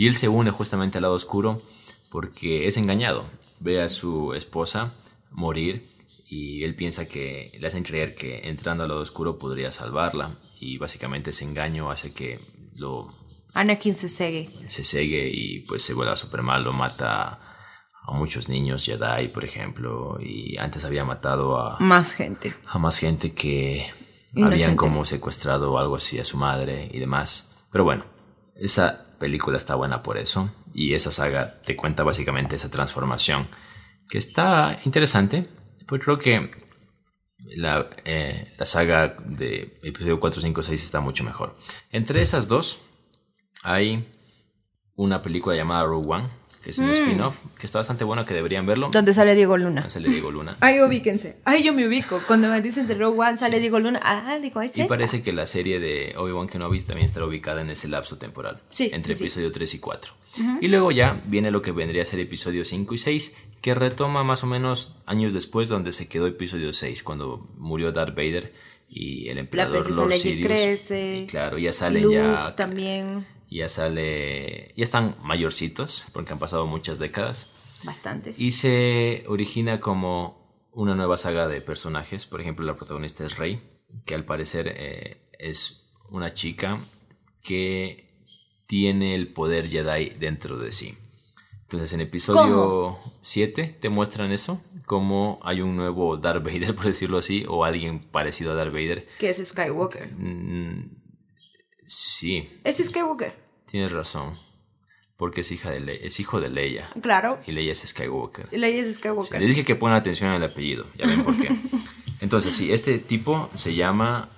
Y 0.00 0.06
él 0.06 0.14
se 0.14 0.30
une 0.30 0.50
justamente 0.50 0.96
al 0.96 1.02
lado 1.02 1.12
oscuro 1.12 1.60
porque 2.08 2.66
es 2.66 2.78
engañado. 2.78 3.26
Ve 3.58 3.82
a 3.82 3.88
su 3.90 4.32
esposa 4.32 4.94
morir 5.30 5.90
y 6.26 6.64
él 6.64 6.74
piensa 6.74 7.06
que 7.06 7.52
le 7.60 7.66
hacen 7.66 7.82
creer 7.82 8.14
que 8.14 8.48
entrando 8.48 8.84
al 8.84 8.88
lado 8.88 9.02
oscuro 9.02 9.38
podría 9.38 9.70
salvarla. 9.70 10.38
Y 10.58 10.78
básicamente 10.78 11.28
ese 11.30 11.44
engaño 11.44 11.90
hace 11.90 12.14
que 12.14 12.40
lo 12.76 13.14
Anakin 13.52 13.94
se 13.94 14.08
segue. 14.08 14.48
se 14.68 14.84
cegue 14.84 15.30
y 15.34 15.66
pues 15.68 15.82
se 15.82 15.92
vuelva 15.92 16.16
super 16.16 16.40
malo, 16.40 16.72
mata 16.72 17.38
a 18.08 18.12
muchos 18.14 18.48
niños 18.48 18.86
Jedi, 18.86 19.28
por 19.28 19.44
ejemplo, 19.44 20.16
y 20.18 20.56
antes 20.56 20.86
había 20.86 21.04
matado 21.04 21.58
a, 21.58 21.78
Más 21.78 22.14
gente. 22.14 22.54
a 22.66 22.78
más 22.78 22.96
gente 22.96 23.34
que 23.34 23.86
Inocente. 24.32 24.62
habían 24.64 24.76
como 24.78 25.04
secuestrado 25.04 25.74
o 25.74 25.76
algo 25.78 25.96
así 25.96 26.18
a 26.18 26.24
su 26.24 26.38
madre 26.38 26.88
y 26.90 26.98
demás. 27.00 27.58
Pero 27.70 27.84
bueno, 27.84 28.06
esa 28.56 29.09
película 29.20 29.56
está 29.56 29.76
buena 29.76 30.02
por 30.02 30.18
eso. 30.18 30.52
Y 30.74 30.94
esa 30.94 31.12
saga 31.12 31.60
te 31.60 31.76
cuenta 31.76 32.02
básicamente 32.02 32.56
esa 32.56 32.70
transformación 32.70 33.46
que 34.08 34.18
está 34.18 34.80
interesante, 34.84 35.46
pues 35.86 36.02
creo 36.02 36.18
que 36.18 36.50
la, 37.38 37.88
eh, 38.04 38.52
la 38.58 38.66
saga 38.66 39.16
de 39.24 39.78
episodio 39.84 40.18
4, 40.18 40.40
5, 40.40 40.62
6 40.62 40.82
está 40.82 41.00
mucho 41.00 41.22
mejor. 41.22 41.56
Entre 41.90 42.20
esas 42.20 42.48
dos 42.48 42.80
hay 43.62 44.08
una 44.96 45.22
película 45.22 45.54
llamada 45.54 45.84
Rogue 45.84 46.08
One, 46.08 46.28
que 46.62 46.70
es 46.70 46.78
un 46.78 46.90
spin-off, 46.90 47.38
que 47.58 47.64
está 47.66 47.78
bastante 47.78 48.04
bueno, 48.04 48.26
que 48.26 48.34
deberían 48.34 48.66
verlo. 48.66 48.90
Donde 48.92 49.12
sale 49.14 49.34
Diego 49.34 49.56
Luna. 49.56 49.88
Sale 49.88 50.08
Diego 50.10 50.30
Luna. 50.30 50.56
Ahí 50.60 50.80
ubíquense. 50.80 51.36
Ahí 51.44 51.62
yo 51.62 51.72
me 51.72 51.86
ubico. 51.88 52.20
Cuando 52.26 52.48
me 52.48 52.60
dicen 52.60 52.86
de 52.86 52.94
Rogue 52.94 53.18
One 53.18 53.36
sale 53.38 53.58
Diego 53.60 53.78
Luna. 53.78 53.98
Ah, 54.02 54.38
digo, 54.42 54.60
es 54.60 54.76
Y 54.76 54.82
esta. 54.82 54.94
parece 54.94 55.22
que 55.22 55.32
la 55.32 55.46
serie 55.46 55.80
de 55.80 56.14
Obi-Wan 56.18 56.48
Kenobi 56.48 56.78
también 56.80 57.06
estará 57.06 57.24
ubicada 57.26 57.62
en 57.62 57.70
ese 57.70 57.88
lapso 57.88 58.18
temporal. 58.18 58.60
Sí, 58.68 58.90
Entre 58.92 59.14
sí, 59.14 59.18
sí. 59.20 59.24
episodio 59.24 59.52
3 59.52 59.74
y 59.74 59.78
4. 59.78 60.12
Y 60.60 60.68
luego 60.68 60.92
ya 60.92 61.20
viene 61.26 61.50
lo 61.50 61.62
que 61.62 61.72
vendría 61.72 62.02
a 62.02 62.04
ser 62.04 62.20
episodio 62.20 62.64
5 62.64 62.94
y 62.94 62.98
6, 62.98 63.36
que 63.62 63.74
retoma 63.74 64.22
más 64.22 64.44
o 64.44 64.46
menos 64.46 64.96
años 65.06 65.32
después 65.34 65.68
donde 65.68 65.92
se 65.92 66.08
quedó 66.08 66.26
episodio 66.26 66.72
6, 66.72 67.02
cuando 67.02 67.48
murió 67.58 67.90
Darth 67.90 68.14
Vader 68.14 68.52
y 68.88 69.28
el 69.28 69.36
La 69.36 69.40
emperador 69.40 69.72
princesa 69.82 70.00
Lord 70.02 70.12
Sidious. 70.12 70.46
crece. 70.46 71.18
Y 71.22 71.26
claro, 71.26 71.58
ya 71.58 71.72
salen 71.72 72.02
Luke 72.04 72.14
ya 72.16 72.54
también. 72.56 73.26
Ya 73.58 73.68
sale 73.68 74.72
ya 74.76 74.84
están 74.84 75.16
mayorcitos 75.22 76.04
porque 76.12 76.32
han 76.32 76.38
pasado 76.38 76.66
muchas 76.66 76.98
décadas 76.98 77.50
Bastantes. 77.84 78.40
y 78.40 78.52
se 78.52 79.24
origina 79.26 79.80
como 79.80 80.40
una 80.72 80.94
nueva 80.94 81.16
saga 81.16 81.48
de 81.48 81.60
personajes. 81.60 82.26
Por 82.26 82.40
ejemplo, 82.40 82.64
la 82.64 82.76
protagonista 82.76 83.24
es 83.24 83.38
Rey, 83.38 83.60
que 84.04 84.14
al 84.14 84.24
parecer 84.24 84.72
eh, 84.76 85.28
es 85.38 85.90
una 86.10 86.32
chica 86.32 86.80
que 87.42 88.08
tiene 88.66 89.14
el 89.14 89.32
poder 89.32 89.68
Jedi 89.68 90.10
dentro 90.10 90.58
de 90.58 90.72
sí. 90.72 90.96
Entonces, 91.62 91.92
en 91.92 92.00
episodio 92.00 92.98
7 93.20 93.78
te 93.80 93.88
muestran 93.88 94.32
eso, 94.32 94.60
como 94.86 95.38
hay 95.42 95.60
un 95.60 95.76
nuevo 95.76 96.16
Darth 96.16 96.42
Vader, 96.42 96.74
por 96.76 96.86
decirlo 96.86 97.18
así, 97.18 97.44
o 97.48 97.64
alguien 97.64 98.00
parecido 98.00 98.52
a 98.52 98.54
Darth 98.54 98.72
Vader. 98.72 99.08
Que 99.18 99.30
es 99.30 99.38
Skywalker. 99.38 100.12
Mm, 100.12 100.99
sí, 101.90 102.60
Es 102.64 102.76
Skywalker. 102.78 103.34
tienes 103.66 103.90
razón, 103.92 104.38
porque 105.16 105.40
es, 105.42 105.50
hija 105.52 105.70
de 105.70 105.80
Le- 105.80 106.06
es 106.06 106.20
hijo 106.20 106.40
de 106.40 106.48
Leia, 106.48 106.90
Claro. 107.02 107.40
y 107.46 107.52
Leia 107.52 107.72
es 107.72 107.80
Skywalker. 107.80 108.48
Leia 108.52 108.80
es 108.82 108.86
Sí, 108.88 108.94
Skywalker. 108.94 109.40
le 109.40 109.46
dije 109.48 109.64
que 109.64 109.74
pongan 109.74 109.96
atención 109.96 110.30
al 110.30 110.42
apellido, 110.44 110.86
ya 110.96 111.06
ven 111.06 111.22
por 111.24 111.36
qué. 111.38 111.48
Entonces, 112.20 112.54
sí, 112.54 112.70
este 112.72 112.98
tipo 112.98 113.50
se 113.54 113.74
llama 113.74 114.28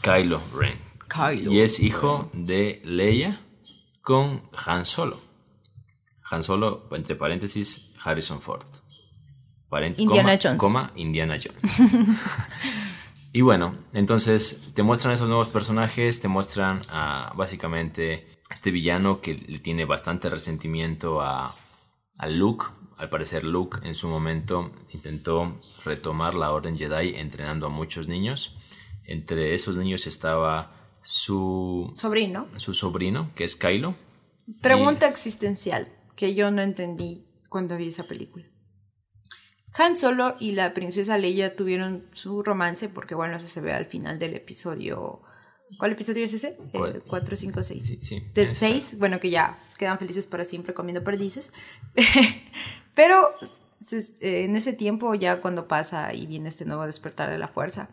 Kylo 0.00 0.40
Ren. 0.58 0.78
Kylo 1.08 1.52
Y 1.52 1.60
es 1.60 1.80
hijo 1.80 2.30
de 2.32 2.80
Leia 2.84 3.40
con 4.02 4.42
Han 4.66 4.84
Solo. 4.86 5.20
Han 6.30 6.42
Solo, 6.42 6.88
entre 6.92 7.14
paréntesis, 7.16 7.90
Harrison 8.02 8.40
Ford. 8.40 8.64
Indiana 9.98 10.30
coma, 10.32 10.38
Jones. 10.42 10.58
Coma, 10.58 10.92
Indiana 10.96 11.36
Jones. 11.42 11.76
y 13.36 13.42
bueno, 13.42 13.76
entonces 13.92 14.64
te 14.72 14.82
muestran 14.82 15.12
esos 15.12 15.28
nuevos 15.28 15.50
personajes, 15.50 16.20
te 16.20 16.26
muestran 16.26 16.78
a, 16.88 17.34
básicamente 17.36 18.26
este 18.50 18.70
villano 18.70 19.20
que 19.20 19.34
le 19.34 19.58
tiene 19.58 19.84
bastante 19.84 20.30
resentimiento 20.30 21.20
a, 21.20 21.54
a 22.16 22.28
Luke. 22.28 22.64
Al 22.96 23.10
parecer 23.10 23.44
Luke 23.44 23.80
en 23.86 23.94
su 23.94 24.08
momento 24.08 24.72
intentó 24.94 25.60
retomar 25.84 26.32
la 26.32 26.50
Orden 26.50 26.78
Jedi 26.78 27.14
entrenando 27.16 27.66
a 27.66 27.68
muchos 27.68 28.08
niños. 28.08 28.56
Entre 29.04 29.52
esos 29.52 29.76
niños 29.76 30.06
estaba 30.06 30.74
su, 31.02 31.92
Sobrino. 31.94 32.48
su 32.56 32.72
sobrino, 32.72 33.32
que 33.34 33.44
es 33.44 33.54
Kylo. 33.54 33.96
Pregunta 34.62 35.08
existencial 35.08 35.92
que 36.14 36.34
yo 36.34 36.50
no 36.50 36.62
entendí 36.62 37.26
cuando 37.50 37.76
vi 37.76 37.88
esa 37.88 38.04
película. 38.04 38.46
Han 39.78 39.96
Solo 39.96 40.36
y 40.40 40.52
la 40.52 40.72
princesa 40.74 41.18
Leia 41.18 41.54
tuvieron 41.54 42.06
su 42.12 42.42
romance, 42.42 42.88
porque 42.88 43.14
bueno, 43.14 43.36
eso 43.36 43.48
se 43.48 43.60
ve 43.60 43.72
al 43.72 43.86
final 43.86 44.18
del 44.18 44.34
episodio. 44.34 45.20
¿Cuál 45.78 45.92
episodio 45.92 46.24
es 46.24 46.32
ese? 46.32 46.56
¿Cuál? 46.72 47.02
4, 47.06 47.36
5, 47.36 47.62
6. 47.62 47.84
Sí, 47.84 48.00
sí. 48.02 48.22
De 48.34 48.44
Esa. 48.44 48.66
6, 48.66 48.98
bueno, 48.98 49.20
que 49.20 49.30
ya 49.30 49.58
quedan 49.78 49.98
felices 49.98 50.26
para 50.26 50.44
siempre 50.44 50.74
comiendo 50.74 51.04
perdices. 51.04 51.52
Pero 52.94 53.34
eh, 53.92 54.44
en 54.44 54.56
ese 54.56 54.72
tiempo, 54.72 55.14
ya 55.14 55.40
cuando 55.40 55.68
pasa 55.68 56.14
y 56.14 56.26
viene 56.26 56.48
este 56.48 56.64
nuevo 56.64 56.86
despertar 56.86 57.30
de 57.30 57.38
la 57.38 57.48
fuerza, 57.48 57.90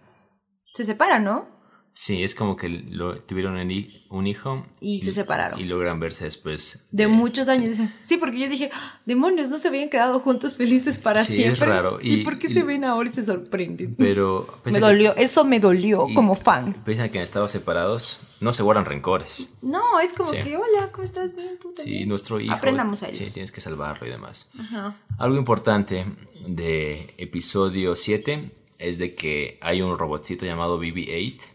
se 0.74 0.86
separan, 0.86 1.24
¿no? 1.24 1.63
Sí, 1.96 2.24
es 2.24 2.34
como 2.34 2.56
que 2.58 2.70
lo, 2.70 3.20
tuvieron 3.20 3.56
un 3.56 3.70
hi- 3.70 4.04
un 4.10 4.26
hijo. 4.26 4.66
Y 4.82 5.02
se 5.02 5.14
separaron. 5.14 5.60
Y 5.60 5.66
logran 5.66 6.00
verse 6.00 6.24
después. 6.24 6.88
De 6.92 7.06
muchos 7.06 7.48
años. 7.50 7.78
Sí, 8.02 8.18
porque 8.18 8.40
yo 8.40 8.50
dije, 8.50 8.72
"Ah, 8.74 9.00
demonios, 9.06 9.50
no 9.50 9.60
se 9.60 9.68
habían 9.68 9.90
quedado 9.90 10.20
juntos 10.20 10.58
felices 10.58 10.98
para 10.98 11.24
Sí, 11.24 11.34
es 11.34 11.38
siempre. 11.38 11.68
raro. 11.68 12.00
¿Y, 12.02 12.22
Y- 12.22 12.24
por 12.24 12.40
qué 12.40 12.48
y- 12.48 12.54
se 12.54 12.64
ven 12.64 12.84
ahora 12.84 13.10
y 13.12 13.14
se 13.14 13.22
sorprenden? 13.24 13.94
Pero. 13.96 14.44
me 14.66 14.72
que- 14.72 14.80
dolió, 14.80 15.16
eso 15.18 15.44
me 15.46 15.60
dolió 15.60 16.08
y- 16.10 16.16
como 16.16 16.36
fan. 16.36 16.76
A 16.84 17.10
que 17.10 17.20
han 17.20 17.24
estado 17.24 17.48
separados, 17.48 18.22
no 18.42 18.54
se 18.54 18.64
guardan 18.64 18.86
rencores. 18.86 19.54
No, 19.62 20.00
es 20.00 20.14
como 20.14 20.32
Sí. 20.32 20.38
que, 20.44 20.58
hola, 20.58 20.90
¿cómo 20.92 21.04
estás? 21.04 21.36
Bien, 21.36 21.60
tú 21.62 21.70
Sí, 21.76 21.84
también?". 21.84 22.10
nuestro 22.10 22.40
hijo. 22.40 22.54
Aprendamos 22.56 23.04
a 23.04 23.12
Sí, 23.12 23.22
ellos. 23.22 23.34
tienes 23.34 23.52
que 23.52 23.62
salvarlo 23.62 24.08
y 24.08 24.10
demás. 24.10 24.50
Ajá. 24.60 24.98
Algo 25.20 25.38
importante 25.38 26.06
de 26.48 27.14
episodio 27.20 27.96
7 27.96 28.52
es 28.80 28.98
de 28.98 29.14
que 29.14 29.60
hay 29.62 29.82
un 29.84 29.96
robotcito 29.98 30.44
llamado 30.46 30.80
BB-8 30.80 31.53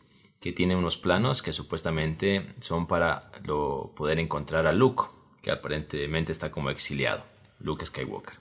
que 0.48 0.54
tiene 0.54 0.76
unos 0.76 0.96
planos 0.96 1.42
que 1.42 1.52
supuestamente 1.52 2.54
son 2.58 2.87
para 2.87 3.30
lo, 3.44 3.92
poder 3.94 4.18
encontrar 4.18 4.66
a 4.66 4.72
Luke, 4.72 5.04
que 5.42 5.50
aparentemente 5.50 6.32
está 6.32 6.50
como 6.50 6.70
exiliado, 6.70 7.22
Luke 7.61 7.84
Skywalker. 7.84 8.32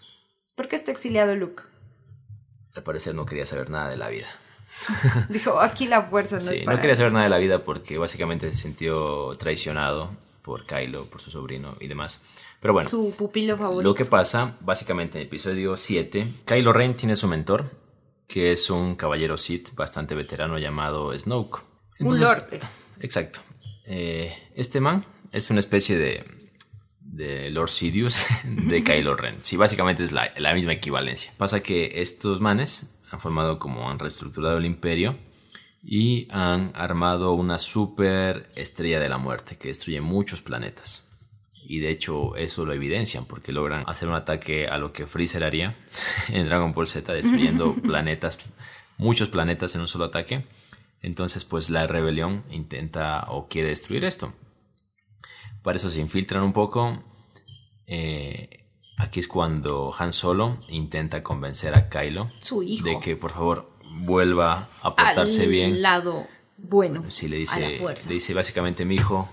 ¿Por 0.55 0.69
qué 0.69 0.77
está 0.77 0.91
exiliado 0.91 1.35
Luke? 1.35 1.63
Al 2.73 2.83
parecer 2.83 3.13
no 3.13 3.25
quería 3.25 3.45
saber 3.45 3.69
nada 3.69 3.89
de 3.89 3.97
la 3.97 4.07
vida. 4.07 4.27
Dijo, 5.29 5.59
aquí 5.59 5.85
la 5.85 6.01
fuerza 6.01 6.37
no 6.37 6.43
Sí, 6.43 6.59
es 6.59 6.63
para... 6.63 6.77
no 6.77 6.81
quería 6.81 6.95
saber 6.95 7.11
nada 7.11 7.25
de 7.25 7.29
la 7.29 7.39
vida 7.39 7.65
porque 7.65 7.97
básicamente 7.97 8.49
se 8.51 8.55
sintió 8.55 9.31
traicionado 9.37 10.15
por 10.43 10.65
Kylo, 10.65 11.09
por 11.09 11.19
su 11.19 11.29
sobrino 11.29 11.75
y 11.81 11.87
demás. 11.87 12.21
Pero 12.61 12.71
bueno, 12.71 12.87
Su 12.87 13.13
pupilo 13.17 13.57
favorito. 13.57 13.83
Lo 13.83 13.93
que 13.93 14.05
pasa, 14.05 14.55
básicamente 14.61 15.17
en 15.17 15.23
el 15.23 15.27
episodio 15.27 15.75
7, 15.75 16.35
Kylo 16.45 16.71
Ren 16.71 16.95
tiene 16.95 17.17
su 17.17 17.27
mentor, 17.27 17.69
que 18.29 18.53
es 18.53 18.69
un 18.69 18.95
caballero 18.95 19.35
Sith 19.35 19.75
bastante 19.75 20.15
veterano 20.15 20.57
llamado 20.57 21.13
Snoke. 21.19 21.66
Un 21.99 22.19
lord, 22.19 22.47
pues. 22.49 22.79
Exacto. 22.99 23.39
Eh, 23.85 24.33
este 24.55 24.79
man 24.81 25.05
es 25.31 25.49
una 25.49 25.59
especie 25.59 25.97
de, 25.97 26.23
de 26.99 27.49
Lord 27.49 27.69
Sidious 27.69 28.25
de 28.43 28.83
Kylo 28.83 29.15
Ren. 29.15 29.37
Sí, 29.41 29.57
básicamente 29.57 30.03
es 30.03 30.11
la, 30.11 30.31
la 30.37 30.53
misma 30.53 30.73
equivalencia. 30.73 31.31
Pasa 31.37 31.61
que 31.61 32.01
estos 32.01 32.41
manes 32.41 32.91
han 33.11 33.19
formado 33.19 33.59
como 33.59 33.89
han 33.89 33.99
reestructurado 33.99 34.57
el 34.57 34.65
imperio 34.65 35.17
y 35.81 36.27
han 36.31 36.71
armado 36.75 37.31
una 37.33 37.59
super 37.59 38.51
estrella 38.55 38.99
de 38.99 39.09
la 39.09 39.17
muerte 39.17 39.57
que 39.57 39.69
destruye 39.69 40.01
muchos 40.01 40.41
planetas. 40.41 41.07
Y 41.69 41.79
de 41.79 41.89
hecho 41.89 42.35
eso 42.35 42.65
lo 42.65 42.73
evidencian 42.73 43.25
porque 43.25 43.51
logran 43.51 43.83
hacer 43.87 44.07
un 44.07 44.15
ataque 44.15 44.67
a 44.67 44.77
lo 44.77 44.93
que 44.93 45.05
Freezer 45.05 45.43
haría 45.43 45.77
en 46.29 46.47
Dragon 46.47 46.73
Ball 46.73 46.87
Z, 46.87 47.13
destruyendo 47.13 47.73
planetas, 47.83 48.37
muchos 48.97 49.29
planetas 49.29 49.75
en 49.75 49.81
un 49.81 49.87
solo 49.87 50.05
ataque. 50.05 50.45
Entonces 51.01 51.45
pues 51.45 51.69
la 51.69 51.87
rebelión 51.87 52.43
intenta 52.49 53.25
o 53.29 53.47
quiere 53.47 53.69
destruir 53.69 54.03
esto. 54.05 54.33
Para 55.61 55.77
eso 55.77 55.89
se 55.89 55.99
infiltran 55.99 56.43
un 56.43 56.53
poco. 56.53 57.01
Eh, 57.85 58.49
aquí 58.97 59.19
es 59.19 59.27
cuando 59.27 59.93
Han 59.97 60.11
Solo 60.13 60.59
intenta 60.69 61.23
convencer 61.23 61.75
a 61.75 61.89
Kylo 61.89 62.31
Su 62.41 62.63
hijo. 62.63 62.83
de 62.85 62.99
que 62.99 63.15
por 63.15 63.31
favor 63.31 63.69
vuelva 63.89 64.69
a 64.81 64.95
portarse 64.95 65.43
Al 65.43 65.49
bien. 65.49 65.81
lado 65.81 66.27
bueno. 66.57 67.03
Sí, 67.09 67.27
le 67.27 67.37
a 67.37 67.39
dice, 67.39 67.59
la 67.59 67.69
fuerza. 67.77 68.07
le 68.09 68.15
dice 68.15 68.33
básicamente, 68.33 68.83
mi 68.83 68.95
hijo, 68.95 69.29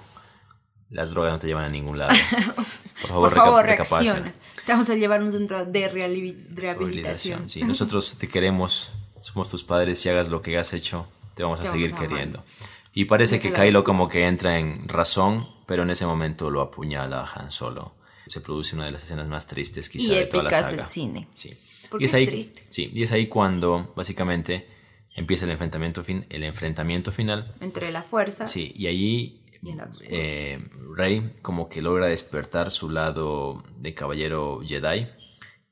las 0.91 1.11
drogas 1.11 1.33
no 1.33 1.39
te 1.39 1.47
llevan 1.47 1.65
a 1.65 1.69
ningún 1.71 1.99
lado. 1.99 2.15
Por 3.01 3.09
favor, 3.09 3.29
Por 3.31 3.35
favor, 3.35 3.65
reacciona. 3.67 4.33
Te 4.65 4.73
vamos 4.73 4.89
a 4.91 4.95
llevar 4.95 5.21
a 5.21 5.25
un 5.25 5.33
centro 5.33 5.65
de 5.67 5.89
rehabilitación. 5.89 6.57
Rehabilitación, 6.57 7.49
Sí, 7.51 7.63
nosotros 7.65 8.17
te 8.19 8.29
queremos, 8.29 8.93
somos 9.21 9.51
tus 9.51 9.65
padres 9.65 10.05
y 10.07 10.09
hagas 10.11 10.29
lo 10.31 10.41
que 10.43 10.57
has 10.59 10.73
hecho, 10.75 11.07
te 11.35 11.43
vamos 11.43 11.61
a 11.61 11.67
seguir 11.71 11.91
vamos 11.93 12.03
a 12.03 12.05
amar. 12.05 12.09
queriendo. 12.17 12.45
Y 12.93 13.07
parece 13.07 13.41
que 13.41 13.53
Kylo 13.53 13.83
como 13.85 14.09
que 14.09 14.27
entra 14.27 14.59
en 14.59 14.89
razón, 14.89 15.49
pero 15.67 15.83
en 15.83 15.91
ese 15.91 16.07
momento 16.07 16.51
lo 16.51 16.61
apuñala 16.61 17.25
Han 17.35 17.51
Solo. 17.51 17.95
Se 18.27 18.41
produce 18.41 18.77
una 18.77 18.87
de 18.87 18.93
las 18.93 19.03
escenas 19.05 19.29
más 19.29 19.47
tristes 19.47 19.89
quizá 19.89 20.13
Y 20.13 20.17
de 20.17 20.27
toda 20.27 20.45
la 20.45 20.51
saga. 20.51 20.69
del 20.77 20.87
cine. 20.87 21.29
Sí. 21.35 21.53
Porque 21.91 22.05
y 22.05 22.07
es, 22.07 22.11
es 22.13 22.15
ahí, 22.15 22.27
triste. 22.27 22.63
sí, 22.69 22.91
y 22.95 23.03
es 23.03 23.13
ahí 23.13 23.27
cuando 23.27 23.93
básicamente 23.97 24.67
empieza 25.15 25.45
el 25.45 25.51
enfrentamiento, 25.51 26.03
fin, 26.03 26.25
el 26.31 26.43
enfrentamiento 26.45 27.13
final 27.13 27.55
Entre 27.61 27.91
la 27.93 28.03
fuerza. 28.03 28.47
Sí, 28.47 28.73
y 28.77 28.87
ahí 28.87 29.41
Y 29.63 29.75
eh, 30.03 30.59
Rey 30.95 31.31
como 31.43 31.69
que 31.69 31.83
logra 31.83 32.07
despertar 32.07 32.71
su 32.71 32.91
lado 32.91 33.63
de 33.77 33.93
caballero 33.95 34.61
Jedi 34.65 35.07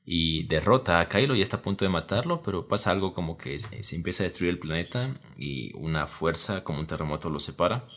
y 0.05 0.43
derrota 0.47 0.99
a 0.99 1.07
Kylo 1.07 1.35
y 1.35 1.41
está 1.41 1.57
a 1.57 1.61
punto 1.61 1.85
de 1.85 1.89
matarlo, 1.89 2.41
pero 2.43 2.67
pasa 2.67 2.91
algo 2.91 3.13
como 3.13 3.37
que 3.37 3.57
se, 3.59 3.83
se 3.83 3.95
empieza 3.95 4.23
a 4.23 4.25
destruir 4.25 4.51
el 4.51 4.59
planeta 4.59 5.15
y 5.37 5.71
una 5.75 6.07
fuerza 6.07 6.63
como 6.63 6.79
un 6.79 6.87
terremoto 6.87 7.29
lo 7.29 7.39
separa. 7.39 7.87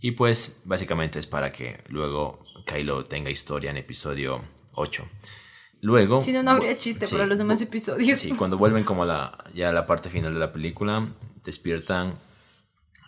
Y 0.00 0.12
pues 0.12 0.62
básicamente 0.66 1.18
es 1.18 1.26
para 1.26 1.52
que 1.52 1.82
luego 1.88 2.44
Kylo 2.66 3.06
tenga 3.06 3.30
historia 3.30 3.70
en 3.70 3.78
episodio 3.78 4.44
8. 4.74 5.08
Luego... 5.80 6.20
Si 6.22 6.32
no, 6.32 6.42
no 6.42 6.50
habría 6.50 6.76
chiste 6.76 7.06
Sí, 7.06 7.14
para 7.14 7.26
los 7.26 7.38
demás 7.38 7.60
episodios. 7.62 8.18
Sí, 8.18 8.30
cuando 8.32 8.58
vuelven 8.58 8.84
como 8.84 9.04
a 9.04 9.06
la, 9.06 9.44
ya 9.54 9.70
a 9.70 9.72
la 9.72 9.86
parte 9.86 10.10
final 10.10 10.34
de 10.34 10.40
la 10.40 10.52
película, 10.52 11.08
despiertan 11.44 12.18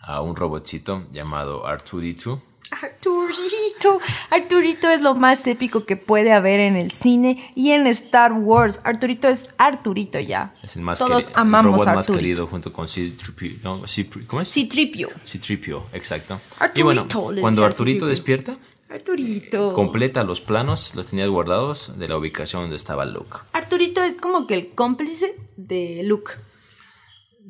a 0.01 0.21
un 0.21 0.35
robotcito 0.35 1.07
llamado 1.11 1.63
R2D2. 1.65 2.41
Arturito. 2.71 3.99
Arturito 4.29 4.89
es 4.89 5.01
lo 5.01 5.15
más 5.15 5.45
épico 5.47 5.85
que 5.85 5.97
puede 5.97 6.31
haber 6.31 6.59
en 6.59 6.75
el 6.75 6.91
cine 6.91 7.51
y 7.55 7.71
en 7.71 7.87
Star 7.87 8.33
Wars. 8.33 8.81
Arturito 8.83 9.27
es 9.27 9.49
Arturito 9.57 10.19
ya. 10.19 10.53
Es 10.63 10.75
el 10.75 10.81
más 10.83 10.99
Todos 10.99 11.29
queri- 11.29 11.33
el 11.33 11.39
amamos 11.39 11.71
robot 11.73 11.87
a 11.87 11.93
más 11.95 11.97
Arturito. 12.09 12.19
querido 12.21 12.47
junto 12.47 12.73
con 12.73 12.87
C-3PO. 12.87 13.59
No, 13.63 13.81
¿Cómo 14.27 14.41
es? 14.41 14.51
Citripio. 14.51 15.09
C-3PO, 15.25 15.83
exacto. 15.93 16.39
Arturito, 16.59 16.79
y 16.79 16.83
bueno, 16.83 17.07
cuando 17.41 17.65
Arturito 17.65 18.05
C-3PO. 18.05 18.09
despierta, 18.09 18.57
Arturito. 18.89 19.73
completa 19.73 20.23
los 20.23 20.41
planos, 20.41 20.95
los 20.95 21.07
tenía 21.07 21.27
guardados 21.27 21.97
de 21.97 22.07
la 22.07 22.17
ubicación 22.17 22.63
donde 22.63 22.75
estaba 22.75 23.05
Luke. 23.05 23.37
Arturito 23.53 24.03
es 24.03 24.15
como 24.15 24.47
que 24.47 24.53
el 24.55 24.69
cómplice 24.69 25.35
de 25.57 26.01
Luke. 26.03 26.33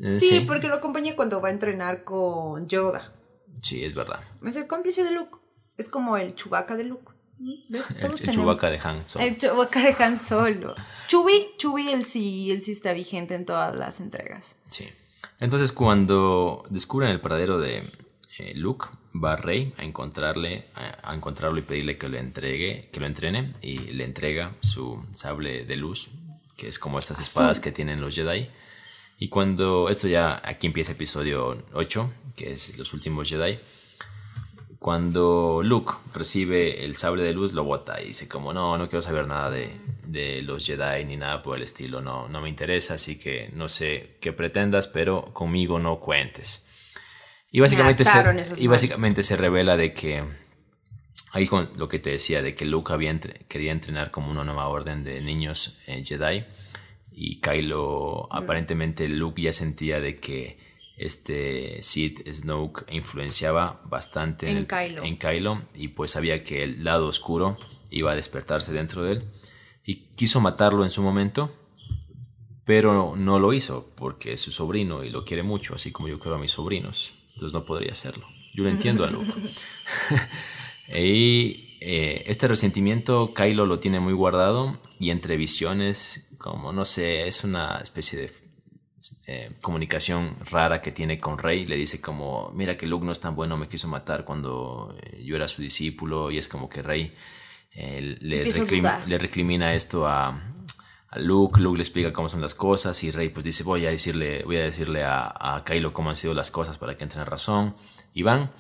Eh, 0.02 0.08
Sí, 0.08 0.44
porque 0.48 0.68
lo 0.70 0.76
acompaña 0.76 1.16
cuando 1.16 1.42
va 1.42 1.50
a 1.50 1.52
entrenar 1.52 2.04
con 2.06 2.68
Yoda. 2.70 3.14
Sí, 3.62 3.84
es 3.84 3.94
verdad. 3.94 4.22
Es 4.46 4.56
el 4.56 4.68
cómplice 4.68 5.04
de 5.04 5.12
Luke. 5.12 5.38
Es 5.78 5.90
como 5.90 6.18
el 6.18 6.36
Chewbacca 6.36 6.76
de 6.76 6.84
Luke. 6.86 7.12
¿Ves? 7.70 7.92
El, 7.96 7.98
Todos 8.02 8.20
el 8.20 8.26
tenemos- 8.28 8.36
Chewbacca 8.36 8.70
de 8.70 8.80
Han 8.84 9.08
Solo. 9.08 9.26
El 9.26 9.38
Chewbacca 9.38 9.82
de 9.82 10.04
Han 10.04 10.18
Solo. 10.18 10.76
Chewie, 11.08 11.56
Chewie 11.58 11.94
él 11.94 12.04
sí, 12.04 12.52
él 12.52 12.62
sí 12.62 12.74
está 12.74 12.92
vigente 12.94 13.36
en 13.36 13.46
todas 13.46 13.74
las 13.76 14.00
entregas. 14.02 14.60
Sí. 14.70 14.90
Entonces, 15.40 15.72
cuando 15.72 16.66
descubren 16.70 17.10
el 17.12 17.22
paradero 17.22 17.58
de 17.60 17.90
eh, 18.40 18.54
Luke, 18.56 18.88
va 19.16 19.38
Rey 19.38 19.74
a 19.78 19.84
encontrarle, 19.86 20.68
a, 20.76 21.12
a 21.12 21.16
encontrarlo 21.16 21.58
y 21.60 21.62
pedirle 21.62 21.98
que 21.98 22.10
lo 22.10 22.18
entregue, 22.18 22.90
que 22.92 23.00
lo 23.00 23.06
entrene, 23.06 23.54
y 23.62 23.78
le 23.78 24.04
entrega 24.04 24.56
su 24.60 25.06
sable 25.16 25.64
de 25.64 25.76
luz, 25.78 26.10
que 26.58 26.68
es 26.68 26.78
como 26.78 27.00
estas 27.00 27.20
espadas 27.22 27.62
que 27.62 27.72
tienen 27.72 28.02
los 28.02 28.16
Jedi. 28.16 28.50
Y 29.18 29.30
cuando 29.30 29.88
esto 29.90 30.08
ya 30.10 30.42
aquí 30.44 30.68
empieza 30.68 30.92
episodio 30.92 31.66
8, 31.74 32.12
que 32.40 32.54
es 32.54 32.78
los 32.78 32.94
últimos 32.94 33.28
Jedi. 33.30 33.60
Cuando 34.80 35.60
Luke 35.62 35.94
recibe 36.14 36.86
el 36.86 36.96
sable 36.96 37.24
de 37.24 37.34
luz, 37.34 37.52
lo 37.52 37.66
bota 37.66 38.02
y 38.02 38.08
dice 38.10 38.30
como, 38.30 38.54
no, 38.54 38.78
no 38.78 38.88
quiero 38.88 39.02
saber 39.02 39.28
nada 39.28 39.50
de, 39.52 39.72
de 40.06 40.42
los 40.42 40.66
Jedi 40.66 41.04
ni 41.04 41.18
nada 41.18 41.44
por 41.44 41.58
el 41.58 41.64
estilo, 41.64 42.02
no, 42.02 42.30
no 42.30 42.40
me 42.40 42.48
interesa, 42.48 42.94
así 42.94 43.20
que 43.20 43.50
no 43.54 43.68
sé 43.68 44.18
qué 44.22 44.32
pretendas, 44.32 44.88
pero 44.88 45.34
conmigo 45.34 45.80
no 45.80 46.00
cuentes. 46.00 46.66
Y 47.52 47.60
básicamente, 47.60 48.06
se, 48.06 48.12
y 48.64 48.68
básicamente 48.68 49.24
se 49.24 49.36
revela 49.36 49.76
de 49.76 49.92
que, 49.94 50.24
ahí 51.34 51.46
con 51.46 51.72
lo 51.76 51.90
que 51.90 52.00
te 52.00 52.12
decía, 52.12 52.42
de 52.42 52.56
que 52.56 52.64
Luke 52.64 52.94
había 52.94 53.10
entre- 53.10 53.46
quería 53.50 53.74
entrenar 53.74 54.12
como 54.12 54.32
una 54.32 54.46
nueva 54.46 54.70
orden 54.70 55.04
de 55.04 55.20
niños 55.20 55.78
eh, 55.88 56.04
Jedi 56.06 56.46
y 57.12 57.42
Kylo, 57.42 58.30
aparentemente 58.32 59.10
Luke 59.10 59.42
ya 59.42 59.52
sentía 59.52 60.00
de 60.00 60.20
que 60.22 60.56
este 61.00 61.82
Sid 61.82 62.28
Snoke 62.32 62.86
influenciaba 62.94 63.82
bastante 63.86 64.50
En 64.50 64.58
el- 64.58 64.68
Kylo. 64.68 65.04
en 65.04 65.18
Kylo 65.18 65.62
y 65.76 65.88
pues 65.90 66.12
sabía 66.12 66.44
que 66.44 66.64
el 66.64 66.84
lado 66.84 67.08
oscuro 67.08 67.58
iba 67.90 68.12
a 68.12 68.16
despertarse 68.16 68.72
dentro 68.74 69.04
de 69.04 69.14
él 69.14 69.24
y 69.84 70.08
quiso 70.16 70.42
matarlo 70.42 70.84
en 70.84 70.90
su 70.90 71.02
momento, 71.02 71.56
pero 72.66 73.16
no 73.16 73.40
lo 73.40 73.54
hizo 73.54 73.92
porque 73.96 74.34
es 74.34 74.42
su 74.42 74.52
sobrino 74.52 75.04
y 75.04 75.10
lo 75.10 75.26
quiere 75.26 75.42
mucho, 75.42 75.74
así 75.74 75.92
como 75.92 76.08
yo 76.08 76.20
quiero 76.20 76.36
a 76.36 76.40
mis 76.40 76.52
sobrinos, 76.52 77.16
entonces 77.34 77.54
no 77.54 77.66
podría 77.66 77.94
hacerlo. 77.94 78.26
Yo 78.54 78.64
lo 78.64 78.70
entiendo 78.70 79.04
a 79.06 79.10
Luke. 79.10 79.32
y 80.94 81.78
eh, 81.82 82.24
este 82.28 82.48
resentimiento 82.48 83.34
Kylo 83.34 83.66
lo 83.66 83.80
tiene 83.80 84.00
muy 84.00 84.14
guardado 84.14 84.80
y 85.00 85.12
entre 85.12 85.38
visiones, 85.38 86.32
como 86.38 86.74
no 86.74 86.86
sé, 86.86 87.28
es 87.28 87.44
una 87.44 87.78
especie 87.82 88.20
de 88.20 88.32
eh, 89.28 89.52
comunicación 89.62 90.38
rara 90.50 90.82
que 90.82 90.92
tiene 90.92 91.20
con 91.20 91.38
Rey. 91.38 91.66
Le 91.66 91.76
dice 91.76 92.02
como, 92.02 92.52
mira 92.54 92.78
que 92.78 92.86
Luke 92.86 93.06
no 93.06 93.12
es 93.12 93.20
tan 93.20 93.36
bueno, 93.36 93.58
me 93.58 93.68
quiso 93.68 93.88
matar 93.88 94.26
cuando 94.26 94.96
eh, 95.02 95.24
yo 95.24 95.36
era 95.36 95.48
su 95.48 95.62
discípulo 95.62 96.32
y 96.32 96.38
es 96.38 96.48
como 96.48 96.70
que 96.70 96.82
Rey 96.82 97.14
eh, 97.74 98.18
le, 98.22 98.46
le 98.46 99.18
recrimina 99.18 99.74
esto 99.74 100.08
a, 100.08 100.30
a 101.10 101.20
Luke. 101.20 101.60
Luke 101.60 101.78
le 101.78 101.84
explica 101.84 102.14
cómo 102.14 102.30
son 102.30 102.42
las 102.42 102.56
cosas 102.56 103.04
y 103.04 103.12
Rey 103.12 103.30
pues 103.30 103.46
dice, 103.46 103.64
voy 103.64 103.86
a 103.86 103.90
decirle, 103.90 104.44
voy 104.44 104.58
a 104.58 104.64
decirle 104.64 105.04
a, 105.04 105.34
a 105.56 105.64
Kylo 105.64 105.94
cómo 105.94 106.10
han 106.10 106.16
sido 106.16 106.34
las 106.34 106.52
cosas 106.52 106.78
para 106.78 106.96
que 106.96 107.04
entre 107.04 107.20
en 107.20 107.26
razón. 107.26 107.76
Y 108.14 108.24
van. 108.24 108.52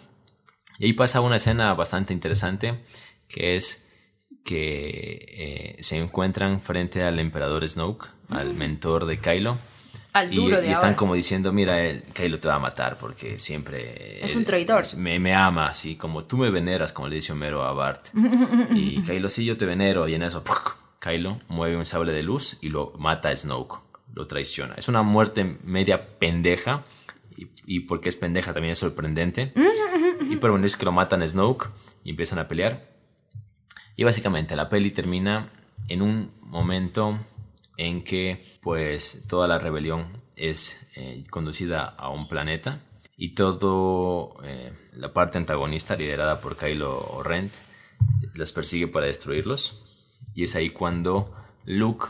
Y 0.78 0.86
ahí 0.86 0.94
pasa 0.94 1.22
una 1.22 1.36
escena 1.36 1.74
bastante 1.74 2.14
interesante 2.14 2.84
que 3.28 3.56
es 3.56 3.88
que 4.46 5.76
eh, 5.78 5.84
se 5.84 5.98
encuentran 5.98 6.62
frente 6.62 7.04
al 7.04 7.20
emperador 7.20 7.68
Snoke, 7.68 8.10
al 8.30 8.54
mentor 8.54 9.06
de 9.06 9.20
Kylo. 9.20 9.58
Al 10.20 10.34
Y, 10.34 10.38
duro 10.38 10.60
de 10.62 10.68
y 10.68 10.72
están 10.72 10.86
ahora. 10.86 10.98
como 10.98 11.14
diciendo, 11.16 11.52
mira, 11.54 11.82
el, 11.82 12.04
Kylo 12.04 12.40
te 12.40 12.48
va 12.48 12.56
a 12.56 12.60
matar 12.60 12.98
porque 12.98 13.38
siempre... 13.40 14.24
Es 14.24 14.32
él- 14.34 14.40
un 14.40 14.46
traidor. 14.46 14.84
Me, 14.98 15.20
me 15.20 15.34
ama, 15.34 15.68
así 15.68 15.96
como 15.96 16.24
tú 16.26 16.38
me 16.38 16.50
veneras, 16.50 16.92
como 16.94 17.08
le 17.08 17.16
dice 17.16 17.34
Homero 17.34 17.64
a 17.64 17.74
Bart. 17.74 18.08
y 18.72 19.02
Kylo, 19.04 19.30
sí, 19.30 19.46
yo 19.46 19.56
te 19.58 19.66
venero. 19.66 20.08
Y 20.08 20.14
en 20.16 20.24
eso, 20.24 20.44
¡puc! 20.44 20.76
Kylo 21.00 21.40
mueve 21.48 21.78
un 21.78 21.86
sable 21.86 22.12
de 22.12 22.24
luz 22.24 22.58
y 22.62 22.70
lo 22.70 22.94
mata 22.98 23.30
a 23.30 23.36
Snoke. 23.36 23.80
Lo 24.14 24.28
traiciona. 24.28 24.74
Es 24.76 24.88
una 24.90 25.02
muerte 25.04 25.58
media 25.64 26.18
pendeja. 26.20 26.84
Y, 27.38 27.48
y 27.66 27.80
porque 27.82 28.10
es 28.10 28.16
pendeja 28.18 28.52
también 28.54 28.72
es 28.74 28.80
sorprendente. 28.80 29.54
y 30.30 30.36
pero 30.38 30.54
bueno, 30.54 30.66
es 30.66 30.76
que 30.76 30.84
lo 30.86 30.92
matan 30.92 31.22
a 31.22 31.28
Snoke 31.28 31.70
y 32.04 32.10
empiezan 32.10 32.40
a 32.40 32.48
pelear. 32.48 32.90
Y 33.96 34.04
básicamente 34.04 34.56
la 34.56 34.68
peli 34.70 34.92
termina 34.92 35.50
en 35.88 36.02
un 36.02 36.32
momento 36.42 37.18
en 37.80 38.04
que 38.04 38.60
pues 38.62 39.26
toda 39.30 39.48
la 39.48 39.58
rebelión 39.58 40.22
es 40.36 40.90
eh, 40.96 41.24
conducida 41.30 41.86
a 41.86 42.10
un 42.10 42.28
planeta 42.28 42.82
y 43.16 43.36
todo 43.36 44.36
eh, 44.44 44.74
la 44.94 45.14
parte 45.14 45.38
antagonista 45.38 45.96
liderada 45.96 46.42
por 46.42 46.58
Kylo 46.58 47.22
Ren 47.24 47.52
las 48.34 48.52
persigue 48.52 48.88
para 48.88 49.06
destruirlos 49.06 49.82
y 50.36 50.44
es 50.44 50.56
ahí 50.56 50.70
cuando 50.72 51.34
Luke 51.66 52.08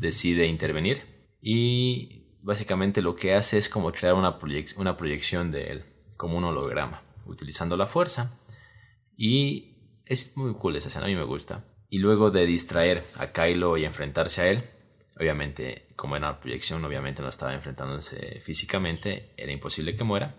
decide 0.00 0.46
intervenir 0.46 1.02
y 1.42 2.36
básicamente 2.42 3.02
lo 3.02 3.14
que 3.14 3.34
hace 3.34 3.58
es 3.58 3.68
como 3.68 3.92
crear 3.92 4.14
una, 4.14 4.38
proyec- 4.38 4.76
una 4.78 4.96
proyección 4.96 5.50
de 5.50 5.70
él 5.70 5.84
como 6.16 6.38
un 6.38 6.44
holograma 6.44 7.02
utilizando 7.26 7.76
la 7.76 7.86
fuerza 7.86 8.40
y 9.16 9.76
es 10.06 10.36
muy 10.36 10.54
cool 10.54 10.76
esa 10.76 10.88
escena, 10.88 11.04
a 11.04 11.08
mí 11.08 11.14
me 11.14 11.24
gusta. 11.24 11.64
Y 11.90 11.98
luego 11.98 12.30
de 12.30 12.46
distraer 12.46 13.04
a 13.16 13.28
Kylo 13.32 13.76
y 13.76 13.84
enfrentarse 13.84 14.40
a 14.42 14.48
él, 14.48 14.64
obviamente, 15.20 15.86
como 15.96 16.16
era 16.16 16.30
una 16.30 16.40
proyección, 16.40 16.84
obviamente 16.84 17.22
no 17.22 17.28
estaba 17.28 17.52
enfrentándose 17.54 18.40
físicamente, 18.40 19.32
era 19.36 19.52
imposible 19.52 19.94
que 19.94 20.02
muera. 20.02 20.34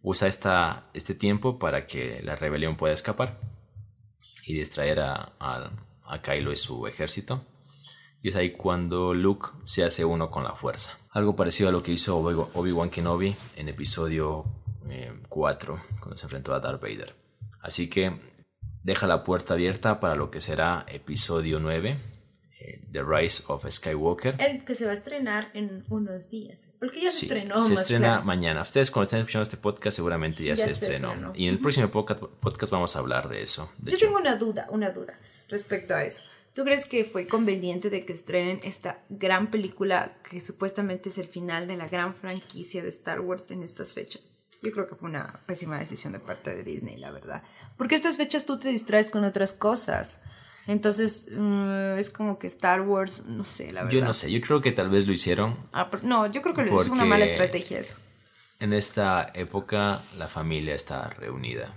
Usa 0.00 0.28
esta, 0.28 0.88
este 0.94 1.14
tiempo 1.14 1.58
para 1.58 1.86
que 1.86 2.20
la 2.22 2.36
rebelión 2.36 2.76
pueda 2.76 2.94
escapar 2.94 3.40
y 4.46 4.54
distraer 4.54 5.00
a, 5.00 5.32
a, 5.38 5.70
a 6.06 6.22
Kylo 6.22 6.52
y 6.52 6.56
su 6.56 6.86
ejército. 6.86 7.44
Y 8.22 8.28
es 8.28 8.36
ahí 8.36 8.52
cuando 8.52 9.14
Luke 9.14 9.48
se 9.64 9.84
hace 9.84 10.04
uno 10.04 10.30
con 10.30 10.44
la 10.44 10.54
fuerza. 10.54 10.96
Algo 11.10 11.34
parecido 11.34 11.68
a 11.68 11.72
lo 11.72 11.82
que 11.82 11.92
hizo 11.92 12.16
Obi- 12.18 12.48
Obi-Wan 12.54 12.90
Kenobi 12.90 13.34
en 13.56 13.68
episodio 13.68 14.44
eh, 14.88 15.12
4, 15.28 15.82
cuando 15.98 16.16
se 16.16 16.26
enfrentó 16.26 16.54
a 16.54 16.60
Darth 16.60 16.80
Vader. 16.80 17.14
Así 17.60 17.90
que 17.90 18.20
deja 18.84 19.06
la 19.08 19.24
puerta 19.24 19.54
abierta 19.54 19.98
para 20.00 20.14
lo 20.14 20.30
que 20.30 20.40
será 20.40 20.84
episodio 20.88 21.58
9, 21.58 21.90
eh, 21.90 21.98
The 22.92 23.02
Rise 23.02 23.44
of 23.48 23.64
Skywalker. 23.68 24.36
El 24.40 24.64
que 24.64 24.74
se 24.74 24.84
va 24.84 24.90
a 24.92 24.94
estrenar 24.94 25.50
en 25.54 25.84
unos 25.88 26.28
días. 26.30 26.74
Porque 26.78 27.00
ya 27.02 27.10
Sí, 27.10 27.26
se 27.26 27.34
estrenó. 27.34 27.62
se 27.62 27.70
más 27.72 27.80
estrena 27.80 28.08
claro. 28.08 28.24
mañana. 28.24 28.62
Ustedes 28.62 28.90
cuando 28.90 29.04
estén 29.04 29.20
escuchando 29.20 29.42
este 29.44 29.56
podcast 29.56 29.96
seguramente 29.96 30.44
ya, 30.44 30.54
Ya 30.54 30.64
se 30.66 30.72
estrenó. 30.72 31.08
estrenó. 31.10 31.32
Y 31.34 31.46
en 31.46 31.54
el 31.54 31.60
próximo 31.60 31.88
podcast, 31.88 32.22
podcast 32.22 32.72
vamos 32.72 32.94
a 32.96 32.98
hablar 32.98 33.28
de 33.28 33.42
eso. 33.42 33.70
De 33.78 33.90
Yo 33.92 33.96
hecho, 33.96 34.06
tengo 34.06 34.18
una 34.18 34.36
duda, 34.36 34.66
una 34.70 34.90
duda 34.90 35.18
respecto 35.48 35.94
a 35.94 36.04
eso. 36.04 36.22
¿Tú 36.54 36.64
crees 36.64 36.84
que 36.84 37.04
fue 37.06 37.26
conveniente 37.26 37.88
de 37.88 38.04
que 38.04 38.12
estrenen 38.12 38.60
esta 38.62 39.00
gran 39.08 39.50
película 39.50 40.18
que 40.28 40.40
supuestamente 40.40 41.08
es 41.08 41.16
el 41.16 41.26
final 41.28 41.66
de 41.66 41.76
la 41.78 41.88
gran 41.88 42.14
franquicia 42.14 42.82
de 42.82 42.90
Star 42.90 43.20
Wars 43.20 43.50
en 43.50 43.62
estas 43.62 43.94
fechas? 43.94 44.32
Yo 44.62 44.70
creo 44.70 44.86
que 44.86 44.94
fue 44.94 45.08
una 45.08 45.40
pésima 45.46 45.78
decisión 45.78 46.12
de 46.12 46.20
parte 46.20 46.54
de 46.54 46.62
Disney, 46.62 46.96
la 46.98 47.10
verdad. 47.10 47.42
Porque 47.78 47.94
estas 47.94 48.16
fechas 48.18 48.44
tú 48.46 48.58
te 48.58 48.68
distraes 48.68 49.10
con 49.10 49.24
otras 49.24 49.54
cosas. 49.54 50.20
Entonces, 50.66 51.28
mm, 51.36 51.98
es 51.98 52.10
como 52.10 52.38
que 52.38 52.46
Star 52.46 52.82
Wars, 52.82 53.24
no 53.26 53.42
sé, 53.44 53.72
la 53.72 53.82
verdad. 53.82 53.98
yo 53.98 54.04
no 54.04 54.12
sé, 54.12 54.30
yo 54.30 54.40
creo 54.40 54.60
que 54.60 54.72
tal 54.72 54.88
vez 54.90 55.06
lo 55.06 55.12
hicieron 55.12 55.56
Ah, 55.72 55.88
pero- 55.90 56.02
no, 56.06 56.26
yo 56.30 56.40
creo 56.42 56.54
que 56.54 56.62
es 56.62 56.88
una 56.88 57.04
mala 57.04 57.24
estrategia 57.24 57.78
eso. 57.80 57.96
En 58.60 58.72
esta 58.72 59.30
época 59.34 60.02
la 60.18 60.28
familia 60.28 60.74
está 60.74 61.08
reunida 61.10 61.74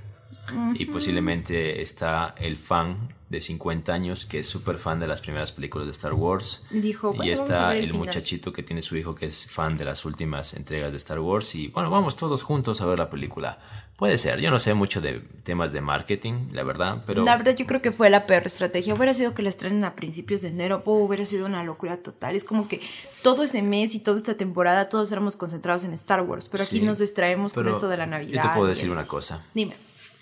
y 0.75 0.85
posiblemente 0.85 1.81
está 1.81 2.35
el 2.37 2.57
fan 2.57 3.13
de 3.29 3.41
50 3.41 3.91
años 3.91 4.25
que 4.25 4.39
es 4.39 4.47
súper 4.47 4.77
fan 4.77 4.99
de 4.99 5.07
las 5.07 5.21
primeras 5.21 5.51
películas 5.51 5.87
de 5.87 5.91
Star 5.91 6.13
Wars 6.13 6.65
dijo, 6.69 7.13
y 7.13 7.17
bueno, 7.17 7.33
está 7.33 7.75
el 7.75 7.93
muchachito 7.93 8.53
que 8.53 8.61
tiene 8.61 8.81
su 8.81 8.95
hijo 8.95 9.15
que 9.15 9.25
es 9.25 9.49
fan 9.49 9.77
de 9.77 9.85
las 9.85 10.05
últimas 10.05 10.53
entregas 10.53 10.91
de 10.91 10.97
Star 10.97 11.19
Wars 11.19 11.55
y 11.55 11.69
bueno, 11.69 11.89
vamos 11.89 12.15
todos 12.15 12.43
juntos 12.43 12.81
a 12.81 12.85
ver 12.85 12.99
la 12.99 13.09
película. 13.09 13.57
Puede 13.97 14.17
ser, 14.17 14.41
yo 14.41 14.51
no 14.51 14.59
sé 14.59 14.73
mucho 14.73 14.99
de 14.99 15.21
temas 15.43 15.71
de 15.71 15.79
marketing, 15.79 16.49
la 16.51 16.63
verdad, 16.63 17.03
pero 17.07 17.23
La 17.23 17.37
verdad 17.37 17.55
yo 17.55 17.65
creo 17.65 17.81
que 17.81 17.93
fue 17.93 18.09
la 18.09 18.27
peor 18.27 18.45
estrategia. 18.45 18.93
Hubiera 18.93 19.13
sido 19.13 19.33
que 19.33 19.41
la 19.41 19.47
estrenen 19.47 19.85
a 19.85 19.95
principios 19.95 20.41
de 20.41 20.49
enero, 20.49 20.83
oh, 20.85 20.97
hubiera 20.97 21.23
sido 21.25 21.45
una 21.45 21.63
locura 21.63 21.95
total. 21.95 22.35
Es 22.35 22.43
como 22.43 22.67
que 22.67 22.81
todo 23.23 23.43
ese 23.43 23.61
mes 23.61 23.95
y 23.95 23.99
toda 23.99 24.17
esta 24.17 24.35
temporada 24.35 24.89
todos 24.89 25.09
éramos 25.13 25.37
concentrados 25.37 25.85
en 25.85 25.93
Star 25.93 26.21
Wars, 26.23 26.49
pero 26.49 26.63
aquí 26.63 26.79
Sí, 26.79 26.85
nos 26.85 26.99
distraemos 26.99 27.53
con 27.53 27.69
esto 27.69 27.87
de 27.87 27.95
la 27.95 28.05
Navidad. 28.05 28.43
Yo 28.43 28.49
te 28.49 28.55
puedo 28.55 28.67
decir 28.67 28.91
una 28.91 29.07
cosa. 29.07 29.45
Dime. 29.53 29.77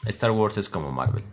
Star 0.05 0.31
Wars 0.31 0.57
es 0.57 0.69
como 0.69 0.91
Marvel. 0.91 1.23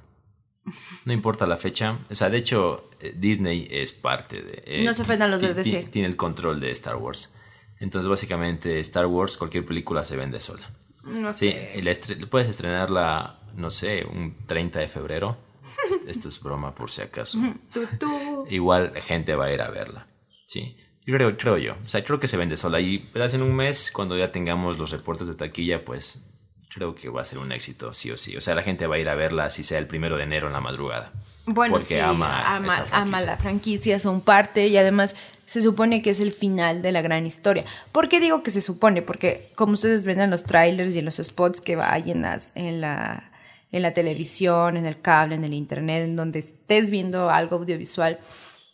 No 1.04 1.12
importa 1.12 1.46
la 1.46 1.56
fecha. 1.56 1.96
O 2.10 2.14
sea, 2.14 2.30
de 2.30 2.38
hecho, 2.38 2.90
eh, 3.00 3.14
Disney 3.16 3.66
es 3.70 3.92
parte 3.92 4.42
de. 4.42 4.62
eh, 4.66 4.84
No 4.84 4.92
se 4.94 5.02
ofendan 5.02 5.30
los 5.30 5.40
de 5.40 5.54
DC. 5.54 5.84
ti- 5.84 5.90
Tiene 5.90 6.08
el 6.08 6.16
control 6.16 6.60
de 6.60 6.70
Star 6.72 6.96
Wars. 6.96 7.34
Entonces, 7.80 8.08
básicamente, 8.08 8.78
Star 8.80 9.06
Wars, 9.06 9.36
cualquier 9.36 9.64
película 9.64 10.04
se 10.04 10.16
vende 10.16 10.38
sola. 10.38 10.70
No 11.04 11.32
Sí, 11.32 11.50
sé. 11.50 11.72
y 11.76 11.82
la 11.82 11.90
estre- 11.92 12.28
puedes 12.28 12.48
estrenarla, 12.48 13.40
no 13.56 13.70
sé, 13.70 14.04
un 14.04 14.36
30 14.46 14.78
de 14.80 14.88
febrero. 14.88 15.38
Esto- 16.06 16.28
es 16.28 16.42
broma, 16.42 16.74
por 16.74 16.90
si 16.90 17.00
acaso. 17.02 17.38
Tú, 17.72 17.80
tú. 17.98 18.46
Igual 18.50 18.90
la 18.94 19.00
gente 19.00 19.34
va 19.34 19.46
a 19.46 19.52
ir 19.52 19.62
a 19.62 19.70
verla. 19.70 20.06
Sí. 20.46 20.76
Creo, 21.06 21.36
creo 21.38 21.56
yo. 21.56 21.74
O 21.84 21.88
sea, 21.88 22.04
creo 22.04 22.20
que 22.20 22.28
se 22.28 22.36
vende 22.36 22.56
sola. 22.58 22.80
Y 22.80 22.98
verás, 23.14 23.32
en 23.34 23.42
un 23.42 23.56
mes, 23.56 23.90
cuando 23.90 24.16
ya 24.16 24.30
tengamos 24.30 24.78
los 24.78 24.90
reportes 24.90 25.26
de 25.26 25.34
taquilla, 25.34 25.84
pues 25.84 26.29
creo 26.72 26.94
que 26.94 27.08
va 27.08 27.20
a 27.20 27.24
ser 27.24 27.38
un 27.38 27.52
éxito, 27.52 27.92
sí 27.92 28.10
o 28.10 28.16
sí. 28.16 28.36
O 28.36 28.40
sea, 28.40 28.54
la 28.54 28.62
gente 28.62 28.86
va 28.86 28.96
a 28.96 28.98
ir 28.98 29.08
a 29.08 29.14
verla, 29.14 29.50
si 29.50 29.62
sea 29.62 29.78
el 29.78 29.86
primero 29.86 30.16
de 30.16 30.24
enero 30.24 30.46
en 30.46 30.52
la 30.52 30.60
madrugada. 30.60 31.12
Bueno, 31.46 31.74
Porque 31.74 31.94
sí, 31.94 31.98
ama 31.98 32.56
ama, 32.56 32.74
franquicia. 32.74 32.98
ama 32.98 33.20
la 33.22 33.36
franquicia, 33.36 33.98
son 33.98 34.20
parte 34.20 34.68
y 34.68 34.76
además 34.76 35.16
se 35.46 35.62
supone 35.62 36.00
que 36.00 36.10
es 36.10 36.20
el 36.20 36.30
final 36.32 36.80
de 36.80 36.92
la 36.92 37.02
gran 37.02 37.26
historia. 37.26 37.64
¿Por 37.90 38.08
qué 38.08 38.20
digo 38.20 38.42
que 38.42 38.52
se 38.52 38.60
supone? 38.60 39.02
Porque 39.02 39.50
como 39.56 39.72
ustedes 39.72 40.04
ven 40.04 40.20
en 40.20 40.30
los 40.30 40.44
trailers 40.44 40.94
y 40.94 41.00
en 41.00 41.06
los 41.06 41.16
spots 41.16 41.60
que 41.60 41.74
hay 41.74 42.12
en, 42.12 42.22
las, 42.22 42.52
en, 42.54 42.80
la, 42.80 43.32
en 43.72 43.82
la 43.82 43.92
televisión, 43.92 44.76
en 44.76 44.86
el 44.86 45.00
cable, 45.00 45.34
en 45.34 45.44
el 45.44 45.54
internet, 45.54 46.04
en 46.04 46.14
donde 46.14 46.38
estés 46.38 46.88
viendo 46.88 47.30
algo 47.30 47.56
audiovisual, 47.56 48.20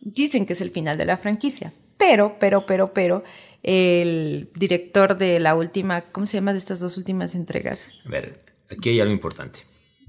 dicen 0.01 0.45
que 0.45 0.53
es 0.53 0.61
el 0.61 0.71
final 0.71 0.99
de 0.99 1.07
la 1.07 1.17
franquicia. 1.17 1.73
Pero, 1.97 2.37
pero, 2.39 2.67
pero, 2.67 2.93
pero, 2.93 3.25
el 3.67 4.49
director 4.55 5.19
de 5.19 5.41
la 5.41 5.57
última, 5.57 6.12
¿cómo 6.12 6.25
se 6.25 6.37
llama 6.37 6.53
de 6.53 6.59
estas 6.59 6.79
dos 6.79 6.97
últimas 6.97 7.35
entregas? 7.35 7.89
A 8.07 8.09
ver, 8.09 8.45
aquí 8.71 8.91
hay 8.91 9.01
algo 9.01 9.12
importante. 9.12 9.61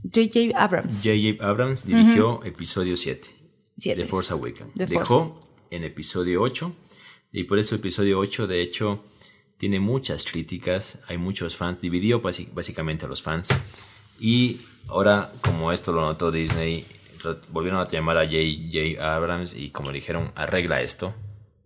J.J. 0.03 0.55
Abrams. 0.55 0.97
J.J. 1.03 1.43
Abrams 1.43 1.87
dirigió 1.87 2.43
episodio 2.43 2.95
7 2.95 3.27
Siete. 3.75 4.01
de 4.01 4.07
Force 4.07 4.31
Awakens. 4.31 4.73
The 4.75 4.85
Dejó 4.85 5.41
en 5.71 5.83
episodio 5.83 6.43
8 6.43 6.71
y 7.31 7.45
por 7.45 7.57
eso 7.57 7.75
episodio 7.75 8.19
8 8.19 8.45
de 8.45 8.61
hecho 8.61 9.03
tiene 9.57 9.79
muchas 9.79 10.23
críticas, 10.23 10.99
hay 11.07 11.17
muchos 11.17 11.57
fans, 11.57 11.81
dividió 11.81 12.21
básicamente 12.21 13.05
a 13.05 13.09
los 13.09 13.23
fans 13.23 13.49
y 14.19 14.61
ahora 14.87 15.33
como 15.41 15.71
esto 15.71 15.91
lo 15.91 16.01
notó 16.01 16.29
Disney, 16.29 16.85
volvieron 17.49 17.79
a 17.79 17.87
llamar 17.87 18.19
a 18.19 18.25
J.J. 18.25 19.15
Abrams 19.15 19.55
y 19.55 19.71
como 19.71 19.91
dijeron, 19.91 20.31
arregla 20.35 20.83
esto 20.83 21.15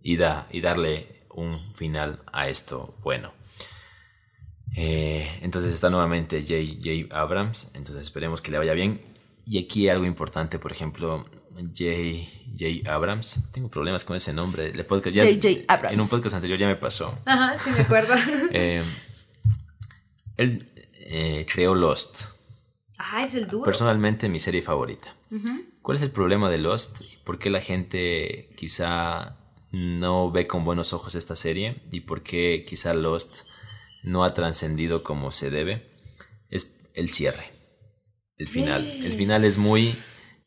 y, 0.02 0.16
da, 0.16 0.48
y 0.50 0.62
darle 0.62 1.21
un 1.34 1.74
final 1.74 2.22
a 2.32 2.48
esto 2.48 2.96
bueno. 3.02 3.32
Eh, 4.74 5.38
entonces 5.42 5.72
está 5.72 5.90
nuevamente 5.90 6.40
J.J. 6.42 7.14
Abrams, 7.14 7.72
entonces 7.74 8.02
esperemos 8.02 8.40
que 8.40 8.50
le 8.50 8.58
vaya 8.58 8.72
bien. 8.74 9.00
Y 9.46 9.58
aquí 9.64 9.88
algo 9.88 10.06
importante, 10.06 10.58
por 10.58 10.72
ejemplo, 10.72 11.26
J.J. 11.54 12.90
Abrams, 12.90 13.50
tengo 13.52 13.68
problemas 13.68 14.04
con 14.04 14.16
ese 14.16 14.32
nombre. 14.32 14.68
El 14.70 14.86
podcast 14.86 15.14
ya- 15.16 15.22
J.J. 15.24 15.64
Abrams. 15.68 15.92
En 15.94 16.00
un 16.00 16.08
podcast 16.08 16.36
anterior 16.36 16.58
ya 16.58 16.68
me 16.68 16.76
pasó. 16.76 17.18
Ajá, 17.26 17.58
sí 17.58 17.70
me 17.70 17.80
acuerdo. 17.80 18.14
Eh, 18.52 18.82
él 20.36 20.70
eh, 20.94 21.46
creó 21.52 21.74
Lost, 21.74 22.22
ah, 22.98 23.22
es 23.24 23.34
el 23.34 23.46
duro. 23.48 23.64
personalmente 23.64 24.28
mi 24.28 24.38
serie 24.38 24.62
favorita. 24.62 25.14
¿Cuál 25.82 25.96
es 25.96 26.02
el 26.02 26.10
problema 26.10 26.48
de 26.50 26.58
Lost? 26.58 27.00
¿Y 27.02 27.16
¿Por 27.24 27.38
qué 27.38 27.50
la 27.50 27.60
gente 27.60 28.50
quizá 28.56 29.36
no 29.72 30.30
ve 30.30 30.46
con 30.46 30.64
buenos 30.64 30.92
ojos 30.92 31.14
esta 31.14 31.34
serie? 31.36 31.82
¿Y 31.90 32.00
por 32.00 32.22
qué 32.22 32.64
quizá 32.68 32.94
Lost 32.94 33.46
no 34.02 34.24
ha 34.24 34.34
trascendido 34.34 35.02
como 35.02 35.30
se 35.30 35.50
debe? 35.50 35.90
Es 36.48 36.80
el 36.94 37.08
cierre, 37.10 37.44
el 38.38 38.48
final. 38.48 38.86
El 38.86 39.14
final 39.14 39.44
es 39.44 39.58
muy... 39.58 39.94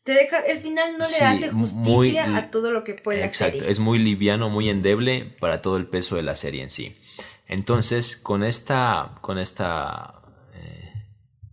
Te 0.04 0.12
deja, 0.12 0.38
el 0.38 0.60
final 0.60 0.96
no 0.98 1.04
Sí, 1.04 1.16
le 1.20 1.26
hace 1.26 1.50
muy- 1.52 1.68
justicia 1.68 2.36
a 2.36 2.50
todo 2.52 2.70
lo 2.70 2.84
que 2.84 2.94
fue 2.94 3.16
la 3.18 3.26
Exacto, 3.26 3.56
serie. 3.58 3.70
es 3.72 3.80
muy 3.80 3.98
liviano, 3.98 4.48
muy 4.48 4.68
endeble 4.70 5.24
para 5.40 5.60
todo 5.60 5.76
el 5.76 5.88
peso 5.88 6.14
de 6.14 6.22
la 6.22 6.36
serie 6.36 6.62
en 6.62 6.70
sí. 6.70 6.96
Entonces, 7.48 8.16
con 8.16 8.44
esta, 8.44 9.16
con 9.20 9.38
esta, 9.38 10.22
eh, 10.54 10.92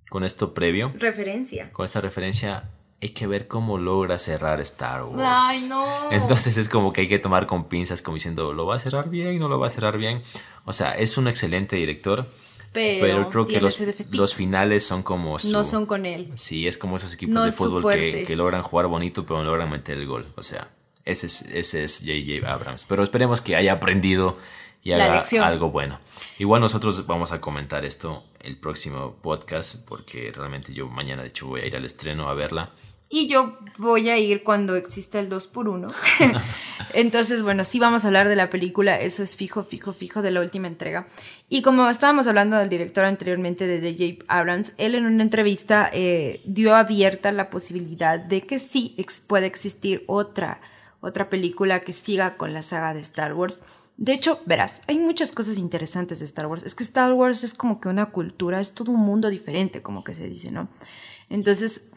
con 0.10 0.24
esto 0.24 0.54
previo, 0.54 0.94
Referencia. 1.00 1.72
con 1.72 1.86
esta 1.86 2.00
referencia, 2.02 2.70
hay 3.04 3.10
que 3.10 3.28
ver 3.28 3.50
cómo 3.50 3.78
logra 3.78 4.18
cerrar 4.18 4.62
Star 4.62 5.04
Wars. 5.04 5.46
Ay, 5.46 5.66
no. 5.68 6.10
Entonces 6.10 6.56
es 6.56 6.70
como 6.70 6.94
que 6.94 7.02
hay 7.02 7.10
que 7.10 7.20
tomar 7.20 7.48
con 7.48 7.66
pinzas, 7.66 8.02
como 8.02 8.16
diciendo, 8.16 8.54
¿lo 8.54 8.66
va 8.66 8.78
a 8.78 8.80
cerrar 8.80 9.10
bien? 9.10 9.40
¿No 9.40 9.50
lo 9.50 9.60
va 9.60 9.68
a 9.68 9.70
cerrar 9.70 9.98
bien? 9.98 10.24
O 10.64 10.72
sea, 10.72 10.98
es 10.98 11.18
un 11.18 11.28
excelente 11.28 11.76
director, 11.76 12.26
Pero, 12.72 13.06
pero, 13.06 13.30
creo 13.30 13.46
que 13.46 13.60
los, 13.60 14.34
finales 14.34 14.86
son 14.86 15.04
como 15.04 15.38
su... 15.38 15.52
No 15.52 15.66
son 15.66 15.86
con 15.86 16.06
él. 16.06 16.32
Sí, 16.36 16.66
es 16.66 16.78
como 16.78 16.96
esos 16.96 17.14
equipos 17.14 17.36
No 17.36 17.44
de 17.44 17.52
fútbol 17.52 17.92
que, 17.92 18.24
que 18.24 18.36
logran 18.38 18.64
jugar 18.64 18.88
bonito, 18.88 19.26
pero 19.26 19.40
no 19.40 19.50
logran 19.50 19.70
meter 19.70 19.98
el 19.98 20.08
gol. 20.08 20.26
O 20.38 20.42
sea, 20.42 20.70
ese 21.04 21.26
es, 21.26 21.42
ese 21.42 21.84
es 21.84 22.06
J.J. 22.06 22.50
Abrams. 22.50 22.86
Pero 22.88 23.04
esperemos 23.04 23.42
que 23.42 23.58
haya 23.58 23.74
aprendido 23.74 24.38
y 24.82 24.94
haga 24.94 25.22
algo 25.46 25.72
bueno. 25.72 26.00
Igual 26.40 26.62
nosotros 26.62 27.06
vamos 27.06 27.34
a 27.34 27.42
comentar 27.42 27.84
esto 27.84 28.24
el 28.40 28.58
próximo 28.58 29.18
podcast, 29.22 29.86
porque 29.88 30.32
realmente 30.34 30.74
yo 30.74 30.88
mañana, 30.88 31.22
de 31.22 31.30
hecho, 31.30 31.48
voy 31.48 31.62
a 31.62 31.66
ir 31.66 31.76
al 31.76 31.84
estreno 31.84 32.30
a 32.30 32.34
verla. 32.34 32.72
Y 33.16 33.28
yo 33.28 33.60
voy 33.78 34.10
a 34.10 34.18
ir 34.18 34.42
cuando 34.42 34.76
exista 34.76 35.20
el 35.20 35.30
2x1. 35.30 35.94
Entonces, 36.94 37.44
bueno, 37.44 37.64
sí 37.64 37.78
vamos 37.78 38.04
a 38.04 38.08
hablar 38.08 38.28
de 38.28 38.36
la 38.36 38.50
película, 38.50 39.00
eso 39.00 39.22
es 39.22 39.38
fijo, 39.38 39.62
fijo, 39.62 39.94
fijo 39.94 40.24
de 40.24 40.32
la 40.32 40.42
última 40.42 40.66
entrega. 40.66 41.06
Y 41.48 41.62
como 41.62 41.88
estábamos 41.90 42.26
hablando 42.26 42.58
del 42.58 42.70
director 42.70 43.06
anteriormente 43.06 43.68
de 43.68 43.92
J.J. 43.92 44.26
Abrams, 44.28 44.74
él 44.80 44.96
en 44.96 45.06
una 45.06 45.22
entrevista 45.22 45.92
eh, 45.94 46.42
dio 46.46 46.76
abierta 46.76 47.32
la 47.32 47.52
posibilidad 47.52 48.18
de 48.18 48.42
que 48.42 48.58
sí 48.58 48.98
puede 49.28 49.46
existir 49.46 50.04
otra, 50.08 50.60
otra 51.00 51.30
película 51.30 51.82
que 51.82 51.94
siga 51.94 52.36
con 52.36 52.52
la 52.52 52.64
saga 52.64 52.96
de 52.96 53.02
Star 53.02 53.36
Wars. 53.36 53.62
De 53.96 54.14
hecho, 54.14 54.42
verás, 54.48 54.82
hay 54.88 54.98
muchas 54.98 55.34
cosas 55.34 55.60
interesantes 55.60 56.18
de 56.18 56.26
Star 56.26 56.48
Wars. 56.48 56.64
Es 56.64 56.74
que 56.74 56.84
Star 56.84 57.14
Wars 57.14 57.44
es 57.44 57.54
como 57.54 57.80
que 57.80 57.90
una 57.90 58.08
cultura, 58.08 58.60
es 58.60 58.74
todo 58.74 58.92
un 58.92 59.02
mundo 59.02 59.30
diferente, 59.30 59.84
como 59.84 60.04
que 60.04 60.16
se 60.16 60.28
dice, 60.28 60.50
¿no? 60.50 60.68
Entonces, 61.30 61.92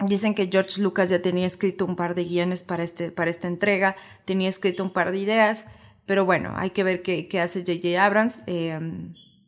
Dicen 0.00 0.34
que 0.34 0.48
George 0.48 0.82
Lucas 0.82 1.08
ya 1.08 1.22
tenía 1.22 1.46
escrito 1.46 1.86
un 1.86 1.96
par 1.96 2.14
de 2.14 2.24
guiones 2.24 2.62
para, 2.62 2.82
este, 2.82 3.10
para 3.10 3.30
esta 3.30 3.48
entrega, 3.48 3.96
tenía 4.24 4.48
escrito 4.48 4.82
un 4.82 4.92
par 4.92 5.12
de 5.12 5.18
ideas, 5.18 5.66
pero 6.04 6.24
bueno, 6.24 6.52
hay 6.56 6.70
que 6.70 6.82
ver 6.82 7.02
qué, 7.02 7.28
qué 7.28 7.40
hace 7.40 7.60
J.J. 7.60 8.04
Abrams. 8.04 8.42
Eh, 8.46 8.78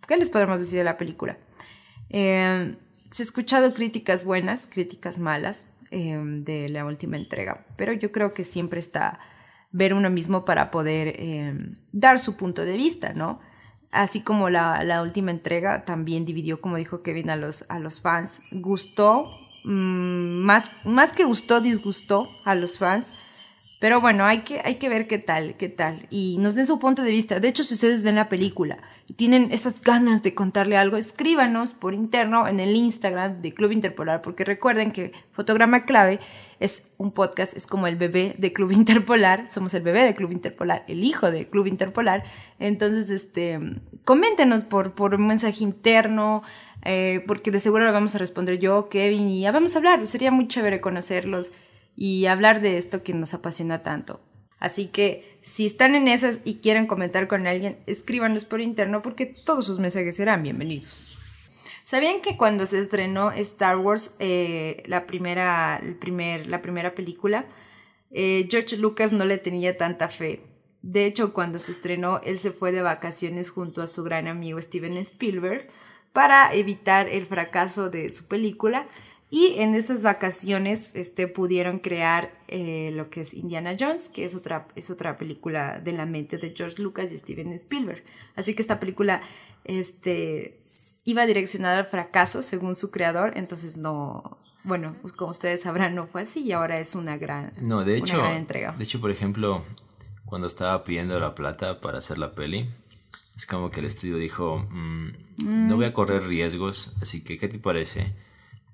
¿Qué 0.07 0.17
les 0.17 0.31
podemos 0.31 0.61
decir 0.61 0.79
de 0.79 0.85
la 0.85 0.97
película? 0.97 1.37
Eh, 2.11 2.77
se 3.11 3.23
ha 3.23 3.25
escuchado 3.25 3.75
críticas 3.75 4.25
buenas, 4.25 4.69
críticas 4.69 5.19
malas 5.19 5.67
eh, 5.91 6.17
de 6.17 6.69
la 6.69 6.85
última 6.85 7.17
entrega, 7.17 7.67
pero 7.77 7.93
yo 7.93 8.13
creo 8.13 8.33
que 8.33 8.45
siempre 8.45 8.79
está 8.79 9.19
ver 9.73 9.95
uno 9.95 10.11
mismo 10.11 10.45
para 10.45 10.71
poder 10.71 11.77
dar 11.93 12.19
su 12.19 12.37
punto 12.37 12.65
de 12.65 12.77
vista, 12.77 13.13
¿no? 13.13 13.41
Así 13.91 14.23
como 14.23 14.49
la, 14.49 14.83
la 14.85 15.03
última 15.03 15.33
entrega 15.33 15.85
también 15.85 16.25
dividió, 16.25 16.61
como 16.61 16.77
dijo 16.77 17.03
Kevin, 17.03 17.31
a 17.31 17.37
los, 17.37 17.69
a 17.69 17.79
los 17.79 18.01
fans. 18.01 18.43
Gustó, 18.51 19.46
mm, 19.67 20.45
más, 20.45 20.71
más 20.85 21.13
que 21.13 21.25
gustó, 21.25 21.61
disgustó 21.61 22.31
a 22.45 22.55
los 22.55 22.79
fans. 22.79 23.13
Pero 23.79 24.01
bueno, 24.01 24.25
hay 24.25 24.41
que, 24.41 24.63
hay 24.65 24.77
que 24.77 24.89
ver 24.89 25.07
qué 25.07 25.19
tal, 25.19 25.57
qué 25.59 25.69
tal. 25.69 26.07
Y 26.11 26.39
nos 26.39 26.55
den 26.55 26.67
su 26.67 26.79
punto 26.79 27.03
de 27.03 27.13
vista. 27.13 27.41
De 27.41 27.49
hecho, 27.49 27.63
si 27.63 27.75
ustedes 27.75 28.03
ven 28.03 28.15
la 28.15 28.31
película 28.31 28.79
tienen 29.15 29.53
esas 29.53 29.81
ganas 29.81 30.23
de 30.23 30.35
contarle 30.35 30.77
algo, 30.77 30.97
escríbanos 30.97 31.75
por 31.75 31.95
interno 31.95 32.49
en 32.49 32.59
el 32.59 32.75
Instagram 32.75 33.41
de 33.41 33.55
Club 33.55 33.71
Interpolar, 33.71 34.21
porque 34.21 34.45
recuerden 34.45 34.91
que 34.91 35.13
Fotograma 35.31 35.85
Clave 35.85 36.19
es 36.59 36.91
un 36.97 37.13
podcast, 37.13 37.57
es 37.57 37.67
como 37.69 37.87
el 37.87 37.97
bebé 37.97 38.35
de 38.39 38.53
Club 38.53 38.73
Interpolar. 38.73 39.51
Somos 39.51 39.75
el 39.75 39.83
bebé 39.83 40.05
de 40.05 40.15
Club 40.15 40.33
Interpolar, 40.33 40.85
el 40.89 41.05
hijo 41.05 41.31
de 41.31 41.49
Club 41.49 41.69
Interpolar. 41.69 42.25
Entonces, 42.59 43.11
este, 43.11 43.61
coméntenos 44.05 44.65
por, 44.65 44.95
por 44.95 45.15
un 45.15 45.27
mensaje 45.29 45.63
interno, 45.63 46.43
eh, 46.83 47.23
porque 47.27 47.51
de 47.51 47.61
seguro 47.61 47.85
lo 47.85 47.93
vamos 47.93 48.15
a 48.17 48.19
responder 48.19 48.59
yo, 48.59 48.89
Kevin, 48.89 49.29
y 49.29 49.41
ya 49.43 49.53
vamos 49.53 49.75
a 49.75 49.79
hablar. 49.79 50.07
Sería 50.09 50.33
muy 50.33 50.49
chévere 50.49 50.81
conocerlos 50.81 51.53
y 51.95 52.27
hablar 52.27 52.61
de 52.61 52.77
esto 52.77 53.03
que 53.05 53.15
nos 53.15 53.35
apasiona 53.35 53.83
tanto. 53.83 54.21
Así 54.59 54.89
que 54.89 55.39
si 55.43 55.67
están 55.67 55.95
en 55.95 56.09
esas 56.09 56.41
y 56.45 56.57
quieren 56.57 56.87
comentar 56.87 57.29
con 57.29 57.47
alguien, 57.47 57.79
escríbanlos 57.87 58.45
por 58.45 58.61
interno 58.61 59.03
porque 59.03 59.27
todos 59.27 59.67
sus 59.67 59.79
mensajes 59.79 60.17
serán 60.17 60.43
bienvenidos. 60.43 61.17
¿Sabían 61.85 62.21
que 62.21 62.37
cuando 62.37 62.67
se 62.67 62.81
estrenó 62.81 63.31
Star 63.31 63.77
Wars, 63.77 64.17
eh, 64.19 64.83
la, 64.87 65.07
primera, 65.07 65.77
el 65.77 65.95
primer, 65.95 66.49
la 66.49 66.61
primera 66.61 66.97
película, 66.97 67.47
eh, 68.11 68.49
George 68.51 68.77
Lucas 68.77 69.13
no 69.13 69.25
le 69.25 69.39
tenía 69.39 69.77
tanta 69.77 70.09
fe? 70.09 70.41
De 70.83 71.05
hecho, 71.05 71.33
cuando 71.33 71.59
se 71.61 71.73
estrenó, 71.73 72.21
él 72.25 72.39
se 72.39 72.51
fue 72.51 72.73
de 72.73 72.83
vacaciones 72.83 73.51
junto 73.51 73.83
a 73.83 73.87
su 73.87 74.03
gran 74.03 74.27
amigo 74.27 74.61
Steven 74.61 74.97
Spielberg 74.97 75.69
para 76.13 76.53
evitar 76.55 77.09
el 77.09 77.27
fracaso 77.27 77.91
de 77.91 78.11
su 78.11 78.27
película. 78.27 78.89
Y 79.29 79.55
en 79.59 79.75
esas 79.75 80.05
vacaciones 80.05 80.93
este, 80.95 81.27
pudieron 81.27 81.81
crear 81.81 82.33
eh, 82.47 82.91
lo 82.95 83.11
que 83.11 83.23
es 83.23 83.35
Indiana 83.35 83.77
Jones, 83.79 84.09
que 84.09 84.25
es 84.25 84.37
otra, 84.37 84.69
es 84.77 84.91
otra 84.91 85.19
película 85.19 85.81
de 85.81 85.93
la 85.93 86.07
mente 86.07 86.39
de 86.39 86.55
George 86.57 86.81
Lucas 86.81 87.11
y 87.11 87.19
Steven 87.19 87.53
Spielberg. 87.55 88.05
Así 88.37 88.55
que 88.55 88.63
esta 88.63 88.79
película 88.79 89.23
este, 89.65 90.61
iba 91.05 91.27
direccionada 91.27 91.79
al 91.79 91.87
fracaso, 91.87 92.43
según 92.43 92.77
su 92.77 92.93
creador, 92.93 93.33
entonces 93.37 93.77
no, 93.77 94.39
bueno, 94.63 94.95
como 95.17 95.33
ustedes 95.33 95.63
sabrán, 95.63 95.97
no 95.97 96.07
fue 96.07 96.23
así 96.23 96.43
y 96.43 96.53
ahora 96.53 96.79
es 96.79 96.95
una 96.95 97.17
gran, 97.17 97.53
no, 97.61 97.85
de 97.85 97.99
hecho, 97.99 98.15
una 98.15 98.25
gran 98.25 98.37
entrega. 98.37 98.73
De 98.79 98.85
hecho, 98.85 99.01
por 99.01 99.11
ejemplo, 99.11 99.65
cuando 100.25 100.47
estaba 100.47 100.85
pidiendo 100.85 101.19
la 101.19 101.35
plata 101.35 101.81
para 101.81 101.99
hacer 101.99 102.19
la 102.19 102.35
peli, 102.37 102.71
es 103.37 103.45
como 103.45 103.71
que 103.71 103.81
el 103.81 103.87
estudio 103.87 104.19
dijo, 104.19 104.67
mm, 104.71 105.67
no 105.69 105.77
voy 105.77 105.87
a 105.87 105.93
correr 105.93 106.23
riesgos, 106.25 106.95
así 107.03 107.25
que, 107.25 107.37
¿qué 107.37 107.49
te 107.49 107.59
parece? 107.59 108.13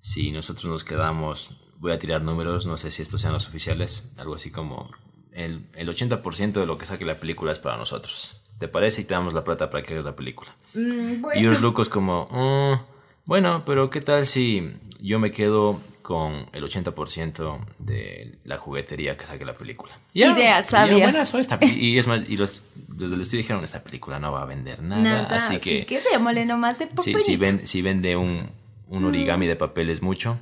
Si 0.04 0.32
nosotros 0.32 0.64
nos 0.64 0.82
quedamos, 0.82 1.52
voy 1.78 1.92
a 1.92 1.98
tirar 2.00 2.22
números, 2.22 2.66
no 2.66 2.76
sé 2.76 2.90
si 2.90 3.02
estos 3.02 3.20
sean 3.20 3.32
los 3.32 3.46
oficiales, 3.46 4.12
algo 4.18 4.34
así 4.34 4.50
como 4.50 4.90
el, 5.32 5.64
el 5.76 5.88
80% 5.88 6.54
de 6.54 6.66
lo 6.66 6.76
que 6.76 6.86
saque 6.86 7.04
la 7.04 7.14
película 7.14 7.52
es 7.52 7.60
para 7.60 7.76
nosotros. 7.76 8.42
¿Te 8.58 8.66
parece? 8.66 9.02
Y 9.02 9.04
te 9.04 9.14
damos 9.14 9.32
la 9.32 9.44
plata 9.44 9.70
para 9.70 9.84
que 9.84 9.92
hagas 9.92 10.04
la 10.04 10.16
película. 10.16 10.56
Mm, 10.74 11.24
Y 11.36 11.40
George 11.40 11.60
Lucas 11.60 11.88
como, 11.88 12.26
"Mm, 12.32 12.80
bueno, 13.26 13.62
pero 13.64 13.90
¿qué 13.90 14.00
tal 14.00 14.26
si 14.26 14.72
yo 15.00 15.20
me 15.20 15.30
quedo 15.30 15.80
con 16.02 16.46
el 16.52 16.64
80% 16.64 17.64
de 17.78 18.40
la 18.42 18.58
juguetería 18.58 19.16
que 19.16 19.26
saque 19.26 19.44
la 19.44 19.54
película? 19.54 19.96
Idea 20.14 20.58
y 20.60 20.64
sabia. 20.64 21.04
bueno, 21.04 21.20
eso 21.22 21.38
está- 21.38 21.60
y 21.64 21.96
es 21.96 22.08
más, 22.08 22.22
y 22.28 22.36
los, 22.36 22.70
los 22.98 23.12
del 23.12 23.20
estudio 23.20 23.42
dijeron, 23.42 23.62
esta 23.62 23.84
película 23.84 24.18
no 24.18 24.32
va 24.32 24.42
a 24.42 24.46
vender 24.46 24.82
nada, 24.82 25.00
Nada, 25.00 25.36
así 25.36 25.60
que... 25.60 25.86
que 25.86 26.00
démosle 26.10 26.44
nomás 26.44 26.80
de 26.80 26.88
Sí, 27.00 27.14
si, 27.20 27.36
ven, 27.36 27.64
si 27.68 27.82
vende 27.82 28.16
un, 28.16 28.50
un 28.92 29.06
origami 29.06 29.46
de 29.46 29.56
papeles 29.56 30.02
mucho. 30.02 30.38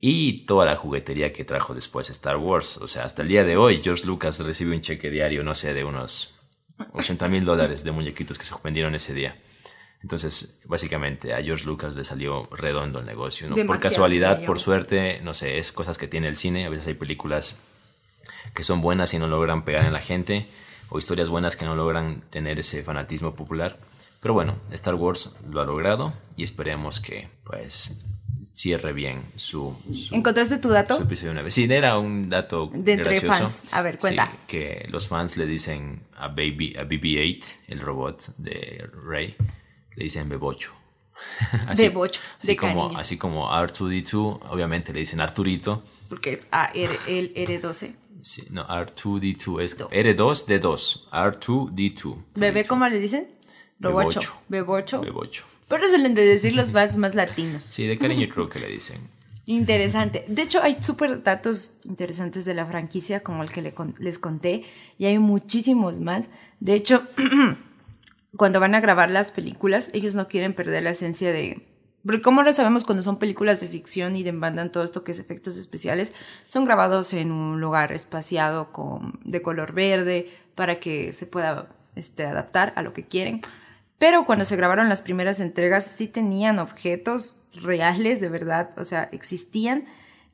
Y 0.00 0.46
toda 0.46 0.64
la 0.64 0.76
juguetería 0.76 1.32
que 1.32 1.44
trajo 1.44 1.74
después 1.74 2.08
Star 2.10 2.36
Wars. 2.36 2.78
O 2.78 2.86
sea, 2.86 3.04
hasta 3.04 3.22
el 3.22 3.28
día 3.28 3.44
de 3.44 3.56
hoy, 3.56 3.80
George 3.82 4.04
Lucas 4.04 4.40
recibe 4.40 4.74
un 4.74 4.80
cheque 4.80 5.10
diario, 5.10 5.44
no 5.44 5.54
sé, 5.54 5.74
de 5.74 5.84
unos 5.84 6.36
80 6.92 7.28
mil 7.28 7.44
dólares 7.44 7.84
de 7.84 7.92
muñequitos 7.92 8.38
que 8.38 8.44
se 8.44 8.54
vendieron 8.62 8.94
ese 8.94 9.14
día. 9.14 9.36
Entonces, 10.02 10.60
básicamente, 10.66 11.34
a 11.34 11.42
George 11.42 11.66
Lucas 11.66 11.94
le 11.94 12.02
salió 12.02 12.48
redondo 12.50 13.00
el 13.00 13.06
negocio. 13.06 13.48
¿no? 13.48 13.56
Por 13.66 13.78
casualidad, 13.78 14.44
por 14.44 14.58
suerte, 14.58 15.20
no 15.22 15.34
sé, 15.34 15.58
es 15.58 15.70
cosas 15.70 15.98
que 15.98 16.08
tiene 16.08 16.28
el 16.28 16.36
cine. 16.36 16.66
A 16.66 16.68
veces 16.68 16.88
hay 16.88 16.94
películas 16.94 17.60
que 18.54 18.62
son 18.64 18.80
buenas 18.80 19.14
y 19.14 19.18
no 19.18 19.26
logran 19.26 19.64
pegar 19.64 19.84
en 19.84 19.92
la 19.92 20.00
gente, 20.00 20.48
o 20.90 20.98
historias 20.98 21.28
buenas 21.28 21.56
que 21.56 21.64
no 21.64 21.76
logran 21.76 22.22
tener 22.30 22.58
ese 22.58 22.82
fanatismo 22.82 23.34
popular. 23.34 23.78
Pero 24.22 24.34
bueno, 24.34 24.56
Star 24.70 24.94
Wars 24.94 25.36
lo 25.50 25.60
ha 25.60 25.64
logrado 25.64 26.14
y 26.36 26.44
esperemos 26.44 27.00
que 27.00 27.28
pues 27.44 28.00
cierre 28.52 28.92
bien 28.92 29.20
su, 29.34 29.76
su, 29.92 30.14
¿Encontraste 30.14 30.58
tu 30.58 30.68
dato? 30.68 30.94
su 30.96 31.02
episodio 31.02 31.34
9. 31.34 31.50
Sí, 31.50 31.64
era 31.68 31.98
un 31.98 32.28
dato 32.28 32.70
De 32.72 32.92
entre 32.92 33.18
gracioso. 33.18 33.36
fans. 33.48 33.64
A 33.72 33.82
ver, 33.82 33.98
cuenta. 33.98 34.26
Sí, 34.30 34.38
que 34.46 34.86
los 34.90 35.08
fans 35.08 35.36
le 35.36 35.46
dicen 35.46 36.04
a 36.16 36.28
Baby 36.28 36.76
a 36.78 36.84
BB-8, 36.84 37.44
el 37.66 37.80
robot 37.80 38.36
de 38.36 38.88
Rey, 39.04 39.34
le 39.96 40.04
dicen 40.04 40.28
Bebocho. 40.28 40.70
Bebocho, 41.76 42.20
así 42.38 42.46
de 42.46 42.56
como, 42.56 42.82
cariño. 42.84 43.00
así 43.00 43.18
como 43.18 43.50
R2D2, 43.50 44.40
obviamente 44.50 44.92
le 44.92 45.00
dicen 45.00 45.20
Arturito. 45.20 45.82
Porque 46.08 46.34
es 46.34 46.46
A, 46.52 46.66
R, 46.72 46.96
el 47.08 47.34
R12. 47.34 47.96
Sí, 48.20 48.44
no, 48.50 48.64
R2D2 48.68 49.62
es 49.62 49.76
Do. 49.76 49.88
R2 49.88 50.46
D2, 50.46 51.08
R2D2. 51.10 52.16
¿Bebé 52.36 52.64
cómo 52.64 52.86
le 52.88 53.00
dicen? 53.00 53.28
Robocho. 53.82 54.20
Bebocho. 54.48 55.00
Bebocho. 55.00 55.44
Pero 55.68 55.88
suelen 55.88 56.14
de 56.14 56.24
decir 56.24 56.54
los 56.54 56.72
más, 56.72 56.96
más 56.96 57.14
latinos. 57.14 57.64
Sí, 57.64 57.86
de 57.86 57.98
cariño 57.98 58.28
creo 58.32 58.48
que 58.48 58.58
le 58.58 58.68
dicen. 58.68 58.98
Interesante. 59.44 60.24
De 60.28 60.42
hecho, 60.42 60.62
hay 60.62 60.76
súper 60.80 61.22
datos 61.22 61.80
interesantes 61.84 62.44
de 62.44 62.54
la 62.54 62.64
franquicia, 62.64 63.22
como 63.22 63.42
el 63.42 63.50
que 63.50 63.62
le 63.62 63.74
les 63.98 64.18
conté, 64.18 64.64
y 64.98 65.06
hay 65.06 65.18
muchísimos 65.18 65.98
más. 65.98 66.28
De 66.60 66.74
hecho, 66.74 67.02
cuando 68.36 68.60
van 68.60 68.74
a 68.74 68.80
grabar 68.80 69.10
las 69.10 69.32
películas, 69.32 69.90
ellos 69.94 70.14
no 70.14 70.28
quieren 70.28 70.54
perder 70.54 70.84
la 70.84 70.90
esencia 70.90 71.32
de... 71.32 71.66
Porque 72.04 72.20
como 72.20 72.40
ahora 72.40 72.52
sabemos 72.52 72.84
cuando 72.84 73.02
son 73.02 73.18
películas 73.18 73.60
de 73.60 73.68
ficción 73.68 74.16
y 74.16 74.22
demandan 74.22 74.72
todo 74.72 74.84
esto 74.84 75.04
que 75.04 75.12
es 75.12 75.18
efectos 75.20 75.56
especiales, 75.56 76.12
son 76.48 76.64
grabados 76.64 77.12
en 77.12 77.30
un 77.30 77.60
lugar 77.60 77.92
espaciado 77.92 78.72
con, 78.72 79.20
de 79.24 79.40
color 79.40 79.72
verde 79.72 80.30
para 80.54 80.80
que 80.80 81.12
se 81.12 81.26
pueda 81.26 81.68
este, 81.94 82.26
adaptar 82.26 82.72
a 82.76 82.82
lo 82.82 82.92
que 82.92 83.06
quieren. 83.06 83.42
Pero 84.02 84.26
cuando 84.26 84.44
se 84.44 84.56
grabaron 84.56 84.88
las 84.88 85.00
primeras 85.00 85.38
entregas 85.38 85.84
sí 85.84 86.08
tenían 86.08 86.58
objetos 86.58 87.44
reales, 87.54 88.20
de 88.20 88.28
verdad, 88.28 88.70
o 88.76 88.82
sea, 88.82 89.08
existían 89.12 89.84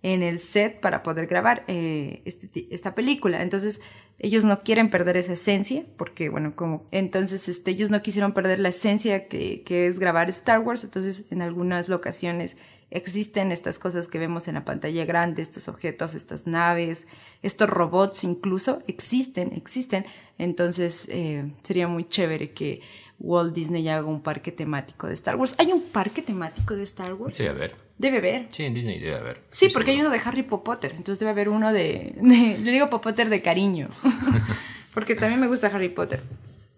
en 0.03 0.23
el 0.23 0.39
set 0.39 0.81
para 0.81 1.03
poder 1.03 1.27
grabar 1.27 1.65
eh, 1.67 2.23
este 2.25 2.67
esta 2.71 2.95
película. 2.95 3.43
Entonces, 3.43 3.83
ellos 4.19 4.45
no 4.45 4.61
quieren 4.61 4.89
perder 4.89 5.19
esa 5.19 5.35
esencia, 5.35 5.85
porque, 5.99 6.31
bueno, 6.31 6.57
como 6.57 6.87
entonces 6.93 7.47
este, 7.51 7.73
ellos 7.73 7.91
no 7.91 8.01
quisieron 8.01 8.33
perder 8.33 8.59
la 8.59 8.71
esencia 8.71 9.29
que, 9.29 9.63
que 9.65 9.87
es 9.87 9.99
grabar 9.99 10.31
Star 10.31 10.61
Wars, 10.61 10.85
entonces 10.85 11.27
en 11.31 11.43
algunas 11.43 11.91
locaciones 11.91 12.57
existen 12.91 13.53
estas 13.53 13.79
cosas 13.79 14.09
que 14.09 14.19
vemos 14.19 14.49
en 14.49 14.55
la 14.55 14.65
pantalla 14.65 15.05
grande, 15.05 15.43
estos 15.43 15.69
objetos, 15.69 16.15
estas 16.15 16.47
naves, 16.47 17.07
estos 17.43 17.69
robots 17.69 18.25
incluso, 18.25 18.83
existen, 18.87 19.53
existen. 19.53 20.07
Entonces, 20.39 21.07
eh, 21.11 21.53
sería 21.65 21.87
muy 21.87 22.05
chévere 22.05 22.53
que 22.53 22.81
Walt 23.21 23.53
Disney 23.55 23.89
haga 23.89 24.07
un 24.07 24.23
parque 24.23 24.53
temático 24.53 25.07
de 25.09 25.15
Star 25.15 25.37
Wars. 25.37 25.57
¿Hay 25.59 25.73
un 25.73 25.83
parque 25.83 26.23
temático 26.23 26.77
de 26.77 26.83
Star 26.85 27.15
Wars? 27.15 27.37
Debe 27.37 27.51
haber. 27.51 27.75
Debe 27.99 28.19
haber. 28.19 28.47
Sí, 28.51 28.65
en 28.65 28.75
Disney 28.75 29.01
debe 29.01 29.17
haber. 29.17 29.41
Sí, 29.51 29.69
porque 29.73 29.91
hay 29.91 30.01
uno 30.01 30.11
de 30.11 30.21
Harry 30.25 30.43
Potter, 30.45 30.93
entonces 30.97 31.19
debe 31.19 31.33
haber 31.33 31.49
uno 31.49 31.73
de, 31.73 32.15
de- 32.21 32.59
le 32.63 32.71
digo 32.71 32.89
Potter 32.91 33.29
de 33.29 33.43
cariño, 33.43 33.89
porque 34.95 35.15
también 35.15 35.41
me 35.41 35.49
gusta 35.49 35.67
Harry 35.69 35.89
Potter. 35.89 36.21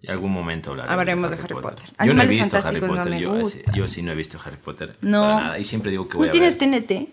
En 0.02 0.12
algún 0.12 0.32
momento 0.32 0.70
hablaremos, 0.70 0.92
Hablaremos 0.98 1.30
de 1.30 1.36
Harry 1.36 1.54
Potter. 1.54 1.90
Yo 2.06 2.14
no 2.14 2.22
he 2.22 2.26
visto 2.26 2.56
Harry 2.56 2.80
no 2.80 2.86
Potter. 2.88 3.74
yo, 3.74 3.86
sí 3.86 4.00
no 4.02 4.12
he 4.12 4.14
visto 4.14 4.38
Harry 4.42 4.56
Potter. 4.56 4.96
No. 5.02 5.20
Para 5.20 5.40
nada. 5.40 5.58
Y 5.58 5.64
siempre 5.64 5.90
digo 5.90 6.08
que 6.08 6.16
voy 6.16 6.26
¿No 6.26 6.30
a 6.30 6.32
tienes 6.32 6.58
ver. 6.58 6.82
TNT? 6.86 7.08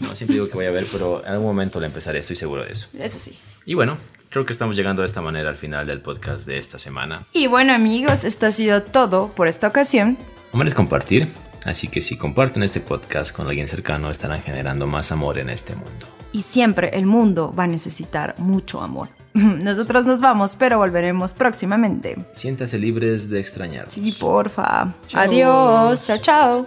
No, 0.00 0.14
siempre 0.14 0.34
digo 0.34 0.46
que 0.48 0.52
voy 0.52 0.66
a 0.66 0.70
ver, 0.70 0.86
pero 0.92 1.24
en 1.24 1.32
algún 1.32 1.46
momento 1.46 1.80
lo 1.80 1.86
empezaré, 1.86 2.18
estoy 2.18 2.36
seguro 2.36 2.62
de 2.62 2.72
eso. 2.72 2.90
Eso 2.98 3.18
sí. 3.18 3.38
Y 3.64 3.72
bueno, 3.72 3.96
creo 4.30 4.46
que 4.46 4.52
estamos 4.52 4.76
llegando 4.76 5.02
de 5.02 5.06
esta 5.06 5.22
manera 5.22 5.48
al 5.48 5.56
final 5.56 5.86
del 5.86 6.00
podcast 6.00 6.46
de 6.46 6.58
esta 6.58 6.78
semana. 6.78 7.26
Y 7.32 7.46
bueno 7.46 7.72
amigos, 7.74 8.24
esto 8.24 8.46
ha 8.46 8.50
sido 8.50 8.82
todo 8.82 9.28
por 9.28 9.48
esta 9.48 9.68
ocasión. 9.68 10.16
Amor 10.52 10.66
es 10.66 10.74
compartir, 10.74 11.28
así 11.64 11.88
que 11.88 12.00
si 12.00 12.16
comparten 12.16 12.62
este 12.62 12.80
podcast 12.80 13.34
con 13.34 13.46
alguien 13.46 13.68
cercano 13.68 14.10
estarán 14.10 14.42
generando 14.42 14.86
más 14.86 15.12
amor 15.12 15.38
en 15.38 15.50
este 15.50 15.74
mundo. 15.74 16.06
Y 16.32 16.42
siempre 16.42 16.90
el 16.94 17.06
mundo 17.06 17.54
va 17.58 17.64
a 17.64 17.68
necesitar 17.68 18.34
mucho 18.38 18.80
amor. 18.80 19.08
Nosotros 19.34 20.06
nos 20.06 20.20
vamos, 20.20 20.56
pero 20.56 20.78
volveremos 20.78 21.32
próximamente. 21.32 22.16
Siéntase 22.32 22.78
libres 22.78 23.28
de 23.28 23.40
extrañar. 23.40 23.86
Sí, 23.90 24.16
porfa. 24.18 24.94
Adiós. 25.12 26.06
Chao, 26.06 26.18
chao. 26.18 26.66